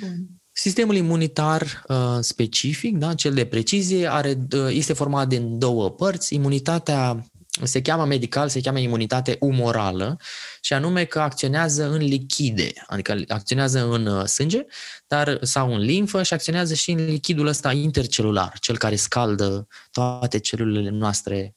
Bun. 0.00 0.26
Sistemul 0.58 0.94
imunitar 0.94 1.84
uh, 1.88 2.18
specific, 2.20 2.96
da, 2.96 3.14
cel 3.14 3.34
de 3.34 3.44
precizie, 3.44 4.12
are, 4.12 4.46
uh, 4.52 4.66
este 4.68 4.92
format 4.92 5.28
din 5.28 5.58
două 5.58 5.90
părți. 5.90 6.34
Imunitatea 6.34 7.26
se 7.62 7.82
cheamă 7.82 8.04
medical, 8.04 8.48
se 8.48 8.60
cheamă 8.60 8.78
imunitate 8.78 9.36
umorală 9.40 10.18
și 10.60 10.72
anume 10.72 11.04
că 11.04 11.20
acționează 11.20 11.90
în 11.90 11.96
lichide, 11.96 12.72
adică 12.86 13.22
acționează 13.28 13.88
în 13.88 14.06
uh, 14.06 14.24
sânge 14.24 14.66
dar, 15.06 15.38
sau 15.42 15.74
în 15.74 15.80
limfă 15.80 16.22
și 16.22 16.32
acționează 16.32 16.74
și 16.74 16.90
în 16.90 17.04
lichidul 17.04 17.46
ăsta 17.46 17.72
intercelular, 17.72 18.58
cel 18.58 18.78
care 18.78 18.96
scaldă 18.96 19.66
toate 19.90 20.38
celulele 20.38 20.90
noastre 20.90 21.54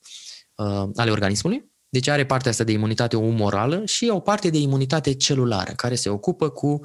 uh, 0.56 0.90
ale 0.96 1.12
organismului. 1.12 1.72
Deci 1.90 2.08
are 2.08 2.26
partea 2.26 2.52
asta 2.52 2.64
de 2.64 2.72
imunitate 2.72 3.16
umorală 3.16 3.86
și 3.86 4.10
o 4.12 4.20
parte 4.20 4.50
de 4.50 4.58
imunitate 4.58 5.14
celulară, 5.14 5.72
care 5.72 5.96
se 5.96 6.10
ocupă 6.10 6.50
cu 6.50 6.82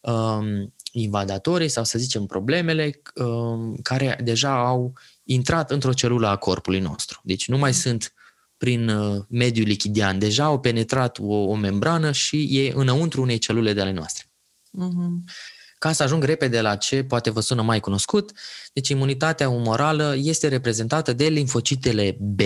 um, 0.00 0.72
invadatorii 0.92 1.68
sau 1.68 1.84
să 1.84 1.98
zicem 1.98 2.26
problemele 2.26 3.00
um, 3.14 3.76
care 3.82 4.20
deja 4.24 4.66
au 4.66 4.92
intrat 5.24 5.70
într-o 5.70 5.92
celulă 5.92 6.28
a 6.28 6.36
corpului 6.36 6.80
nostru. 6.80 7.20
Deci 7.24 7.48
nu 7.48 7.58
mai 7.58 7.74
sunt 7.74 8.12
prin 8.56 8.88
uh, 8.88 9.22
mediul 9.28 9.66
lichidian, 9.66 10.18
deja 10.18 10.44
au 10.44 10.60
penetrat 10.60 11.18
o, 11.20 11.34
o 11.34 11.54
membrană 11.54 12.12
și 12.12 12.58
e 12.58 12.72
înăuntru 12.74 13.22
unei 13.22 13.38
celule 13.38 13.72
de 13.72 13.80
ale 13.80 13.92
noastre. 13.92 14.26
Uh-huh. 14.78 15.32
Ca 15.78 15.92
să 15.92 16.02
ajung 16.02 16.24
repede 16.24 16.60
la 16.60 16.76
ce 16.76 17.04
poate 17.04 17.30
vă 17.30 17.40
sună 17.40 17.62
mai 17.62 17.80
cunoscut, 17.80 18.32
deci 18.72 18.88
imunitatea 18.88 19.48
umorală 19.48 20.14
este 20.16 20.48
reprezentată 20.48 21.12
de 21.12 21.24
limfocitele 21.28 22.16
B, 22.20 22.40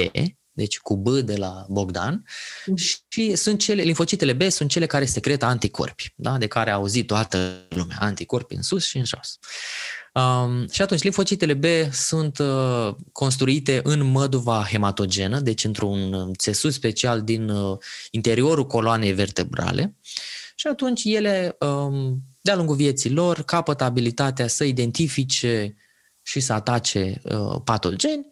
deci 0.56 0.78
cu 0.78 0.96
B 0.96 1.08
de 1.08 1.36
la 1.36 1.66
Bogdan, 1.68 2.24
mm. 2.66 2.76
și 3.08 3.34
sunt 3.34 3.58
cele, 3.58 3.82
linfocitele 3.82 4.32
B 4.32 4.42
sunt 4.42 4.70
cele 4.70 4.86
care 4.86 5.04
secretă 5.04 5.44
anticorpi, 5.44 6.12
da? 6.14 6.38
de 6.38 6.46
care 6.46 6.70
a 6.70 6.74
auzit 6.74 7.06
toată 7.06 7.66
lumea, 7.68 7.96
anticorpi 8.00 8.54
în 8.54 8.62
sus 8.62 8.84
și 8.84 8.96
în 8.96 9.04
jos. 9.04 9.38
Um, 10.14 10.68
și 10.68 10.82
atunci, 10.82 11.02
linfocitele 11.02 11.54
B 11.54 11.64
sunt 11.92 12.38
uh, 12.38 12.94
construite 13.12 13.80
în 13.84 14.04
măduva 14.04 14.66
hematogenă, 14.70 15.40
deci 15.40 15.64
într-un 15.64 16.32
țesut 16.32 16.72
special 16.72 17.22
din 17.22 17.48
uh, 17.48 17.78
interiorul 18.10 18.66
coloanei 18.66 19.12
vertebrale, 19.12 19.96
și 20.54 20.66
atunci 20.66 21.04
ele, 21.04 21.56
um, 21.60 22.22
de-a 22.40 22.56
lungul 22.56 22.76
vieții 22.76 23.10
lor, 23.10 23.42
capătă 23.42 23.84
abilitatea 23.84 24.46
să 24.46 24.64
identifice 24.64 25.76
și 26.22 26.40
să 26.40 26.52
atace 26.52 27.20
uh, 27.22 27.60
patogeni 27.64 28.26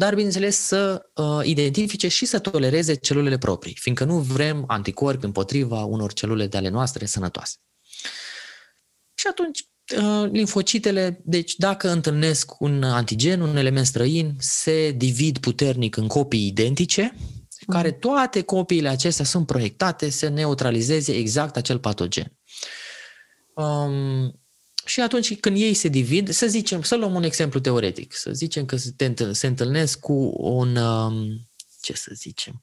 dar, 0.00 0.14
bineînțeles, 0.14 0.56
să 0.56 1.10
uh, 1.14 1.40
identifice 1.42 2.08
și 2.08 2.24
să 2.24 2.38
tolereze 2.38 2.94
celulele 2.94 3.38
proprii, 3.38 3.76
fiindcă 3.80 4.04
nu 4.04 4.18
vrem 4.18 4.64
anticorpi 4.66 5.24
împotriva 5.24 5.84
unor 5.84 6.12
celule 6.12 6.46
de 6.46 6.56
ale 6.56 6.68
noastre 6.68 7.06
sănătoase. 7.06 7.56
Și 9.14 9.26
atunci, 9.30 9.64
uh, 9.96 10.30
linfocitele, 10.30 11.20
deci 11.24 11.56
dacă 11.56 11.90
întâlnesc 11.90 12.60
un 12.60 12.82
antigen, 12.82 13.40
un 13.40 13.56
element 13.56 13.86
străin, 13.86 14.34
se 14.38 14.90
divid 14.90 15.38
puternic 15.38 15.96
în 15.96 16.06
copii 16.06 16.46
identice, 16.46 17.14
care 17.66 17.90
toate 17.90 18.42
copiile 18.42 18.88
acestea 18.88 19.24
sunt 19.24 19.46
proiectate 19.46 20.10
să 20.10 20.28
neutralizeze 20.28 21.12
exact 21.12 21.56
acel 21.56 21.78
patogen. 21.78 22.32
Um, 23.54 24.40
și 24.90 25.00
atunci 25.00 25.40
când 25.40 25.56
ei 25.56 25.74
se 25.74 25.88
divid, 25.88 26.30
să 26.30 26.46
zicem, 26.46 26.82
să 26.82 26.96
luăm 26.96 27.14
un 27.14 27.22
exemplu 27.22 27.60
teoretic, 27.60 28.14
să 28.14 28.32
zicem 28.32 28.64
că 28.64 28.76
se 29.32 29.46
întâlnesc 29.46 29.98
cu 29.98 30.32
un, 30.36 30.76
um, 30.76 31.48
ce 31.80 31.92
să 31.92 32.10
zicem, 32.14 32.62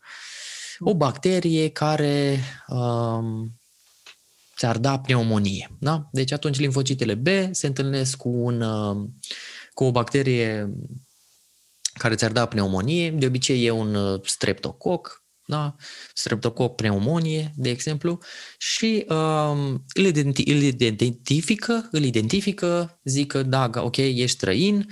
o 0.80 0.96
bacterie 0.96 1.70
care 1.70 2.40
um, 2.68 3.60
ți-ar 4.58 4.78
da 4.78 5.00
pneumonie. 5.00 5.78
Da? 5.80 6.10
Deci 6.12 6.32
atunci 6.32 6.60
limfocitele 6.60 7.14
B 7.14 7.28
se 7.52 7.68
întâlnesc 7.68 8.18
cu, 8.18 8.30
un, 8.30 8.62
um, 8.62 9.20
cu 9.74 9.84
o 9.84 9.92
bacterie 9.92 10.74
care 11.94 12.16
ți-ar 12.16 12.32
da 12.32 12.46
pneumonie, 12.46 13.12
de 13.12 13.26
obicei 13.26 13.66
e 13.66 13.72
un 13.72 13.96
uh, 13.96 14.22
streptococ, 14.24 15.24
da? 15.48 15.76
streptococ 16.14 16.76
pneumonie, 16.76 17.54
de 17.56 17.70
exemplu, 17.70 18.20
și 18.58 19.06
um, 19.10 19.86
îl, 19.94 20.06
identi- 20.06 20.46
îl 20.46 20.62
identifică, 20.62 21.88
îl 21.92 22.04
identifică, 22.04 23.00
zică, 23.04 23.44
da, 23.44 23.70
ok, 23.76 23.98
ești 23.98 24.28
străin, 24.28 24.88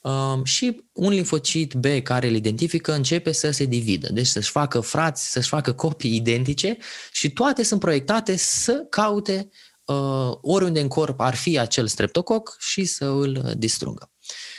um, 0.00 0.44
și 0.44 0.84
un 0.92 1.10
limfocit 1.10 1.74
B 1.74 1.84
care 2.02 2.28
îl 2.28 2.34
identifică 2.34 2.92
începe 2.92 3.32
să 3.32 3.50
se 3.50 3.64
dividă, 3.64 4.12
deci 4.12 4.26
să-și 4.26 4.50
facă 4.50 4.80
frați, 4.80 5.30
să-și 5.30 5.48
facă 5.48 5.72
copii 5.72 6.14
identice 6.14 6.76
și 7.12 7.30
toate 7.30 7.62
sunt 7.62 7.80
proiectate 7.80 8.36
să 8.36 8.86
caute 8.90 9.48
uh, 9.84 10.30
oriunde 10.40 10.80
în 10.80 10.88
corp 10.88 11.20
ar 11.20 11.34
fi 11.34 11.58
acel 11.58 11.86
streptococ 11.86 12.56
și 12.58 12.84
să 12.84 13.04
îl 13.04 13.52
distrugă. 13.56 14.10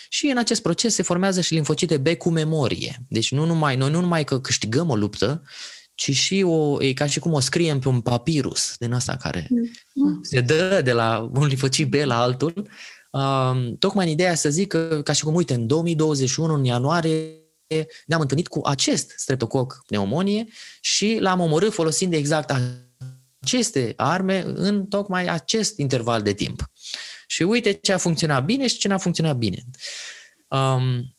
Și 0.10 0.26
în 0.28 0.38
acest 0.38 0.62
proces 0.62 0.94
se 0.94 1.04
formează 1.04 1.42
și 1.42 1.54
limfocite 1.54 1.98
B 1.98 2.08
cu 2.08 2.30
memorie. 2.30 3.06
Deci 3.10 3.32
nu 3.32 3.46
numai, 3.46 3.76
noi 3.76 3.90
nu 3.90 4.00
numai 4.00 4.24
că 4.24 4.40
câștigăm 4.40 4.90
o 4.90 4.96
luptă, 4.96 5.44
ci 5.96 6.12
și 6.12 6.44
o, 6.46 6.84
e 6.84 6.94
ca 6.94 7.06
și 7.06 7.20
cum 7.20 7.34
o 7.34 7.40
scriem 7.40 7.80
pe 7.80 7.88
un 7.88 8.02
papirus 8.02 8.76
din 8.80 8.94
asta 8.94 9.16
care 9.16 9.48
Mm. 9.94 10.20
se 10.22 10.42
dă 10.42 10.82
de 10.84 10.92
la 10.92 11.30
un 11.34 11.46
limfocit 11.46 11.90
B 11.90 11.94
la 11.94 12.22
altul, 12.22 12.68
uh, 13.12 13.74
tocmai 13.80 14.06
în 14.06 14.12
ideea 14.12 14.36
să 14.36 14.50
zic 14.50 14.68
că, 14.68 15.02
ca 15.04 15.12
și 15.14 15.24
cum, 15.24 15.36
uite, 15.36 15.54
în 15.54 15.68
2021, 15.68 16.54
în 16.54 16.64
ianuarie, 16.64 17.42
ne-am 18.06 18.22
întâlnit 18.22 18.48
cu 18.48 18.62
acest 18.64 19.14
streptococ 19.16 19.84
pneumonie 19.86 20.48
și 20.82 21.18
l-am 21.20 21.40
omorât 21.40 21.74
folosind 21.74 22.14
exact 22.14 22.54
aceste 23.40 23.94
arme 23.96 24.44
în 24.56 24.86
tocmai 24.86 25.28
acest 25.28 25.78
interval 25.78 26.22
de 26.22 26.34
timp. 26.34 26.64
Și 27.30 27.44
uite 27.44 27.72
ce 27.72 27.94
a 27.94 27.98
funcționat 27.98 28.46
bine 28.46 28.68
și 28.68 28.78
ce 28.78 28.88
n-a 28.88 28.98
funcționat 28.98 29.38
bine. 29.38 29.64
Um, 30.48 31.16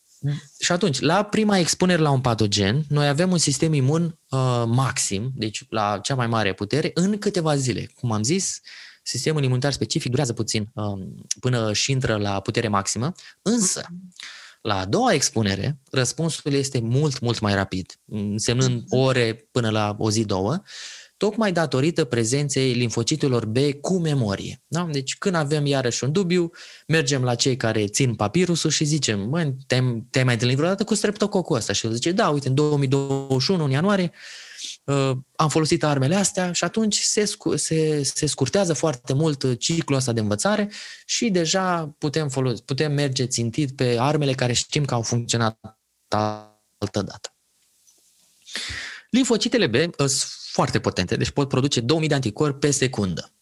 și 0.60 0.72
atunci, 0.72 1.00
la 1.00 1.22
prima 1.22 1.58
expunere 1.58 2.02
la 2.02 2.10
un 2.10 2.20
patogen, 2.20 2.84
noi 2.88 3.08
avem 3.08 3.30
un 3.30 3.38
sistem 3.38 3.72
imun 3.72 4.18
uh, 4.28 4.62
maxim, 4.66 5.30
deci 5.34 5.64
la 5.68 5.98
cea 6.02 6.14
mai 6.14 6.26
mare 6.26 6.52
putere, 6.52 6.90
în 6.94 7.18
câteva 7.18 7.56
zile. 7.56 7.90
Cum 7.94 8.12
am 8.12 8.22
zis, 8.22 8.60
sistemul 9.02 9.42
imunitar 9.42 9.72
specific 9.72 10.10
durează 10.10 10.32
puțin 10.32 10.70
um, 10.74 11.24
până 11.40 11.72
și 11.72 11.90
intră 11.90 12.16
la 12.16 12.40
putere 12.40 12.68
maximă, 12.68 13.12
însă 13.42 13.86
la 14.62 14.78
a 14.78 14.84
doua 14.84 15.12
expunere, 15.12 15.78
răspunsul 15.90 16.52
este 16.52 16.80
mult, 16.80 17.20
mult 17.20 17.38
mai 17.40 17.54
rapid, 17.54 18.00
însemnând 18.04 18.84
ore 18.88 19.48
până 19.50 19.70
la 19.70 19.96
o 19.98 20.10
zi, 20.10 20.24
două, 20.24 20.62
tocmai 21.18 21.52
datorită 21.52 22.04
prezenței 22.04 22.72
limfocitelor 22.72 23.46
B 23.46 23.56
cu 23.80 23.98
memorie. 23.98 24.62
Da? 24.66 24.88
Deci 24.90 25.16
când 25.16 25.34
avem 25.34 25.66
iarăși 25.66 26.04
un 26.04 26.12
dubiu, 26.12 26.50
mergem 26.86 27.24
la 27.24 27.34
cei 27.34 27.56
care 27.56 27.86
țin 27.86 28.14
papirusul 28.14 28.70
și 28.70 28.84
zicem, 28.84 29.20
mă, 29.20 29.52
te-ai, 29.66 30.06
te 30.10 30.22
mai 30.22 30.32
întâlnit 30.32 30.56
vreodată 30.56 30.84
cu 30.84 30.94
streptococul 30.94 31.56
ăsta? 31.56 31.72
Și 31.72 31.86
el 31.86 31.92
zice, 31.92 32.12
da, 32.12 32.28
uite, 32.28 32.48
în 32.48 32.54
2021, 32.54 33.64
în 33.64 33.70
ianuarie, 33.70 34.12
uh, 34.84 35.10
am 35.36 35.48
folosit 35.48 35.84
armele 35.84 36.14
astea 36.14 36.52
și 36.52 36.64
atunci 36.64 36.98
se, 36.98 37.24
scu- 37.24 37.56
se, 37.56 38.02
se 38.02 38.26
scurtează 38.26 38.72
foarte 38.72 39.12
mult 39.12 39.58
ciclul 39.58 39.98
ăsta 39.98 40.12
de 40.12 40.20
învățare 40.20 40.70
și 41.06 41.30
deja 41.30 41.94
putem, 41.98 42.28
folos- 42.28 42.60
putem 42.60 42.92
merge 42.92 43.26
țintit 43.26 43.76
pe 43.76 43.96
armele 43.98 44.32
care 44.32 44.52
știm 44.52 44.84
că 44.84 44.94
au 44.94 45.02
funcționat 45.02 45.58
altă 46.78 47.02
dată. 47.02 47.32
Limfocitele 49.10 49.66
B 49.66 49.74
uh, 49.74 50.06
sunt 50.06 50.37
foarte 50.52 50.80
potente, 50.80 51.16
deci 51.16 51.30
pot 51.30 51.48
produce 51.48 51.80
2000 51.80 52.08
de 52.08 52.14
anticorpi 52.14 52.58
pe 52.58 52.70
secundă. 52.70 53.32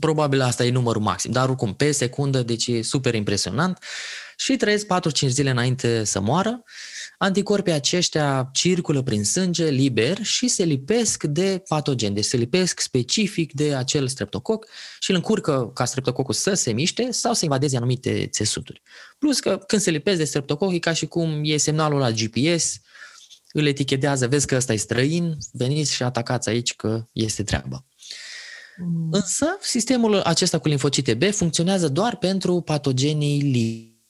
Probabil 0.00 0.40
asta 0.40 0.64
e 0.64 0.70
numărul 0.70 1.02
maxim, 1.02 1.30
dar 1.30 1.48
oricum 1.48 1.74
pe 1.74 1.90
secundă, 1.90 2.42
deci 2.42 2.66
e 2.66 2.82
super 2.82 3.14
impresionant 3.14 3.78
și 4.36 4.56
trăiesc 4.56 4.86
4-5 4.86 5.26
zile 5.26 5.50
înainte 5.50 6.04
să 6.04 6.20
moară. 6.20 6.62
Anticorpii 7.18 7.72
aceștia 7.72 8.50
circulă 8.52 9.02
prin 9.02 9.24
sânge 9.24 9.68
liber 9.68 10.22
și 10.22 10.48
se 10.48 10.64
lipesc 10.64 11.22
de 11.22 11.62
patogen, 11.68 12.14
deci 12.14 12.24
se 12.24 12.36
lipesc 12.36 12.80
specific 12.80 13.52
de 13.52 13.74
acel 13.74 14.08
streptococ 14.08 14.66
și 15.00 15.10
îl 15.10 15.16
încurcă 15.16 15.70
ca 15.74 15.84
streptococul 15.84 16.34
să 16.34 16.54
se 16.54 16.72
miște 16.72 17.10
sau 17.10 17.32
să 17.32 17.44
invadeze 17.44 17.76
anumite 17.76 18.26
țesuturi. 18.26 18.82
Plus 19.18 19.40
că 19.40 19.62
când 19.66 19.82
se 19.82 19.90
lipesc 19.90 20.18
de 20.18 20.24
streptococ 20.24 20.72
e 20.72 20.78
ca 20.78 20.92
și 20.92 21.06
cum 21.06 21.40
e 21.42 21.56
semnalul 21.56 21.98
la 21.98 22.10
GPS, 22.10 22.80
îl 23.56 23.66
etichetează, 23.66 24.26
vezi 24.26 24.46
că 24.46 24.56
ăsta 24.56 24.72
e 24.72 24.76
străin, 24.76 25.36
veniți 25.52 25.94
și 25.94 26.02
atacați 26.02 26.48
aici 26.48 26.74
că 26.74 27.06
este 27.12 27.42
treabă. 27.42 27.84
Mm. 28.76 29.08
Însă, 29.10 29.46
sistemul 29.60 30.20
acesta 30.20 30.58
cu 30.58 30.68
limfocite 30.68 31.14
B 31.14 31.22
funcționează 31.22 31.88
doar 31.88 32.16
pentru 32.16 32.60
patogenii 32.60 33.40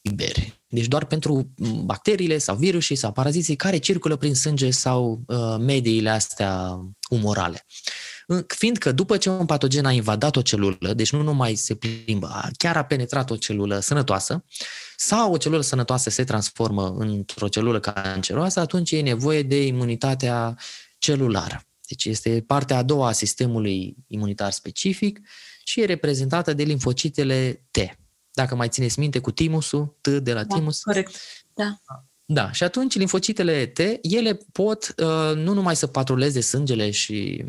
liberi. 0.03 0.61
Deci 0.69 0.87
doar 0.87 1.05
pentru 1.05 1.51
bacteriile 1.85 2.39
sau 2.39 2.57
virusii 2.57 2.97
sau 2.97 3.13
paraziții 3.13 3.57
care 3.57 3.77
circulă 3.77 4.17
prin 4.17 4.35
sânge 4.35 4.71
sau 4.71 5.23
uh, 5.27 5.57
mediile 5.59 6.11
astea 6.11 6.81
umorale. 7.11 7.67
Fiindcă 8.47 8.93
după 8.93 9.17
ce 9.17 9.31
un 9.31 9.47
patogen 9.47 9.85
a 9.85 9.93
invadat 9.93 10.37
o 10.37 10.43
celulă, 10.43 10.93
deci 10.95 11.13
nu 11.13 11.23
numai 11.23 11.55
se 11.55 11.75
plimbă, 11.75 12.51
chiar 12.57 12.77
a 12.77 12.85
penetrat 12.85 13.31
o 13.31 13.37
celulă 13.37 13.79
sănătoasă, 13.79 14.45
sau 14.97 15.33
o 15.33 15.37
celulă 15.37 15.61
sănătoasă 15.61 16.11
se 16.11 16.25
transformă 16.25 16.95
într-o 16.99 17.49
celulă 17.49 17.81
canceroasă, 17.81 18.61
atunci 18.61 18.91
e 18.91 19.01
nevoie 19.01 19.43
de 19.43 19.67
imunitatea 19.67 20.59
celulară. 20.99 21.61
Deci 21.89 22.05
este 22.05 22.45
partea 22.47 22.77
a 22.77 22.83
doua 22.83 23.09
a 23.09 23.13
sistemului 23.13 23.97
imunitar 24.07 24.51
specific 24.51 25.21
și 25.65 25.81
e 25.81 25.85
reprezentată 25.85 26.53
de 26.53 26.63
limfocitele 26.63 27.67
T. 27.71 27.79
Dacă 28.33 28.55
mai 28.55 28.69
țineți 28.69 28.99
minte 28.99 29.19
cu 29.19 29.31
timusul, 29.31 29.97
T 30.01 30.09
de 30.09 30.33
la 30.33 30.45
Da, 30.45 30.55
timus. 30.55 30.83
corect. 30.83 31.17
Da. 31.55 31.81
Da, 32.25 32.53
și 32.53 32.63
atunci 32.63 32.95
limfocitele 32.95 33.67
T, 33.67 33.79
ele 34.03 34.39
pot 34.53 34.95
uh, 34.97 35.37
nu 35.37 35.53
numai 35.53 35.77
să 35.77 35.87
patruleze 35.87 36.41
sângele 36.41 36.91
și 36.91 37.45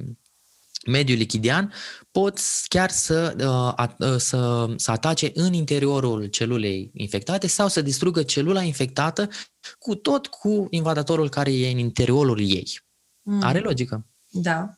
mediul 0.88 1.18
lichidian, 1.18 1.74
pot 2.12 2.40
chiar 2.68 2.90
să, 2.90 3.36
uh, 3.40 3.46
a, 3.76 3.96
uh, 4.00 4.16
să, 4.18 4.70
să 4.76 4.92
atace 4.92 5.32
în 5.34 5.54
interiorul 5.54 6.26
celulei 6.26 6.92
infectate 6.94 7.48
sau 7.48 7.68
să 7.68 7.82
distrugă 7.82 8.24
celula 8.24 8.62
infectată 8.62 9.30
cu 9.80 9.96
tot 9.96 10.28
cu 10.28 10.68
invadatorul 10.70 11.30
care 11.30 11.54
e 11.54 11.72
în 11.72 11.78
interiorul 11.78 12.40
ei. 12.40 12.80
Mm. 13.22 13.44
Are 13.44 13.60
logică? 13.60 14.06
Da. 14.30 14.70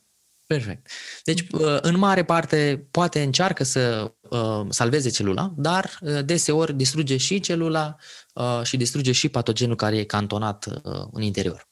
Perfect. 0.46 0.90
Deci, 1.24 1.46
uh, 1.52 1.78
în 1.82 1.98
mare 1.98 2.24
parte, 2.24 2.88
poate 2.92 3.22
încearcă 3.22 3.64
să 3.64 4.14
uh, 4.30 4.66
salveze 4.70 5.10
celula, 5.10 5.54
dar 5.58 6.00
uh, 6.02 6.26
deseori 6.26 6.74
distruge 6.74 7.18
și 7.18 7.40
celula 7.40 7.96
uh, 8.34 8.62
și 8.64 8.78
distruge 8.78 9.12
și 9.12 9.30
patogenul 9.30 9.76
care 9.76 9.98
e 9.98 10.04
cantonat 10.04 10.66
uh, 10.66 11.08
în 11.12 11.22
interior. 11.22 11.69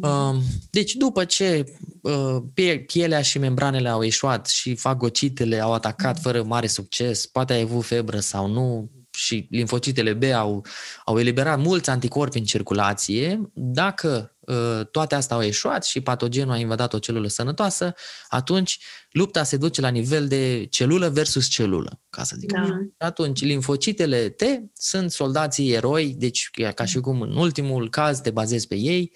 Uh, 0.00 0.36
deci, 0.70 0.94
după 0.94 1.24
ce 1.24 1.72
uh, 2.00 2.36
pie- 2.54 2.78
pielea 2.78 3.22
și 3.22 3.38
membranele 3.38 3.88
au 3.88 4.02
ieșuat 4.02 4.46
și 4.46 4.74
fagocitele 4.74 5.60
au 5.60 5.72
atacat 5.72 6.20
fără 6.20 6.42
mare 6.42 6.66
succes, 6.66 7.26
poate 7.26 7.52
ai 7.52 7.60
avut 7.60 7.84
febră 7.84 8.20
sau 8.20 8.46
nu, 8.46 8.90
și 9.16 9.46
limfocitele 9.50 10.12
B 10.12 10.22
au, 10.22 10.66
au 11.04 11.18
eliberat 11.18 11.58
mulți 11.58 11.90
anticorpi 11.90 12.38
în 12.38 12.44
circulație, 12.44 13.50
dacă 13.54 14.36
uh, 14.40 14.80
toate 14.90 15.14
astea 15.14 15.36
au 15.36 15.42
ieșuat 15.42 15.84
și 15.84 16.00
patogenul 16.00 16.52
a 16.52 16.58
invadat 16.58 16.92
o 16.92 16.98
celulă 16.98 17.28
sănătoasă, 17.28 17.94
atunci 18.28 18.78
lupta 19.10 19.42
se 19.42 19.56
duce 19.56 19.80
la 19.80 19.88
nivel 19.88 20.28
de 20.28 20.66
celulă 20.70 21.08
versus 21.08 21.48
celulă, 21.48 22.00
ca 22.10 22.24
să 22.24 22.36
zic 22.38 22.52
Da. 22.52 22.60
așa. 22.60 22.86
Atunci, 22.98 23.42
limfocitele 23.42 24.28
T 24.28 24.42
sunt 24.72 25.10
soldații 25.10 25.72
eroi, 25.72 26.14
deci 26.18 26.50
e 26.54 26.72
ca 26.72 26.84
și 26.84 27.00
cum 27.00 27.20
în 27.20 27.36
ultimul 27.36 27.90
caz 27.90 28.20
te 28.20 28.30
bazezi 28.30 28.66
pe 28.66 28.74
ei 28.74 29.12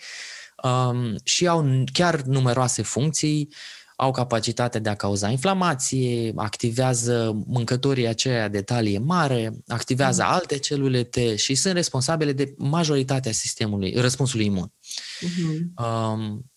um, 0.62 1.16
și 1.24 1.46
au 1.46 1.84
chiar 1.92 2.20
numeroase 2.20 2.82
funcții, 2.82 3.48
au 3.96 4.10
capacitatea 4.10 4.80
de 4.80 4.88
a 4.88 4.94
cauza 4.94 5.28
inflamație, 5.28 6.32
activează 6.36 7.42
mâncătorii 7.46 8.06
aceia 8.06 8.48
de 8.48 8.62
talie 8.62 8.98
mare, 8.98 9.52
activează 9.66 10.22
alte 10.22 10.58
celule 10.58 11.02
T 11.02 11.16
și 11.36 11.54
sunt 11.54 11.74
responsabile 11.74 12.32
de 12.32 12.54
majoritatea 12.56 13.32
sistemului, 13.32 13.94
răspunsului 13.96 14.44
imun. 14.44 14.72
Mhm. 15.20 15.72
Um, 15.84 16.50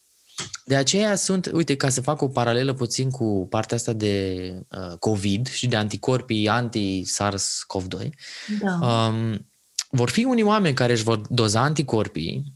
de 0.65 0.75
aceea 0.75 1.15
sunt, 1.15 1.49
uite, 1.53 1.75
ca 1.75 1.89
să 1.89 2.01
fac 2.01 2.21
o 2.21 2.27
paralelă 2.27 2.73
puțin 2.73 3.09
cu 3.09 3.47
partea 3.49 3.77
asta 3.77 3.93
de 3.93 4.37
uh, 4.69 4.97
COVID 4.99 5.47
și 5.47 5.67
de 5.67 5.75
anticorpii 5.75 6.49
anti-SARS-CoV-2, 6.49 8.09
Da. 8.59 8.79
um, 8.87 9.47
vor 9.89 10.09
fi 10.09 10.23
unii 10.23 10.43
oameni 10.43 10.75
care 10.75 10.91
își 10.93 11.03
vor 11.03 11.21
doza 11.29 11.61
anticorpii, 11.61 12.53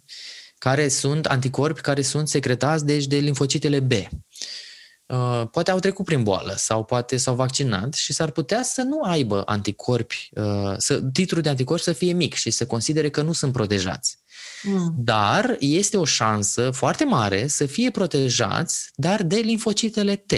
care 0.57 0.87
sunt 0.87 1.25
anticorpi 1.25 1.81
care 1.81 2.01
sunt 2.01 2.27
secretați 2.27 2.85
deci 2.85 3.05
de 3.05 3.17
limfocitele 3.17 3.79
B. 3.79 3.91
Uh, 3.91 5.43
poate 5.51 5.71
au 5.71 5.79
trecut 5.79 6.05
prin 6.05 6.23
boală 6.23 6.53
sau 6.57 6.83
poate 6.83 7.17
s-au 7.17 7.35
vaccinat 7.35 7.93
și 7.93 8.13
s-ar 8.13 8.31
putea 8.31 8.63
să 8.63 8.81
nu 8.81 9.01
aibă 9.01 9.43
anticorpi, 9.45 10.29
uh, 10.31 10.73
să, 10.77 11.01
titlul 11.01 11.41
de 11.41 11.49
anticorpi 11.49 11.83
să 11.83 11.93
fie 11.93 12.13
mic 12.13 12.33
și 12.33 12.51
să 12.51 12.65
considere 12.65 13.09
că 13.09 13.21
nu 13.21 13.31
sunt 13.31 13.51
protejați. 13.51 14.17
Mm. 14.63 14.93
Dar 14.97 15.55
este 15.59 15.97
o 15.97 16.05
șansă 16.05 16.71
foarte 16.71 17.03
mare 17.03 17.47
să 17.47 17.65
fie 17.65 17.91
protejați, 17.91 18.89
dar 18.95 19.23
de 19.23 19.35
limfocitele 19.35 20.15
T. 20.15 20.31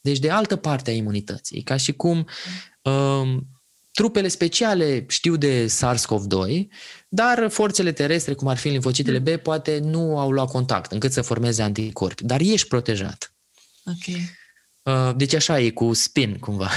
Deci 0.00 0.18
de 0.18 0.30
altă 0.30 0.56
parte 0.56 0.90
a 0.90 0.94
imunității. 0.94 1.62
Ca 1.62 1.76
și 1.76 1.92
cum 1.92 2.26
um, 2.82 3.46
trupele 3.92 4.28
speciale 4.28 5.04
știu 5.08 5.36
de 5.36 5.66
SARS-CoV-2, 5.66 6.66
dar 7.14 7.48
forțele 7.50 7.92
terestre, 7.92 8.34
cum 8.34 8.48
ar 8.48 8.56
fi 8.56 8.68
limfocitele 8.68 9.18
B, 9.18 9.28
poate 9.28 9.78
nu 9.82 10.18
au 10.18 10.30
luat 10.30 10.50
contact 10.50 10.92
încât 10.92 11.12
să 11.12 11.22
formeze 11.22 11.62
anticorpi. 11.62 12.24
Dar 12.24 12.40
ești 12.40 12.68
protejat. 12.68 13.34
Ok. 13.86 14.16
Uh, 14.82 15.16
Deci 15.16 15.34
așa 15.34 15.60
e 15.60 15.70
cu 15.70 15.92
spin, 15.92 16.36
cumva. 16.38 16.70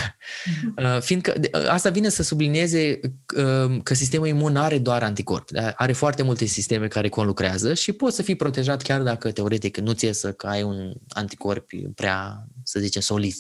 Uh, 0.77 1.01
Fiindcă 1.01 1.33
de- 1.39 1.49
asta 1.67 1.89
vine 1.89 2.09
să 2.09 2.23
sublinieze 2.23 2.99
uh, 3.37 3.77
că 3.83 3.93
sistemul 3.93 4.27
imun 4.27 4.55
are 4.55 4.77
doar 4.77 5.03
anticorpi. 5.03 5.53
da? 5.53 5.69
Are 5.75 5.91
foarte 5.93 6.23
multe 6.23 6.45
sisteme 6.45 6.87
care 6.87 7.09
conlucrează 7.09 7.73
și 7.73 7.91
poți 7.91 8.15
să 8.15 8.21
fii 8.21 8.35
protejat 8.35 8.81
chiar 8.81 9.01
dacă 9.01 9.31
teoretic 9.31 9.77
nu 9.77 9.91
ți 9.93 10.05
iesă 10.05 10.31
că 10.33 10.47
ai 10.47 10.63
un 10.63 10.93
anticorp 11.09 11.65
prea, 11.95 12.45
să 12.63 12.79
zicem, 12.79 13.01
solid. 13.01 13.35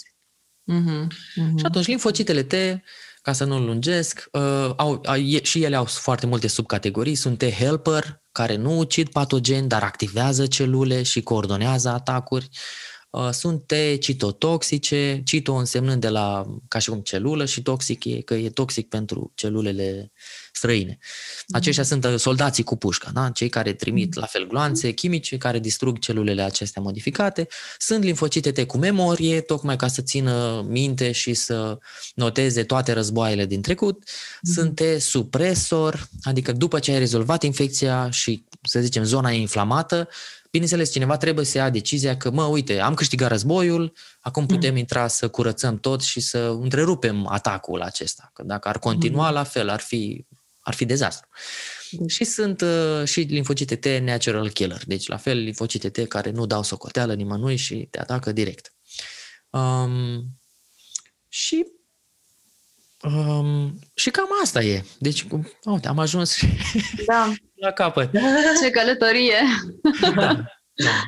Mhm. 0.63 1.11
Mhm. 1.35 1.57
Și 1.57 1.65
atunci 1.65 1.85
limfocitele 1.87 2.43
T 2.43 2.53
ca 3.25 3.33
să 3.33 3.43
nu 3.43 3.59
lungesc, 3.59 4.27
uh, 4.31 4.73
au, 4.75 5.01
au, 5.05 5.15
și 5.41 5.63
ele 5.63 5.75
au 5.75 5.85
foarte 5.85 6.25
multe 6.25 6.47
subcategorii. 6.47 7.15
Sunt 7.15 7.37
T-helper, 7.37 8.21
care 8.31 8.55
nu 8.55 8.77
ucid 8.77 9.09
patogeni, 9.09 9.67
dar 9.67 9.83
activează 9.83 10.45
celule 10.45 11.03
și 11.03 11.21
coordonează 11.21 11.89
atacuri. 11.89 12.49
Uh, 12.51 12.59
sunt 13.31 13.63
T-citotoxice, 13.65 15.21
cito 15.25 15.53
însemnând 15.53 16.01
de 16.01 16.09
la, 16.09 16.45
ca 16.67 16.79
și 16.79 16.89
cum 16.89 16.99
celulă 16.99 17.45
și 17.45 17.61
toxic 17.61 18.05
e 18.05 18.21
că 18.21 18.33
e 18.33 18.49
toxic 18.49 18.89
pentru 18.89 19.31
celulele 19.35 20.11
străine. 20.51 20.97
Aceștia 21.49 21.83
mm. 21.83 21.89
sunt 21.89 22.13
uh, 22.13 22.19
soldații 22.19 22.63
cu 22.63 22.75
pușca, 22.75 23.11
da? 23.13 23.29
cei 23.29 23.49
care 23.49 23.73
trimit 23.73 24.15
mm. 24.15 24.21
la 24.21 24.27
fel 24.27 24.47
gloanțe 24.47 24.91
chimice 24.91 25.37
care 25.37 25.59
distrug 25.59 25.99
celulele 25.99 26.41
acestea 26.41 26.81
modificate. 26.81 27.47
Sunt 27.77 28.03
linfocite 28.03 28.51
T 28.51 28.67
cu 28.67 28.77
memorie, 28.77 29.41
tocmai 29.41 29.75
ca 29.75 29.87
să 29.87 30.01
țină 30.01 30.65
minte 30.67 31.11
și 31.11 31.33
să 31.33 31.77
noteze 32.15 32.63
toate 32.63 32.91
războaiele 32.91 33.45
din 33.45 33.61
trecut. 33.61 34.03
Mm. 34.41 34.53
Sunt 34.53 34.75
T 34.75 35.01
supresor, 35.01 36.09
adică 36.23 36.51
după 36.51 36.79
ce 36.79 36.91
ai 36.91 36.99
rezolvat 36.99 37.43
infecția 37.43 38.09
și, 38.09 38.43
să 38.61 38.79
zicem, 38.79 39.03
zona 39.03 39.31
e 39.31 39.39
inflamată, 39.39 40.07
bineînțeles, 40.55 40.91
cineva 40.91 41.17
trebuie 41.17 41.45
să 41.45 41.57
ia 41.57 41.69
decizia 41.69 42.17
că, 42.17 42.31
mă, 42.31 42.43
uite, 42.43 42.79
am 42.79 42.93
câștigat 42.93 43.29
războiul, 43.29 43.93
acum 44.19 44.45
putem 44.45 44.71
mm. 44.71 44.77
intra 44.77 45.07
să 45.07 45.27
curățăm 45.27 45.79
tot 45.79 46.01
și 46.01 46.19
să 46.19 46.57
întrerupem 46.61 47.27
atacul 47.27 47.81
acesta. 47.81 48.29
Că 48.33 48.43
dacă 48.43 48.67
ar 48.67 48.79
continua, 48.79 49.27
mm. 49.27 49.33
la 49.33 49.43
fel, 49.43 49.69
ar 49.69 49.79
fi 49.79 50.25
ar 50.59 50.73
fi 50.73 50.85
dezastru. 50.85 51.27
Mm. 51.91 52.07
Și 52.07 52.23
sunt 52.23 52.61
uh, 52.61 53.03
și 53.05 53.19
limfocite 53.19 53.75
T 53.75 53.85
natural 53.85 54.49
killer, 54.49 54.81
deci 54.85 55.07
la 55.07 55.17
fel 55.17 55.37
limfocite 55.37 55.89
T 55.89 56.07
care 56.07 56.31
nu 56.31 56.45
dau 56.45 56.63
socoteală 56.63 57.13
nimănui 57.13 57.55
și 57.55 57.87
te 57.91 57.99
atacă 57.99 58.31
direct. 58.31 58.73
Um, 59.49 60.23
și 61.27 61.65
um, 63.01 63.79
și 63.93 64.09
cam 64.09 64.27
asta 64.43 64.63
e. 64.63 64.83
Deci, 64.99 65.25
uite, 65.63 65.87
am 65.87 65.99
ajuns 65.99 66.39
da. 67.05 67.33
la 67.55 67.71
capăt. 67.71 68.11
Ce 68.61 68.69
călătorie! 68.69 69.35
Da, 70.01 70.45
da. 70.73 71.03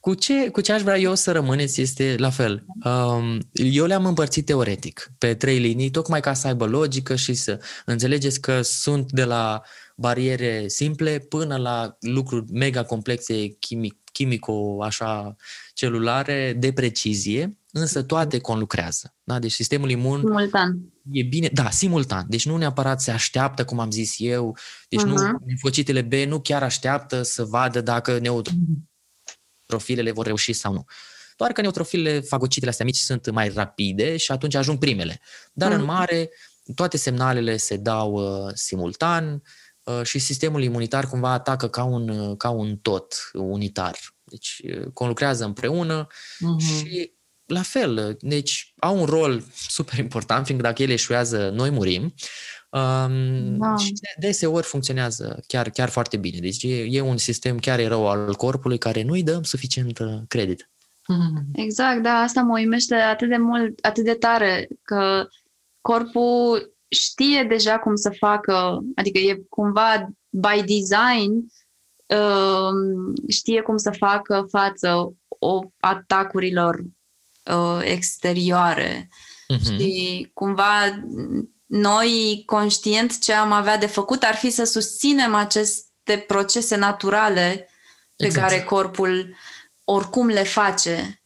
Cu 0.00 0.14
ce, 0.14 0.48
cu 0.48 0.60
ce 0.60 0.72
aș 0.72 0.82
vrea 0.82 0.98
eu 0.98 1.14
să 1.14 1.32
rămâneți 1.32 1.80
este 1.80 2.14
la 2.18 2.30
fel. 2.30 2.64
Um, 2.84 3.38
eu 3.52 3.84
le-am 3.84 4.06
împărțit 4.06 4.46
teoretic 4.46 5.10
pe 5.18 5.34
trei 5.34 5.58
linii, 5.58 5.90
tocmai 5.90 6.20
ca 6.20 6.32
să 6.32 6.46
aibă 6.46 6.66
logică 6.66 7.14
și 7.14 7.34
să 7.34 7.60
înțelegeți 7.84 8.40
că 8.40 8.62
sunt 8.62 9.12
de 9.12 9.24
la 9.24 9.62
bariere 9.96 10.68
simple 10.68 11.18
până 11.18 11.56
la 11.56 11.96
lucruri 12.00 12.52
mega 12.52 12.84
complexe 12.84 13.48
chimic, 13.48 13.96
chimico, 14.12 14.82
așa, 14.82 15.36
celulare, 15.74 16.56
de 16.58 16.72
precizie, 16.72 17.56
însă 17.72 18.02
toate 18.02 18.38
conlucrează. 18.38 19.14
Da? 19.22 19.38
Deci 19.38 19.52
sistemul 19.52 19.90
imun 19.90 20.18
simultan. 20.18 20.91
E 21.10 21.22
bine, 21.22 21.48
da, 21.52 21.70
simultan. 21.70 22.26
Deci 22.28 22.46
nu 22.46 22.56
neapărat 22.56 23.00
se 23.00 23.10
așteaptă, 23.10 23.64
cum 23.64 23.78
am 23.78 23.90
zis 23.90 24.14
eu, 24.18 24.56
deci 24.88 25.00
uh-huh. 25.00 25.04
nu, 25.04 25.38
linfocitele 25.46 26.02
B 26.02 26.12
nu 26.12 26.40
chiar 26.40 26.62
așteaptă 26.62 27.22
să 27.22 27.44
vadă 27.44 27.80
dacă 27.80 28.18
neutru 28.18 28.54
neutrofilele 29.72 30.10
vor 30.10 30.26
reuși 30.26 30.52
sau 30.52 30.72
nu. 30.72 30.84
Doar 31.36 31.52
că 31.52 31.60
neutrofilele, 31.60 32.20
fagocitele 32.20 32.70
astea 32.70 32.84
mici 32.84 32.96
sunt 32.96 33.30
mai 33.30 33.48
rapide 33.48 34.16
și 34.16 34.32
atunci 34.32 34.54
ajung 34.54 34.78
primele. 34.78 35.20
Dar 35.52 35.72
mm. 35.72 35.78
în 35.78 35.84
mare, 35.84 36.30
toate 36.74 36.96
semnalele 36.96 37.56
se 37.56 37.76
dau 37.76 38.12
uh, 38.12 38.50
simultan 38.54 39.42
uh, 39.82 40.02
și 40.02 40.18
sistemul 40.18 40.62
imunitar 40.62 41.08
cumva 41.08 41.32
atacă 41.32 41.68
ca 41.68 41.84
un, 41.84 42.08
uh, 42.08 42.36
ca 42.36 42.50
un 42.50 42.76
tot 42.76 43.30
unitar. 43.32 43.98
Deci 44.24 44.62
uh, 44.64 44.86
conlucrează 44.92 45.44
împreună 45.44 46.06
mm-hmm. 46.06 46.66
și 46.66 47.12
la 47.52 47.62
fel, 47.62 48.16
deci 48.20 48.72
au 48.78 48.98
un 48.98 49.04
rol 49.04 49.42
super 49.68 49.98
important, 49.98 50.46
fiindcă 50.46 50.66
dacă 50.66 50.82
ele 50.82 50.92
eșuează, 50.92 51.50
noi 51.54 51.70
murim. 51.70 52.14
Um, 52.70 53.56
da. 53.58 53.76
Și 53.76 53.92
deseori 54.18 54.66
funcționează 54.66 55.42
chiar, 55.46 55.70
chiar 55.70 55.88
foarte 55.88 56.16
bine. 56.16 56.38
Deci 56.38 56.62
e, 56.62 56.86
e 56.90 57.00
un 57.00 57.16
sistem 57.16 57.58
chiar 57.58 57.78
erou 57.78 58.08
al 58.08 58.34
corpului 58.34 58.78
care 58.78 59.02
nu 59.02 59.12
îi 59.12 59.22
dăm 59.22 59.42
suficient 59.42 59.98
uh, 59.98 60.18
credit. 60.28 60.70
Exact, 61.52 62.02
da, 62.02 62.12
asta 62.12 62.42
mă 62.42 62.52
uimește 62.52 62.94
atât 62.94 63.28
de 63.28 63.36
mult, 63.36 63.78
atât 63.84 64.04
de 64.04 64.14
tare, 64.14 64.68
că 64.82 65.28
corpul 65.80 66.74
știe 66.88 67.44
deja 67.48 67.78
cum 67.78 67.96
să 67.96 68.10
facă, 68.18 68.84
adică 68.94 69.18
e 69.18 69.42
cumva 69.48 70.08
by 70.30 70.62
design, 70.64 71.46
uh, 72.06 73.14
știe 73.28 73.60
cum 73.60 73.76
să 73.76 73.90
facă 73.90 74.46
față 74.50 75.14
o 75.28 75.60
atacurilor 75.80 76.82
uh, 77.44 77.80
exterioare. 77.82 79.08
Uh-huh. 79.54 79.62
Și 79.62 80.30
cumva 80.34 81.02
noi, 81.66 82.42
conștient 82.46 83.18
ce 83.18 83.32
am 83.32 83.52
avea 83.52 83.78
de 83.78 83.86
făcut, 83.86 84.22
ar 84.22 84.34
fi 84.34 84.50
să 84.50 84.64
susținem 84.64 85.34
aceste 85.34 86.24
procese 86.26 86.76
naturale 86.76 87.68
pe 88.16 88.26
exact. 88.26 88.48
care 88.48 88.62
corpul 88.62 89.36
oricum 89.84 90.26
le 90.26 90.42
face. 90.42 91.22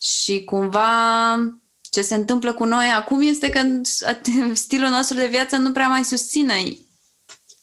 Și 0.00 0.44
cumva 0.44 0.88
ce 1.90 2.02
se 2.02 2.14
întâmplă 2.14 2.52
cu 2.52 2.64
noi 2.64 2.86
acum 2.86 3.20
este 3.20 3.48
că 3.48 3.60
stilul 4.52 4.88
nostru 4.88 5.16
de 5.16 5.26
viață 5.26 5.56
nu 5.56 5.72
prea 5.72 5.88
mai 5.88 6.04
susține 6.04 6.54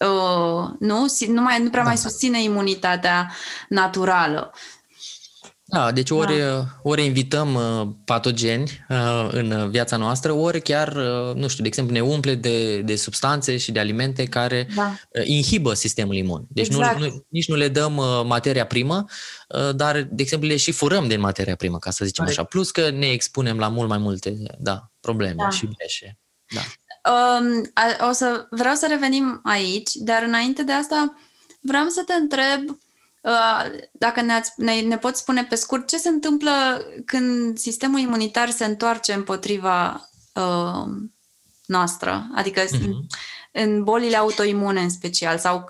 uh, 0.01 0.69
nu? 0.79 1.05
Nu, 1.27 1.41
mai, 1.41 1.63
nu 1.63 1.69
prea 1.69 1.83
da. 1.83 1.87
mai 1.87 1.97
susține 1.97 2.43
imunitatea 2.43 3.31
naturală. 3.69 4.53
Da, 5.71 5.91
deci 5.91 6.09
ori, 6.09 6.37
da. 6.37 6.65
ori 6.83 7.05
invităm 7.05 7.55
uh, 7.55 7.87
patogeni 8.05 8.85
uh, 8.89 9.27
în 9.31 9.69
viața 9.69 9.97
noastră, 9.97 10.31
ori 10.31 10.61
chiar, 10.61 10.95
uh, 10.95 11.35
nu 11.35 11.47
știu, 11.47 11.61
de 11.61 11.67
exemplu, 11.67 11.93
ne 11.93 12.01
umple 12.01 12.35
de, 12.35 12.81
de 12.81 12.95
substanțe 12.95 13.57
și 13.57 13.71
de 13.71 13.79
alimente 13.79 14.23
care 14.23 14.67
da. 14.75 14.93
inhibă 15.23 15.73
sistemul 15.73 16.15
imun. 16.15 16.45
Deci 16.49 16.65
exact. 16.65 16.99
nu, 16.99 17.05
nu, 17.05 17.25
nici 17.29 17.47
nu 17.47 17.55
le 17.55 17.67
dăm 17.67 18.01
materia 18.25 18.65
primă, 18.65 19.05
dar, 19.75 20.07
de 20.11 20.21
exemplu, 20.21 20.47
le 20.47 20.57
și 20.57 20.71
furăm 20.71 21.07
din 21.07 21.19
materia 21.19 21.55
primă, 21.55 21.77
ca 21.77 21.91
să 21.91 22.05
zicem 22.05 22.25
așa. 22.25 22.43
Plus 22.43 22.71
că 22.71 22.89
ne 22.89 23.07
expunem 23.07 23.57
la 23.57 23.67
mult 23.67 23.89
mai 23.89 23.97
multe 23.97 24.37
da, 24.59 24.91
probleme 24.99 25.43
da. 25.43 25.49
și 25.49 25.67
breșe. 25.77 26.17
Da. 26.53 26.61
Um, 27.11 27.71
o 28.09 28.11
să 28.11 28.47
vreau 28.49 28.75
să 28.75 28.87
revenim 28.89 29.39
aici, 29.43 29.91
dar 29.93 30.23
înainte 30.23 30.63
de 30.63 30.71
asta 30.71 31.13
vreau 31.61 31.87
să 31.87 32.03
te 32.05 32.13
întreb 32.13 32.61
Uh, 32.69 32.77
dacă 33.91 34.21
ne, 34.21 34.41
ne, 34.55 34.81
ne 34.81 34.97
poți 34.97 35.19
spune 35.19 35.43
pe 35.43 35.55
scurt 35.55 35.87
ce 35.87 35.97
se 35.97 36.09
întâmplă 36.09 36.51
când 37.05 37.57
sistemul 37.57 37.99
imunitar 37.99 38.49
se 38.49 38.65
întoarce 38.65 39.13
împotriva 39.13 40.09
uh, 40.33 40.85
noastră, 41.65 42.27
adică 42.35 42.61
uh-huh. 42.61 43.19
în 43.51 43.83
bolile 43.83 44.17
autoimune 44.17 44.81
în 44.81 44.89
special 44.89 45.37
sau 45.37 45.65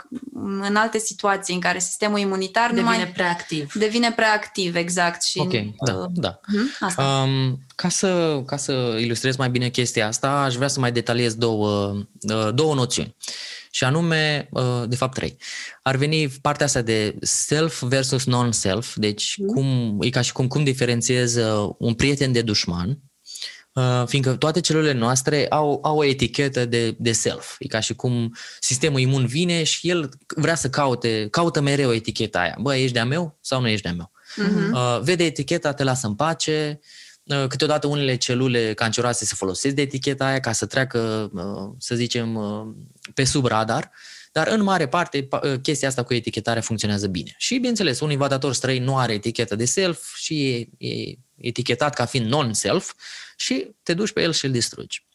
în 0.62 0.76
alte 0.76 0.98
situații 0.98 1.54
în 1.54 1.60
care 1.60 1.80
sistemul 1.80 2.20
imunitar 2.20 2.70
devine 2.70 2.90
nu 2.90 2.96
mai 2.96 3.08
prea 3.08 3.30
activ. 3.30 3.74
Devine 3.74 4.12
prea 4.12 4.34
activ, 4.34 4.76
exact. 4.76 5.24
Și 5.24 5.40
ok, 5.40 5.52
da, 5.86 5.94
uh, 5.94 6.06
da. 6.14 6.40
Uh-huh, 6.40 6.80
asta. 6.80 7.04
Um, 7.04 7.60
ca, 7.76 7.90
să, 7.90 8.42
ca 8.46 8.58
să 8.58 8.98
ilustrez 9.00 9.36
mai 9.36 9.50
bine 9.50 9.70
chestia 9.70 10.08
asta, 10.08 10.42
aș 10.42 10.56
vrea 10.56 10.68
să 10.68 10.80
mai 10.80 10.92
detaliez 10.92 11.36
două, 11.36 11.96
uh, 12.22 12.54
două 12.54 12.74
noțiuni. 12.74 13.16
Uh, 13.20 13.61
și 13.72 13.84
anume, 13.84 14.48
uh, 14.52 14.84
de 14.88 14.96
fapt 14.96 15.14
trei. 15.14 15.38
Ar 15.82 15.96
veni 15.96 16.28
partea 16.30 16.66
asta 16.66 16.82
de 16.82 17.16
self 17.22 17.82
versus 17.82 18.26
non-self, 18.26 18.96
deci 18.96 19.36
mm. 19.38 19.48
cum, 19.48 19.98
e 20.02 20.10
ca 20.10 20.22
și 20.22 20.32
cum, 20.32 20.48
cum 20.48 20.64
diferențiez 20.64 21.38
un 21.78 21.94
prieten 21.94 22.32
de 22.32 22.42
dușman, 22.42 23.00
Uh, 23.74 24.04
fiindcă 24.06 24.36
toate 24.36 24.60
celulele 24.60 25.00
noastre 25.00 25.48
au, 25.50 25.80
au 25.84 25.98
o 25.98 26.04
etichetă 26.04 26.66
de, 26.66 26.96
de 27.00 27.12
self. 27.12 27.56
E 27.60 27.68
ca 27.68 27.80
și 27.80 27.94
cum 27.94 28.36
sistemul 28.60 29.00
imun 29.00 29.26
vine 29.26 29.64
și 29.64 29.90
el 29.90 30.10
vrea 30.36 30.56
să 30.56 30.70
caute, 30.70 31.28
caută 31.30 31.62
mereu 31.62 31.94
eticheta 31.94 32.40
aia. 32.40 32.58
Bă, 32.62 32.76
ești 32.76 32.94
de-a 32.94 33.06
meu 33.06 33.38
sau 33.42 33.62
nu 33.62 33.68
ești 33.68 33.82
de-a 33.82 33.94
meu? 33.94 34.12
Uh-huh. 34.12 34.72
Uh, 34.72 35.00
vede 35.02 35.24
eticheta, 35.24 35.74
te 35.74 35.84
lasă 35.84 36.08
în 36.08 36.16
pace, 36.16 36.80
Uh, 36.80 36.88
câteodată 37.48 37.88
unele 37.88 38.16
celule 38.16 38.74
canceroase 38.74 39.26
se 39.26 39.36
folosesc 39.36 39.76
de 39.76 39.82
eticheta 39.82 40.26
aia 40.26 40.40
ca 40.40 40.52
să 40.52 40.66
treacă, 40.66 41.30
uh, 41.34 41.76
să 41.78 41.96
zicem, 41.96 42.36
uh, 42.36 42.68
pe 43.14 43.24
sub 43.24 43.46
radar, 43.46 43.92
dar 44.32 44.48
în 44.48 44.64
mare 44.64 44.88
parte 44.88 45.28
chestia 45.62 45.88
asta 45.88 46.04
cu 46.04 46.14
etichetarea 46.14 46.62
funcționează 46.62 47.08
bine. 47.08 47.36
Și, 47.38 47.56
bineînțeles, 47.56 48.00
un 48.00 48.12
invadator 48.12 48.54
străin 48.54 48.84
nu 48.84 48.98
are 48.98 49.14
etichetă 49.14 49.56
de 49.56 49.66
self 49.66 50.16
și 50.16 50.68
e, 50.78 50.88
e 50.88 51.18
etichetat 51.36 51.94
ca 51.94 52.06
fiind 52.06 52.28
non-self 52.28 52.94
și 53.38 53.68
te 53.84 53.94
duci 53.94 54.12
pe 54.12 54.22
el 54.22 54.34
și 54.34 54.46
îl 54.46 54.52
distrugi. 54.52 55.06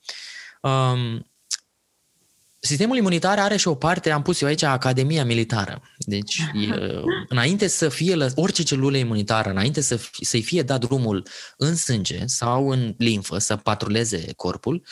Um, 0.60 1.30
Sistemul 2.66 2.96
imunitar 2.96 3.38
are 3.38 3.56
și 3.56 3.68
o 3.68 3.74
parte, 3.74 4.10
am 4.10 4.22
pus 4.22 4.40
eu 4.40 4.48
aici, 4.48 4.62
Academia 4.62 5.24
Militară. 5.24 5.82
Deci, 5.98 6.38
e, 6.38 7.00
înainte 7.28 7.66
să 7.66 7.88
fie, 7.88 8.16
orice 8.34 8.62
celulă 8.62 8.96
imunitară, 8.96 9.50
înainte 9.50 9.80
să, 9.80 10.00
să-i 10.20 10.42
fie 10.42 10.62
dat 10.62 10.80
drumul 10.80 11.26
în 11.56 11.76
sânge 11.76 12.26
sau 12.26 12.68
în 12.68 12.94
limfă, 12.98 13.38
să 13.38 13.56
patruleze 13.56 14.32
corpul, 14.36 14.82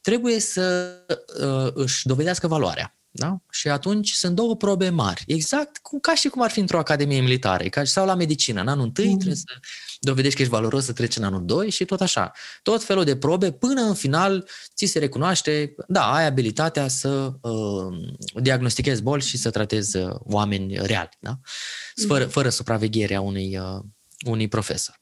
trebuie 0.00 0.40
să 0.40 0.94
uh, 1.40 1.72
își 1.74 2.06
dovedească 2.06 2.46
valoarea. 2.46 2.96
Da? 3.10 3.36
Și 3.50 3.68
atunci 3.68 4.10
sunt 4.10 4.34
două 4.34 4.56
probe 4.56 4.88
mari, 4.88 5.24
exact 5.26 5.76
cum, 5.76 5.98
ca 5.98 6.14
și 6.14 6.28
cum 6.28 6.42
ar 6.42 6.50
fi 6.50 6.60
într-o 6.60 6.78
academie 6.78 7.20
militară, 7.20 7.64
ca, 7.64 7.84
sau 7.84 8.06
la 8.06 8.14
medicină. 8.14 8.60
În 8.60 8.68
anul 8.68 8.84
întâi 8.84 9.08
mm. 9.08 9.16
trebuie 9.16 9.36
să 9.36 9.44
dovedești 10.00 10.36
că 10.36 10.42
ești 10.42 10.54
valoros 10.54 10.84
să 10.84 10.92
treci 10.92 11.16
în 11.16 11.24
anul 11.24 11.44
2 11.44 11.70
și 11.70 11.84
tot 11.84 12.00
așa. 12.00 12.32
Tot 12.62 12.84
felul 12.84 13.04
de 13.04 13.16
probe 13.16 13.52
până 13.52 13.80
în 13.80 13.94
final 13.94 14.48
ți 14.74 14.84
se 14.84 14.98
recunoaște, 14.98 15.74
da, 15.88 16.12
ai 16.12 16.26
abilitatea 16.26 16.88
să 16.88 17.32
uh, 17.40 17.96
diagnostichezi 18.34 19.02
boli 19.02 19.22
și 19.22 19.36
să 19.36 19.50
tratezi 19.50 19.96
uh, 19.96 20.14
oameni 20.18 20.78
reali, 20.82 21.10
da? 21.18 21.38
fără, 22.06 22.24
mm. 22.24 22.30
fără 22.30 22.48
supravegherea 22.48 23.20
unui, 23.20 23.58
uh, 23.58 23.80
unui 24.26 24.48
profesor. 24.48 25.00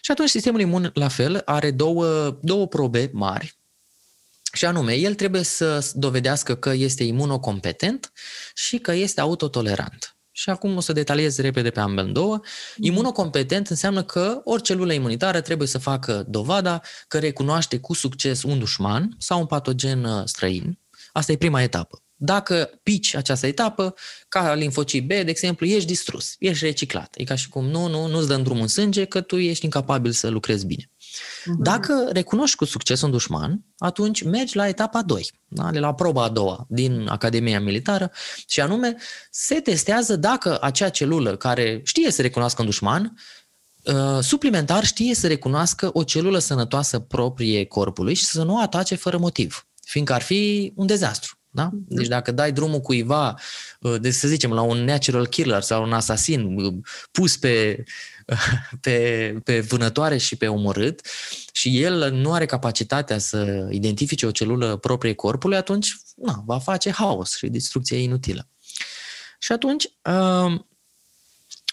Și 0.00 0.10
atunci 0.10 0.28
sistemul 0.28 0.60
imun, 0.60 0.90
la 0.94 1.08
fel, 1.08 1.42
are 1.44 1.70
două, 1.70 2.38
două 2.42 2.66
probe 2.66 3.10
mari, 3.12 3.58
și 4.52 4.64
anume, 4.64 4.94
el 4.94 5.14
trebuie 5.14 5.42
să 5.42 5.90
dovedească 5.94 6.54
că 6.56 6.70
este 6.70 7.04
imunocompetent 7.04 8.12
și 8.54 8.78
că 8.78 8.92
este 8.92 9.20
autotolerant. 9.20 10.16
Și 10.40 10.50
acum 10.50 10.76
o 10.76 10.80
să 10.80 10.92
detaliez 10.92 11.38
repede 11.38 11.70
pe 11.70 11.80
ambele 11.80 12.10
două. 12.10 12.34
Mhm. 12.34 12.86
Imunocompetent 12.86 13.68
înseamnă 13.68 14.02
că 14.02 14.40
orice 14.44 14.72
celulă 14.72 14.92
imunitară 14.92 15.40
trebuie 15.40 15.68
să 15.68 15.78
facă 15.78 16.24
dovada 16.28 16.80
că 17.08 17.18
recunoaște 17.18 17.78
cu 17.78 17.94
succes 17.94 18.42
un 18.42 18.58
dușman 18.58 19.14
sau 19.18 19.40
un 19.40 19.46
patogen 19.46 20.04
uh, 20.04 20.22
străin. 20.24 20.78
Asta 21.12 21.32
e 21.32 21.36
prima 21.36 21.62
etapă. 21.62 22.02
Dacă 22.14 22.80
pici 22.82 23.14
această 23.14 23.46
etapă, 23.46 23.94
ca 24.28 24.54
linfocit 24.54 25.04
B, 25.04 25.08
de 25.08 25.24
exemplu, 25.26 25.66
ești 25.66 25.86
distrus, 25.86 26.34
ești 26.38 26.64
reciclat. 26.64 27.14
E 27.16 27.24
ca 27.24 27.34
și 27.34 27.48
cum 27.48 27.66
nu, 27.66 27.88
nu, 27.88 28.06
nu-ți 28.06 28.28
dăm 28.28 28.42
drumul 28.42 28.62
în 28.62 28.68
sânge 28.68 29.04
că 29.04 29.20
tu 29.20 29.36
ești 29.36 29.64
incapabil 29.64 30.10
să 30.10 30.28
lucrezi 30.28 30.66
bine. 30.66 30.90
Uh-huh. 31.20 31.58
Dacă 31.58 32.08
recunoști 32.12 32.56
cu 32.56 32.64
succes 32.64 33.02
un 33.02 33.10
dușman, 33.10 33.64
atunci 33.78 34.22
mergi 34.22 34.56
la 34.56 34.68
etapa 34.68 35.02
2, 35.02 35.30
da? 35.48 35.70
la 35.72 35.94
proba 35.94 36.24
a 36.24 36.28
doua 36.28 36.66
din 36.68 37.06
Academia 37.08 37.60
Militară 37.60 38.10
și 38.46 38.60
anume 38.60 38.96
se 39.30 39.54
testează 39.54 40.16
dacă 40.16 40.58
acea 40.60 40.88
celulă 40.88 41.36
care 41.36 41.80
știe 41.84 42.10
să 42.10 42.22
recunoască 42.22 42.60
un 42.60 42.66
dușman, 42.66 43.18
uh, 43.84 44.18
suplimentar 44.20 44.84
știe 44.84 45.14
să 45.14 45.26
recunoască 45.26 45.90
o 45.92 46.02
celulă 46.02 46.38
sănătoasă 46.38 46.98
proprie 46.98 47.64
corpului 47.64 48.14
și 48.14 48.24
să 48.24 48.42
nu 48.42 48.54
o 48.54 48.60
atace 48.60 48.94
fără 48.94 49.18
motiv, 49.18 49.66
fiindcă 49.84 50.12
ar 50.12 50.22
fi 50.22 50.72
un 50.76 50.86
dezastru. 50.86 51.34
Da? 51.52 51.64
Mhm. 51.64 51.84
Deci 51.88 52.06
dacă 52.06 52.32
dai 52.32 52.52
drumul 52.52 52.80
cuiva, 52.80 53.34
uh, 53.80 54.00
de, 54.00 54.10
să 54.10 54.28
zicem, 54.28 54.52
la 54.52 54.60
un 54.60 54.84
natural 54.84 55.26
killer 55.26 55.62
sau 55.62 55.82
un 55.82 55.92
asasin 55.92 56.56
uh, 56.56 56.74
pus 57.10 57.36
pe, 57.36 57.84
pe, 58.80 59.34
pe 59.44 59.60
vânătoare 59.60 60.16
și 60.16 60.36
pe 60.36 60.48
omorât 60.48 61.06
și 61.52 61.82
el 61.82 62.12
nu 62.12 62.32
are 62.32 62.46
capacitatea 62.46 63.18
să 63.18 63.68
identifice 63.70 64.26
o 64.26 64.30
celulă 64.30 64.76
proprie 64.76 65.14
corpului, 65.14 65.56
atunci 65.56 65.96
na, 66.16 66.42
va 66.46 66.58
face 66.58 66.90
haos 66.90 67.36
și 67.36 67.46
distrucție 67.46 67.96
inutilă. 67.96 68.48
Și 69.38 69.52
atunci, 69.52 69.84
uh, 69.84 70.60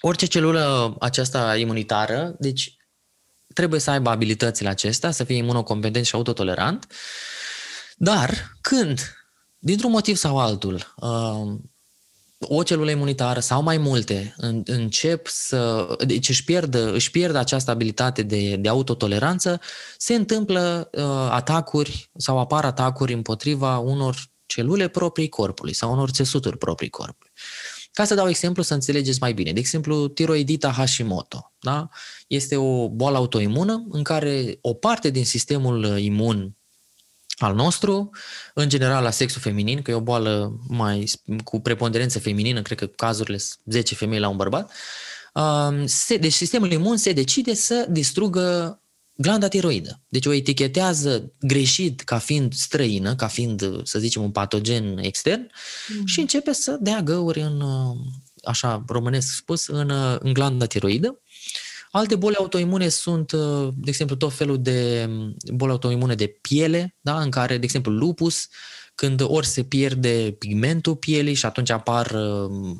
orice 0.01 0.25
celulă 0.25 0.95
aceasta 0.99 1.57
imunitară, 1.57 2.35
deci 2.39 2.77
trebuie 3.53 3.79
să 3.79 3.89
aibă 3.89 4.09
abilitățile 4.09 4.69
acestea, 4.69 5.11
să 5.11 5.23
fie 5.23 5.35
imunocompetent 5.35 6.05
și 6.05 6.15
autotolerant, 6.15 6.87
dar 7.95 8.57
când 8.61 8.99
dintr-un 9.57 9.91
motiv 9.91 10.15
sau 10.15 10.39
altul, 10.39 10.93
uh, 10.95 11.59
o 12.39 12.63
celulă 12.63 12.91
imunitară 12.91 13.39
sau 13.39 13.61
mai 13.61 13.77
multe 13.77 14.35
încep 14.65 15.27
să, 15.27 15.95
deci 16.05 16.29
își 16.29 16.43
pierd, 16.43 16.75
își 16.75 17.11
pierd 17.11 17.35
această 17.35 17.71
abilitate 17.71 18.21
de, 18.21 18.55
de 18.55 18.69
autotoleranță, 18.69 19.59
se 19.97 20.13
întâmplă 20.13 20.89
uh, 20.91 21.03
atacuri 21.29 22.09
sau 22.17 22.39
apar 22.39 22.65
atacuri 22.65 23.13
împotriva 23.13 23.77
unor 23.77 24.15
celule 24.45 24.87
proprii 24.87 25.29
corpului 25.29 25.73
sau 25.73 25.91
unor 25.91 26.09
țesuturi 26.09 26.57
proprii 26.57 26.89
corpului. 26.89 27.31
Ca 27.91 28.05
să 28.05 28.15
dau 28.15 28.29
exemplu 28.29 28.63
să 28.63 28.73
înțelegeți 28.73 29.19
mai 29.21 29.33
bine. 29.33 29.53
De 29.53 29.59
exemplu, 29.59 30.07
tiroidita 30.07 30.71
Hashimoto. 30.71 31.53
Da? 31.59 31.89
Este 32.27 32.55
o 32.55 32.89
boală 32.89 33.17
autoimună 33.17 33.85
în 33.89 34.03
care 34.03 34.57
o 34.61 34.73
parte 34.73 35.09
din 35.09 35.25
sistemul 35.25 35.97
imun 35.97 36.56
al 37.37 37.55
nostru, 37.55 38.09
în 38.53 38.69
general 38.69 39.03
la 39.03 39.09
sexul 39.09 39.41
feminin, 39.41 39.81
că 39.81 39.91
e 39.91 39.93
o 39.93 40.01
boală 40.01 40.59
mai 40.67 41.11
cu 41.43 41.59
preponderență 41.59 42.19
feminină, 42.19 42.61
cred 42.61 42.77
că 42.77 42.85
cazurile 42.85 43.39
10 43.65 43.95
femei 43.95 44.19
la 44.19 44.27
un 44.27 44.37
bărbat, 44.37 44.71
se, 45.85 46.17
deci 46.17 46.33
sistemul 46.33 46.71
imun 46.71 46.97
se 46.97 47.13
decide 47.13 47.53
să 47.53 47.85
distrugă 47.89 48.79
glanda 49.17 49.47
tiroidă. 49.47 50.01
Deci 50.07 50.25
o 50.25 50.33
etichetează 50.33 51.33
greșit 51.39 52.01
ca 52.01 52.17
fiind 52.17 52.53
străină, 52.53 53.15
ca 53.15 53.27
fiind, 53.27 53.81
să 53.83 53.99
zicem, 53.99 54.21
un 54.21 54.31
patogen 54.31 54.97
extern 54.97 55.51
mm. 55.87 56.05
și 56.05 56.19
începe 56.19 56.53
să 56.53 56.77
dea 56.81 57.01
găuri 57.01 57.39
în, 57.39 57.63
așa 58.43 58.83
românesc 58.87 59.35
spus, 59.35 59.67
în, 59.67 59.91
în 60.19 60.33
glanda 60.33 60.65
tiroidă 60.65 61.21
Alte 61.97 62.15
boli 62.15 62.35
autoimune 62.35 62.89
sunt, 62.89 63.31
uh, 63.31 63.73
de 63.75 63.89
exemplu, 63.89 64.15
tot 64.15 64.33
felul 64.33 64.61
de 64.61 65.05
mm, 65.09 65.35
boli 65.53 65.71
autoimune 65.71 66.15
de 66.15 66.27
piele, 66.27 66.95
da? 67.01 67.21
în 67.21 67.29
care, 67.29 67.57
de 67.57 67.63
exemplu, 67.63 67.91
lupus, 67.91 68.47
când 68.95 69.21
ori 69.23 69.45
se 69.45 69.63
pierde 69.63 70.35
pigmentul 70.39 70.95
pielii 70.95 71.33
și 71.33 71.45
atunci 71.45 71.69
apar 71.69 72.11
uh, 72.11 72.75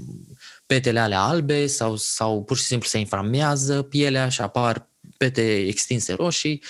petele 0.66 1.00
alea 1.00 1.22
albe 1.22 1.68
sau, 1.68 1.96
sau 1.96 2.44
pur 2.44 2.58
și 2.58 2.64
simplu 2.64 2.88
se 2.88 2.98
inflamează 2.98 3.82
pielea 3.82 4.30
și 4.30 4.42
apar 4.42 4.90
pete 5.18 5.56
extinse 5.56 6.14
roșii. 6.14 6.64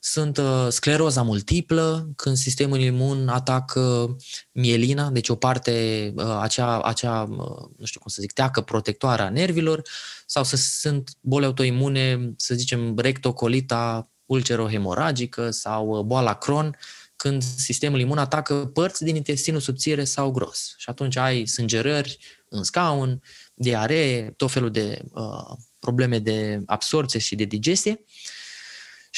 Sunt 0.00 0.36
uh, 0.36 0.66
scleroza 0.70 1.22
multiplă, 1.22 2.08
când 2.16 2.36
sistemul 2.36 2.80
imun 2.80 3.28
atacă 3.28 4.16
mielina, 4.52 5.10
deci 5.10 5.28
o 5.28 5.34
parte, 5.34 6.12
uh, 6.16 6.38
acea, 6.40 6.80
acea 6.80 7.22
uh, 7.22 7.68
nu 7.76 7.84
știu 7.84 8.00
cum 8.00 8.10
să 8.10 8.18
zic, 8.20 8.32
teacă 8.32 8.60
protectoare 8.60 9.22
a 9.22 9.28
nervilor, 9.28 9.82
sau 10.26 10.44
să 10.44 10.56
sunt 10.56 11.10
boli 11.20 11.44
autoimune, 11.44 12.32
să 12.36 12.54
zicem, 12.54 12.98
rectocolita 12.98 14.10
ulcerohemoragică 14.26 15.50
sau 15.50 15.88
uh, 15.88 16.04
boala 16.04 16.34
Crohn, 16.34 16.76
când 17.16 17.42
sistemul 17.42 18.00
imun 18.00 18.18
atacă 18.18 18.54
părți 18.54 19.04
din 19.04 19.16
intestinul 19.16 19.60
subțire 19.60 20.04
sau 20.04 20.30
gros. 20.30 20.74
Și 20.76 20.90
atunci 20.90 21.16
ai 21.16 21.46
sângerări 21.46 22.18
în 22.48 22.62
scaun, 22.62 23.22
diaree, 23.54 24.30
tot 24.36 24.50
felul 24.50 24.70
de 24.70 25.02
uh, 25.12 25.56
probleme 25.78 26.18
de 26.18 26.62
absorție 26.66 27.20
și 27.20 27.34
de 27.34 27.44
digestie. 27.44 28.04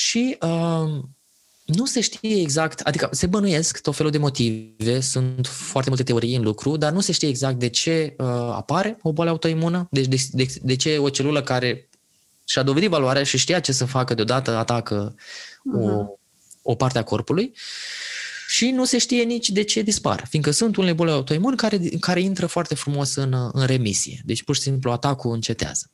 Și 0.00 0.36
uh, 0.40 1.02
nu 1.64 1.84
se 1.86 2.00
știe 2.00 2.40
exact, 2.40 2.80
adică 2.80 3.08
se 3.12 3.26
bănuiesc 3.26 3.80
tot 3.80 3.96
felul 3.96 4.10
de 4.10 4.18
motive, 4.18 5.00
sunt 5.00 5.46
foarte 5.46 5.88
multe 5.88 6.04
teorii 6.04 6.36
în 6.36 6.42
lucru, 6.42 6.76
dar 6.76 6.92
nu 6.92 7.00
se 7.00 7.12
știe 7.12 7.28
exact 7.28 7.58
de 7.58 7.68
ce 7.68 8.14
uh, 8.18 8.26
apare 8.52 8.98
o 9.02 9.12
boală 9.12 9.30
autoimună, 9.30 9.88
deci 9.90 10.06
de, 10.06 10.16
de, 10.30 10.46
de 10.62 10.76
ce 10.76 10.98
o 10.98 11.08
celulă 11.08 11.42
care 11.42 11.88
și-a 12.44 12.62
dovedit 12.62 12.88
valoarea 12.88 13.22
și 13.22 13.38
știa 13.38 13.60
ce 13.60 13.72
să 13.72 13.84
facă 13.84 14.14
deodată 14.14 14.56
atacă 14.56 15.14
uh-huh. 15.14 15.80
o, 15.80 15.86
mhm. 15.86 16.18
o 16.62 16.74
parte 16.74 16.98
a 16.98 17.04
corpului 17.04 17.52
și 18.48 18.70
nu 18.70 18.84
se 18.84 18.98
știe 18.98 19.22
nici 19.22 19.50
de 19.50 19.62
ce 19.62 19.82
dispar, 19.82 20.26
fiindcă 20.28 20.50
sunt 20.50 20.76
unele 20.76 20.92
boli 20.92 21.10
autoimune 21.10 21.56
care, 21.56 21.78
care 21.78 22.20
intră 22.20 22.46
foarte 22.46 22.74
frumos 22.74 23.14
în, 23.14 23.50
în 23.52 23.66
remisie, 23.66 24.22
deci 24.24 24.42
pur 24.42 24.54
și 24.54 24.60
simplu 24.60 24.90
atacul 24.90 25.32
încetează. 25.32 25.90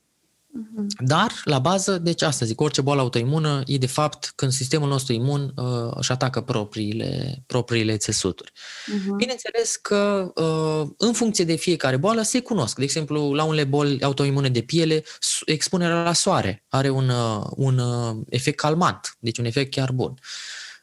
Mhm. 0.57 0.87
Dar, 0.99 1.33
la 1.45 1.59
bază, 1.59 1.99
deci 1.99 2.23
asta 2.23 2.45
zic, 2.45 2.61
orice 2.61 2.81
boală 2.81 3.01
autoimună 3.01 3.63
e 3.67 3.77
de 3.77 3.87
fapt 3.87 4.33
când 4.37 4.53
sistemul 4.53 4.89
nostru 4.89 5.13
imun 5.13 5.53
uh, 5.57 5.93
își 5.95 6.13
atacă 6.13 6.41
propriile, 6.41 7.43
propriile 7.47 7.97
țesuturi. 7.97 8.53
Uh-huh. 8.53 9.17
Bineînțeles 9.17 9.77
că 9.77 10.33
uh, 10.35 10.89
în 10.97 11.13
funcție 11.13 11.45
de 11.45 11.55
fiecare 11.55 11.97
boală 11.97 12.23
se 12.23 12.41
cunosc. 12.41 12.77
De 12.77 12.85
exemplu, 12.85 13.33
la 13.33 13.45
unele 13.45 13.65
boli 13.65 14.03
autoimune 14.03 14.49
de 14.49 14.61
piele, 14.61 15.05
expunerea 15.45 16.03
la 16.03 16.13
soare 16.13 16.65
are 16.69 16.89
un, 16.89 17.09
uh, 17.09 17.45
un 17.51 17.79
uh, 17.79 18.17
efect 18.29 18.57
calmant, 18.57 19.17
deci 19.19 19.39
un 19.39 19.45
efect 19.45 19.71
chiar 19.71 19.93
bun. 19.93 20.15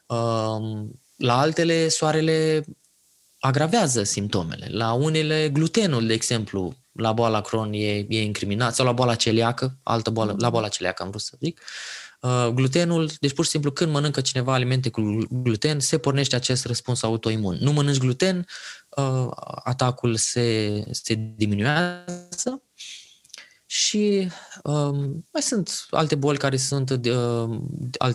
Uh, 0.06 0.86
la 1.16 1.38
altele, 1.38 1.88
soarele 1.88 2.64
agravează 3.38 4.02
simptomele. 4.02 4.68
La 4.70 4.92
unele, 4.92 5.50
glutenul, 5.52 6.06
de 6.06 6.12
exemplu, 6.12 6.74
la 6.94 7.12
boala 7.12 7.40
Crohn 7.40 7.72
e, 7.72 8.06
e 8.08 8.22
incriminat, 8.22 8.74
sau 8.74 8.86
la 8.86 8.92
boala 8.92 9.14
celiacă, 9.14 9.76
altă 9.82 10.10
boală, 10.10 10.34
la 10.38 10.50
boala 10.50 10.68
celiacă 10.68 11.02
am 11.02 11.08
vrut 11.08 11.22
să 11.22 11.36
zic. 11.40 11.60
Uh, 12.20 12.48
glutenul, 12.54 13.10
deci 13.20 13.32
pur 13.32 13.44
și 13.44 13.50
simplu 13.50 13.70
când 13.70 13.92
mănâncă 13.92 14.20
cineva 14.20 14.52
alimente 14.52 14.90
cu 14.90 15.26
gluten, 15.30 15.80
se 15.80 15.98
pornește 15.98 16.36
acest 16.36 16.64
răspuns 16.64 17.02
autoimun. 17.02 17.56
Nu 17.60 17.72
mănânci 17.72 17.98
gluten, 17.98 18.46
uh, 18.88 19.28
atacul 19.62 20.16
se, 20.16 20.84
se 20.90 21.14
diminuează 21.36 22.62
și 23.74 24.28
um, 24.62 25.26
mai 25.32 25.42
sunt 25.42 25.86
alte 25.90 26.14
boli 26.14 26.38
care 26.38 26.56
sunt 26.56 26.90
uh, 26.90 27.58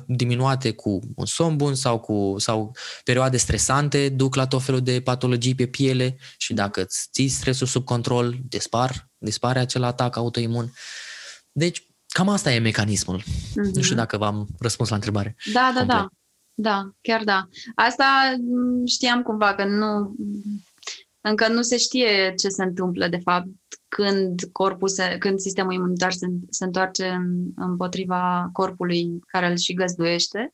diminuate 0.07 0.71
cu 0.71 0.99
un 1.15 1.25
somn 1.25 1.57
bun 1.57 1.75
sau 1.75 1.99
cu 1.99 2.35
sau 2.37 2.75
perioade 3.03 3.37
stresante 3.37 4.09
duc 4.09 4.35
la 4.35 4.47
tot 4.47 4.63
felul 4.63 4.81
de 4.81 5.01
patologii 5.01 5.55
pe 5.55 5.65
piele 5.65 6.17
și 6.37 6.53
dacă 6.53 6.81
îți 6.81 7.07
ții 7.11 7.27
stresul 7.27 7.67
sub 7.67 7.83
control, 7.83 8.35
dispar, 8.49 9.09
dispare 9.17 9.59
acel 9.59 9.83
atac 9.83 10.15
autoimun. 10.15 10.73
Deci, 11.51 11.87
cam 12.07 12.29
asta 12.29 12.53
e 12.53 12.59
mecanismul. 12.59 13.21
Mm-hmm. 13.21 13.73
Nu 13.73 13.81
știu 13.81 13.95
dacă 13.95 14.17
v-am 14.17 14.47
răspuns 14.59 14.89
la 14.89 14.95
întrebare. 14.95 15.35
Da, 15.53 15.71
da, 15.75 15.83
da. 15.83 16.07
Da, 16.53 16.89
chiar 17.01 17.23
da. 17.23 17.47
Asta 17.75 18.35
mm, 18.39 18.85
știam 18.85 19.21
cumva 19.21 19.55
că 19.55 19.65
nu 19.65 20.15
încă 21.29 21.47
nu 21.47 21.61
se 21.61 21.77
știe 21.77 22.33
ce 22.37 22.49
se 22.49 22.63
întâmplă, 22.63 23.07
de 23.07 23.19
fapt, 23.23 23.47
când 23.87 24.41
corpul 24.51 24.87
se, 24.87 25.15
când 25.19 25.39
sistemul 25.39 25.73
imunitar 25.73 26.11
se, 26.11 26.27
se 26.49 26.63
întoarce 26.63 27.05
în, 27.07 27.45
împotriva 27.55 28.49
corpului 28.53 29.19
care 29.27 29.49
îl 29.49 29.57
și 29.57 29.73
găzduiește. 29.73 30.53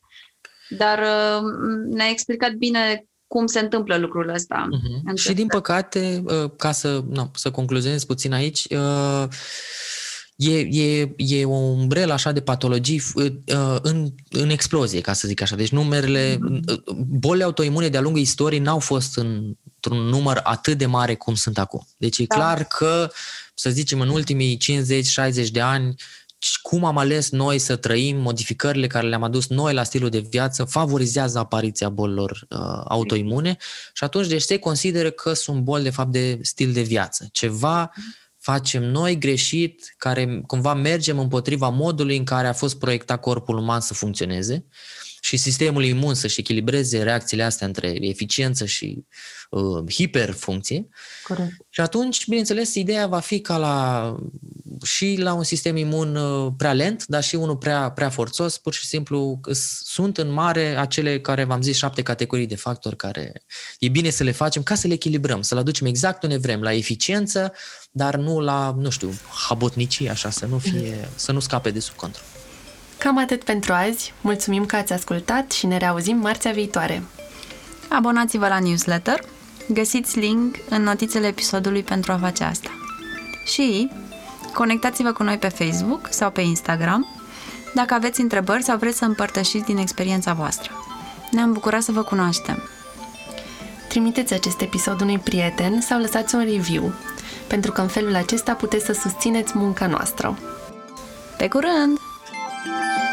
Dar 0.68 0.98
uh, 0.98 1.42
ne-a 1.90 2.08
explicat 2.08 2.52
bine 2.52 3.06
cum 3.26 3.46
se 3.46 3.60
întâmplă 3.60 3.96
lucrul 3.96 4.28
ăsta. 4.28 4.68
Uh-huh. 4.68 5.14
Și 5.14 5.32
din 5.32 5.46
păcate, 5.46 6.22
uh, 6.24 6.50
ca 6.56 6.72
să, 6.72 7.04
no, 7.08 7.30
să 7.34 7.50
concluzionez 7.50 8.04
puțin 8.04 8.32
aici, 8.32 8.66
uh, 8.70 9.28
e, 10.36 10.58
e, 10.58 11.14
e 11.16 11.44
o 11.44 11.56
umbrelă 11.56 12.12
așa 12.12 12.32
de 12.32 12.40
patologii 12.40 13.02
uh, 13.14 13.76
în, 13.82 14.08
în 14.30 14.50
explozie, 14.50 15.00
ca 15.00 15.12
să 15.12 15.28
zic 15.28 15.40
așa. 15.40 15.56
Deci 15.56 15.70
numerele, 15.70 16.38
bolile 17.06 17.44
autoimune 17.44 17.88
de-a 17.88 18.00
lungul 18.00 18.20
istoriei 18.20 18.60
n-au 18.60 18.78
fost 18.78 19.16
în, 19.16 19.54
într-un 19.86 20.08
număr 20.08 20.40
atât 20.42 20.78
de 20.78 20.86
mare 20.86 21.14
cum 21.14 21.34
sunt 21.34 21.58
acum. 21.58 21.86
Deci 21.96 22.18
e 22.18 22.24
da. 22.24 22.34
clar 22.34 22.64
că, 22.64 23.10
să 23.54 23.70
zicem, 23.70 24.00
în 24.00 24.08
ultimii 24.08 24.58
50-60 25.46 25.48
de 25.50 25.60
ani, 25.60 25.94
cum 26.62 26.84
am 26.84 26.98
ales 26.98 27.30
noi 27.30 27.58
să 27.58 27.76
trăim, 27.76 28.16
modificările 28.16 28.86
care 28.86 29.06
le-am 29.06 29.22
adus 29.22 29.46
noi 29.46 29.74
la 29.74 29.82
stilul 29.82 30.08
de 30.08 30.18
viață, 30.18 30.64
favorizează 30.64 31.38
apariția 31.38 31.88
bolilor 31.88 32.46
uh, 32.48 32.58
autoimune 32.84 33.56
și 33.92 34.04
atunci 34.04 34.26
deci 34.26 34.42
se 34.42 34.58
consideră 34.58 35.10
că 35.10 35.32
sunt 35.32 35.60
boli 35.60 35.82
de 35.82 35.90
fapt 35.90 36.12
de 36.12 36.38
stil 36.42 36.72
de 36.72 36.82
viață. 36.82 37.28
Ceva 37.32 37.92
facem 38.38 38.82
noi 38.82 39.18
greșit, 39.18 39.94
care 39.96 40.42
cumva 40.46 40.74
mergem 40.74 41.18
împotriva 41.18 41.68
modului 41.68 42.16
în 42.16 42.24
care 42.24 42.46
a 42.46 42.52
fost 42.52 42.78
proiectat 42.78 43.20
corpul 43.20 43.58
uman 43.58 43.80
să 43.80 43.94
funcționeze 43.94 44.66
și 45.26 45.36
sistemul 45.36 45.84
imun 45.84 46.14
să-și 46.14 46.40
echilibreze 46.40 47.02
reacțiile 47.02 47.42
astea 47.42 47.66
între 47.66 47.96
eficiență 48.00 48.64
și 48.64 49.04
uh, 49.50 49.92
hiperfuncție. 49.92 50.88
Corect. 51.24 51.56
Și 51.68 51.80
atunci, 51.80 52.26
bineînțeles, 52.26 52.74
ideea 52.74 53.06
va 53.06 53.20
fi 53.20 53.40
ca 53.40 53.56
la, 53.56 54.16
și 54.84 55.16
la 55.18 55.32
un 55.32 55.42
sistem 55.42 55.76
imun 55.76 56.16
uh, 56.16 56.52
prea 56.56 56.72
lent, 56.72 57.06
dar 57.06 57.22
și 57.22 57.34
unul 57.34 57.56
prea, 57.56 57.90
prea 57.90 58.08
forțos, 58.08 58.58
pur 58.58 58.74
și 58.74 58.86
simplu 58.86 59.40
sunt 59.82 60.18
în 60.18 60.32
mare 60.32 60.78
acele 60.78 61.20
care 61.20 61.44
v-am 61.44 61.62
zis 61.62 61.76
șapte 61.76 62.02
categorii 62.02 62.46
de 62.46 62.56
factori 62.56 62.96
care 62.96 63.44
e 63.78 63.88
bine 63.88 64.10
să 64.10 64.24
le 64.24 64.32
facem 64.32 64.62
ca 64.62 64.74
să 64.74 64.86
le 64.86 64.92
echilibrăm, 64.92 65.42
să 65.42 65.54
le 65.54 65.60
aducem 65.60 65.86
exact 65.86 66.22
unde 66.22 66.36
vrem, 66.36 66.62
la 66.62 66.72
eficiență, 66.72 67.52
dar 67.90 68.16
nu 68.16 68.40
la, 68.40 68.74
nu 68.78 68.90
știu, 68.90 69.12
habotnicii, 69.48 70.08
așa, 70.08 70.30
să 70.30 70.46
nu 70.46 70.58
fie, 70.58 71.08
să 71.14 71.32
nu 71.32 71.40
scape 71.40 71.70
de 71.70 71.80
sub 71.80 71.94
control. 71.94 72.35
Cam 72.98 73.18
atât 73.18 73.44
pentru 73.44 73.72
azi. 73.72 74.12
Mulțumim 74.20 74.66
că 74.66 74.76
ați 74.76 74.92
ascultat 74.92 75.50
și 75.50 75.66
ne 75.66 75.76
reauzim 75.76 76.16
marțea 76.16 76.52
viitoare. 76.52 77.02
Abonați-vă 77.88 78.48
la 78.48 78.58
newsletter, 78.58 79.24
găsiți 79.68 80.18
link 80.18 80.56
în 80.68 80.82
notițele 80.82 81.26
episodului 81.26 81.82
pentru 81.82 82.12
a 82.12 82.18
face 82.18 82.44
asta. 82.44 82.70
Și 83.44 83.90
conectați-vă 84.54 85.12
cu 85.12 85.22
noi 85.22 85.38
pe 85.38 85.48
Facebook 85.48 86.08
sau 86.10 86.30
pe 86.30 86.40
Instagram 86.40 87.06
dacă 87.74 87.94
aveți 87.94 88.20
întrebări 88.20 88.62
sau 88.62 88.76
vreți 88.78 88.98
să 88.98 89.04
împărtășiți 89.04 89.64
din 89.64 89.76
experiența 89.76 90.32
voastră. 90.32 90.70
Ne-am 91.30 91.52
bucurat 91.52 91.82
să 91.82 91.92
vă 91.92 92.02
cunoaștem. 92.02 92.68
Trimiteți 93.88 94.34
acest 94.34 94.60
episod 94.60 95.00
unui 95.00 95.18
prieten 95.18 95.80
sau 95.80 96.00
lăsați 96.00 96.34
un 96.34 96.44
review, 96.44 96.92
pentru 97.46 97.72
că 97.72 97.80
în 97.80 97.88
felul 97.88 98.14
acesta 98.14 98.52
puteți 98.52 98.84
să 98.84 98.92
susțineți 98.92 99.58
munca 99.58 99.86
noastră. 99.86 100.38
Pe 101.36 101.48
curând! 101.48 102.05
Thank 102.66 103.00
you. 103.00 103.05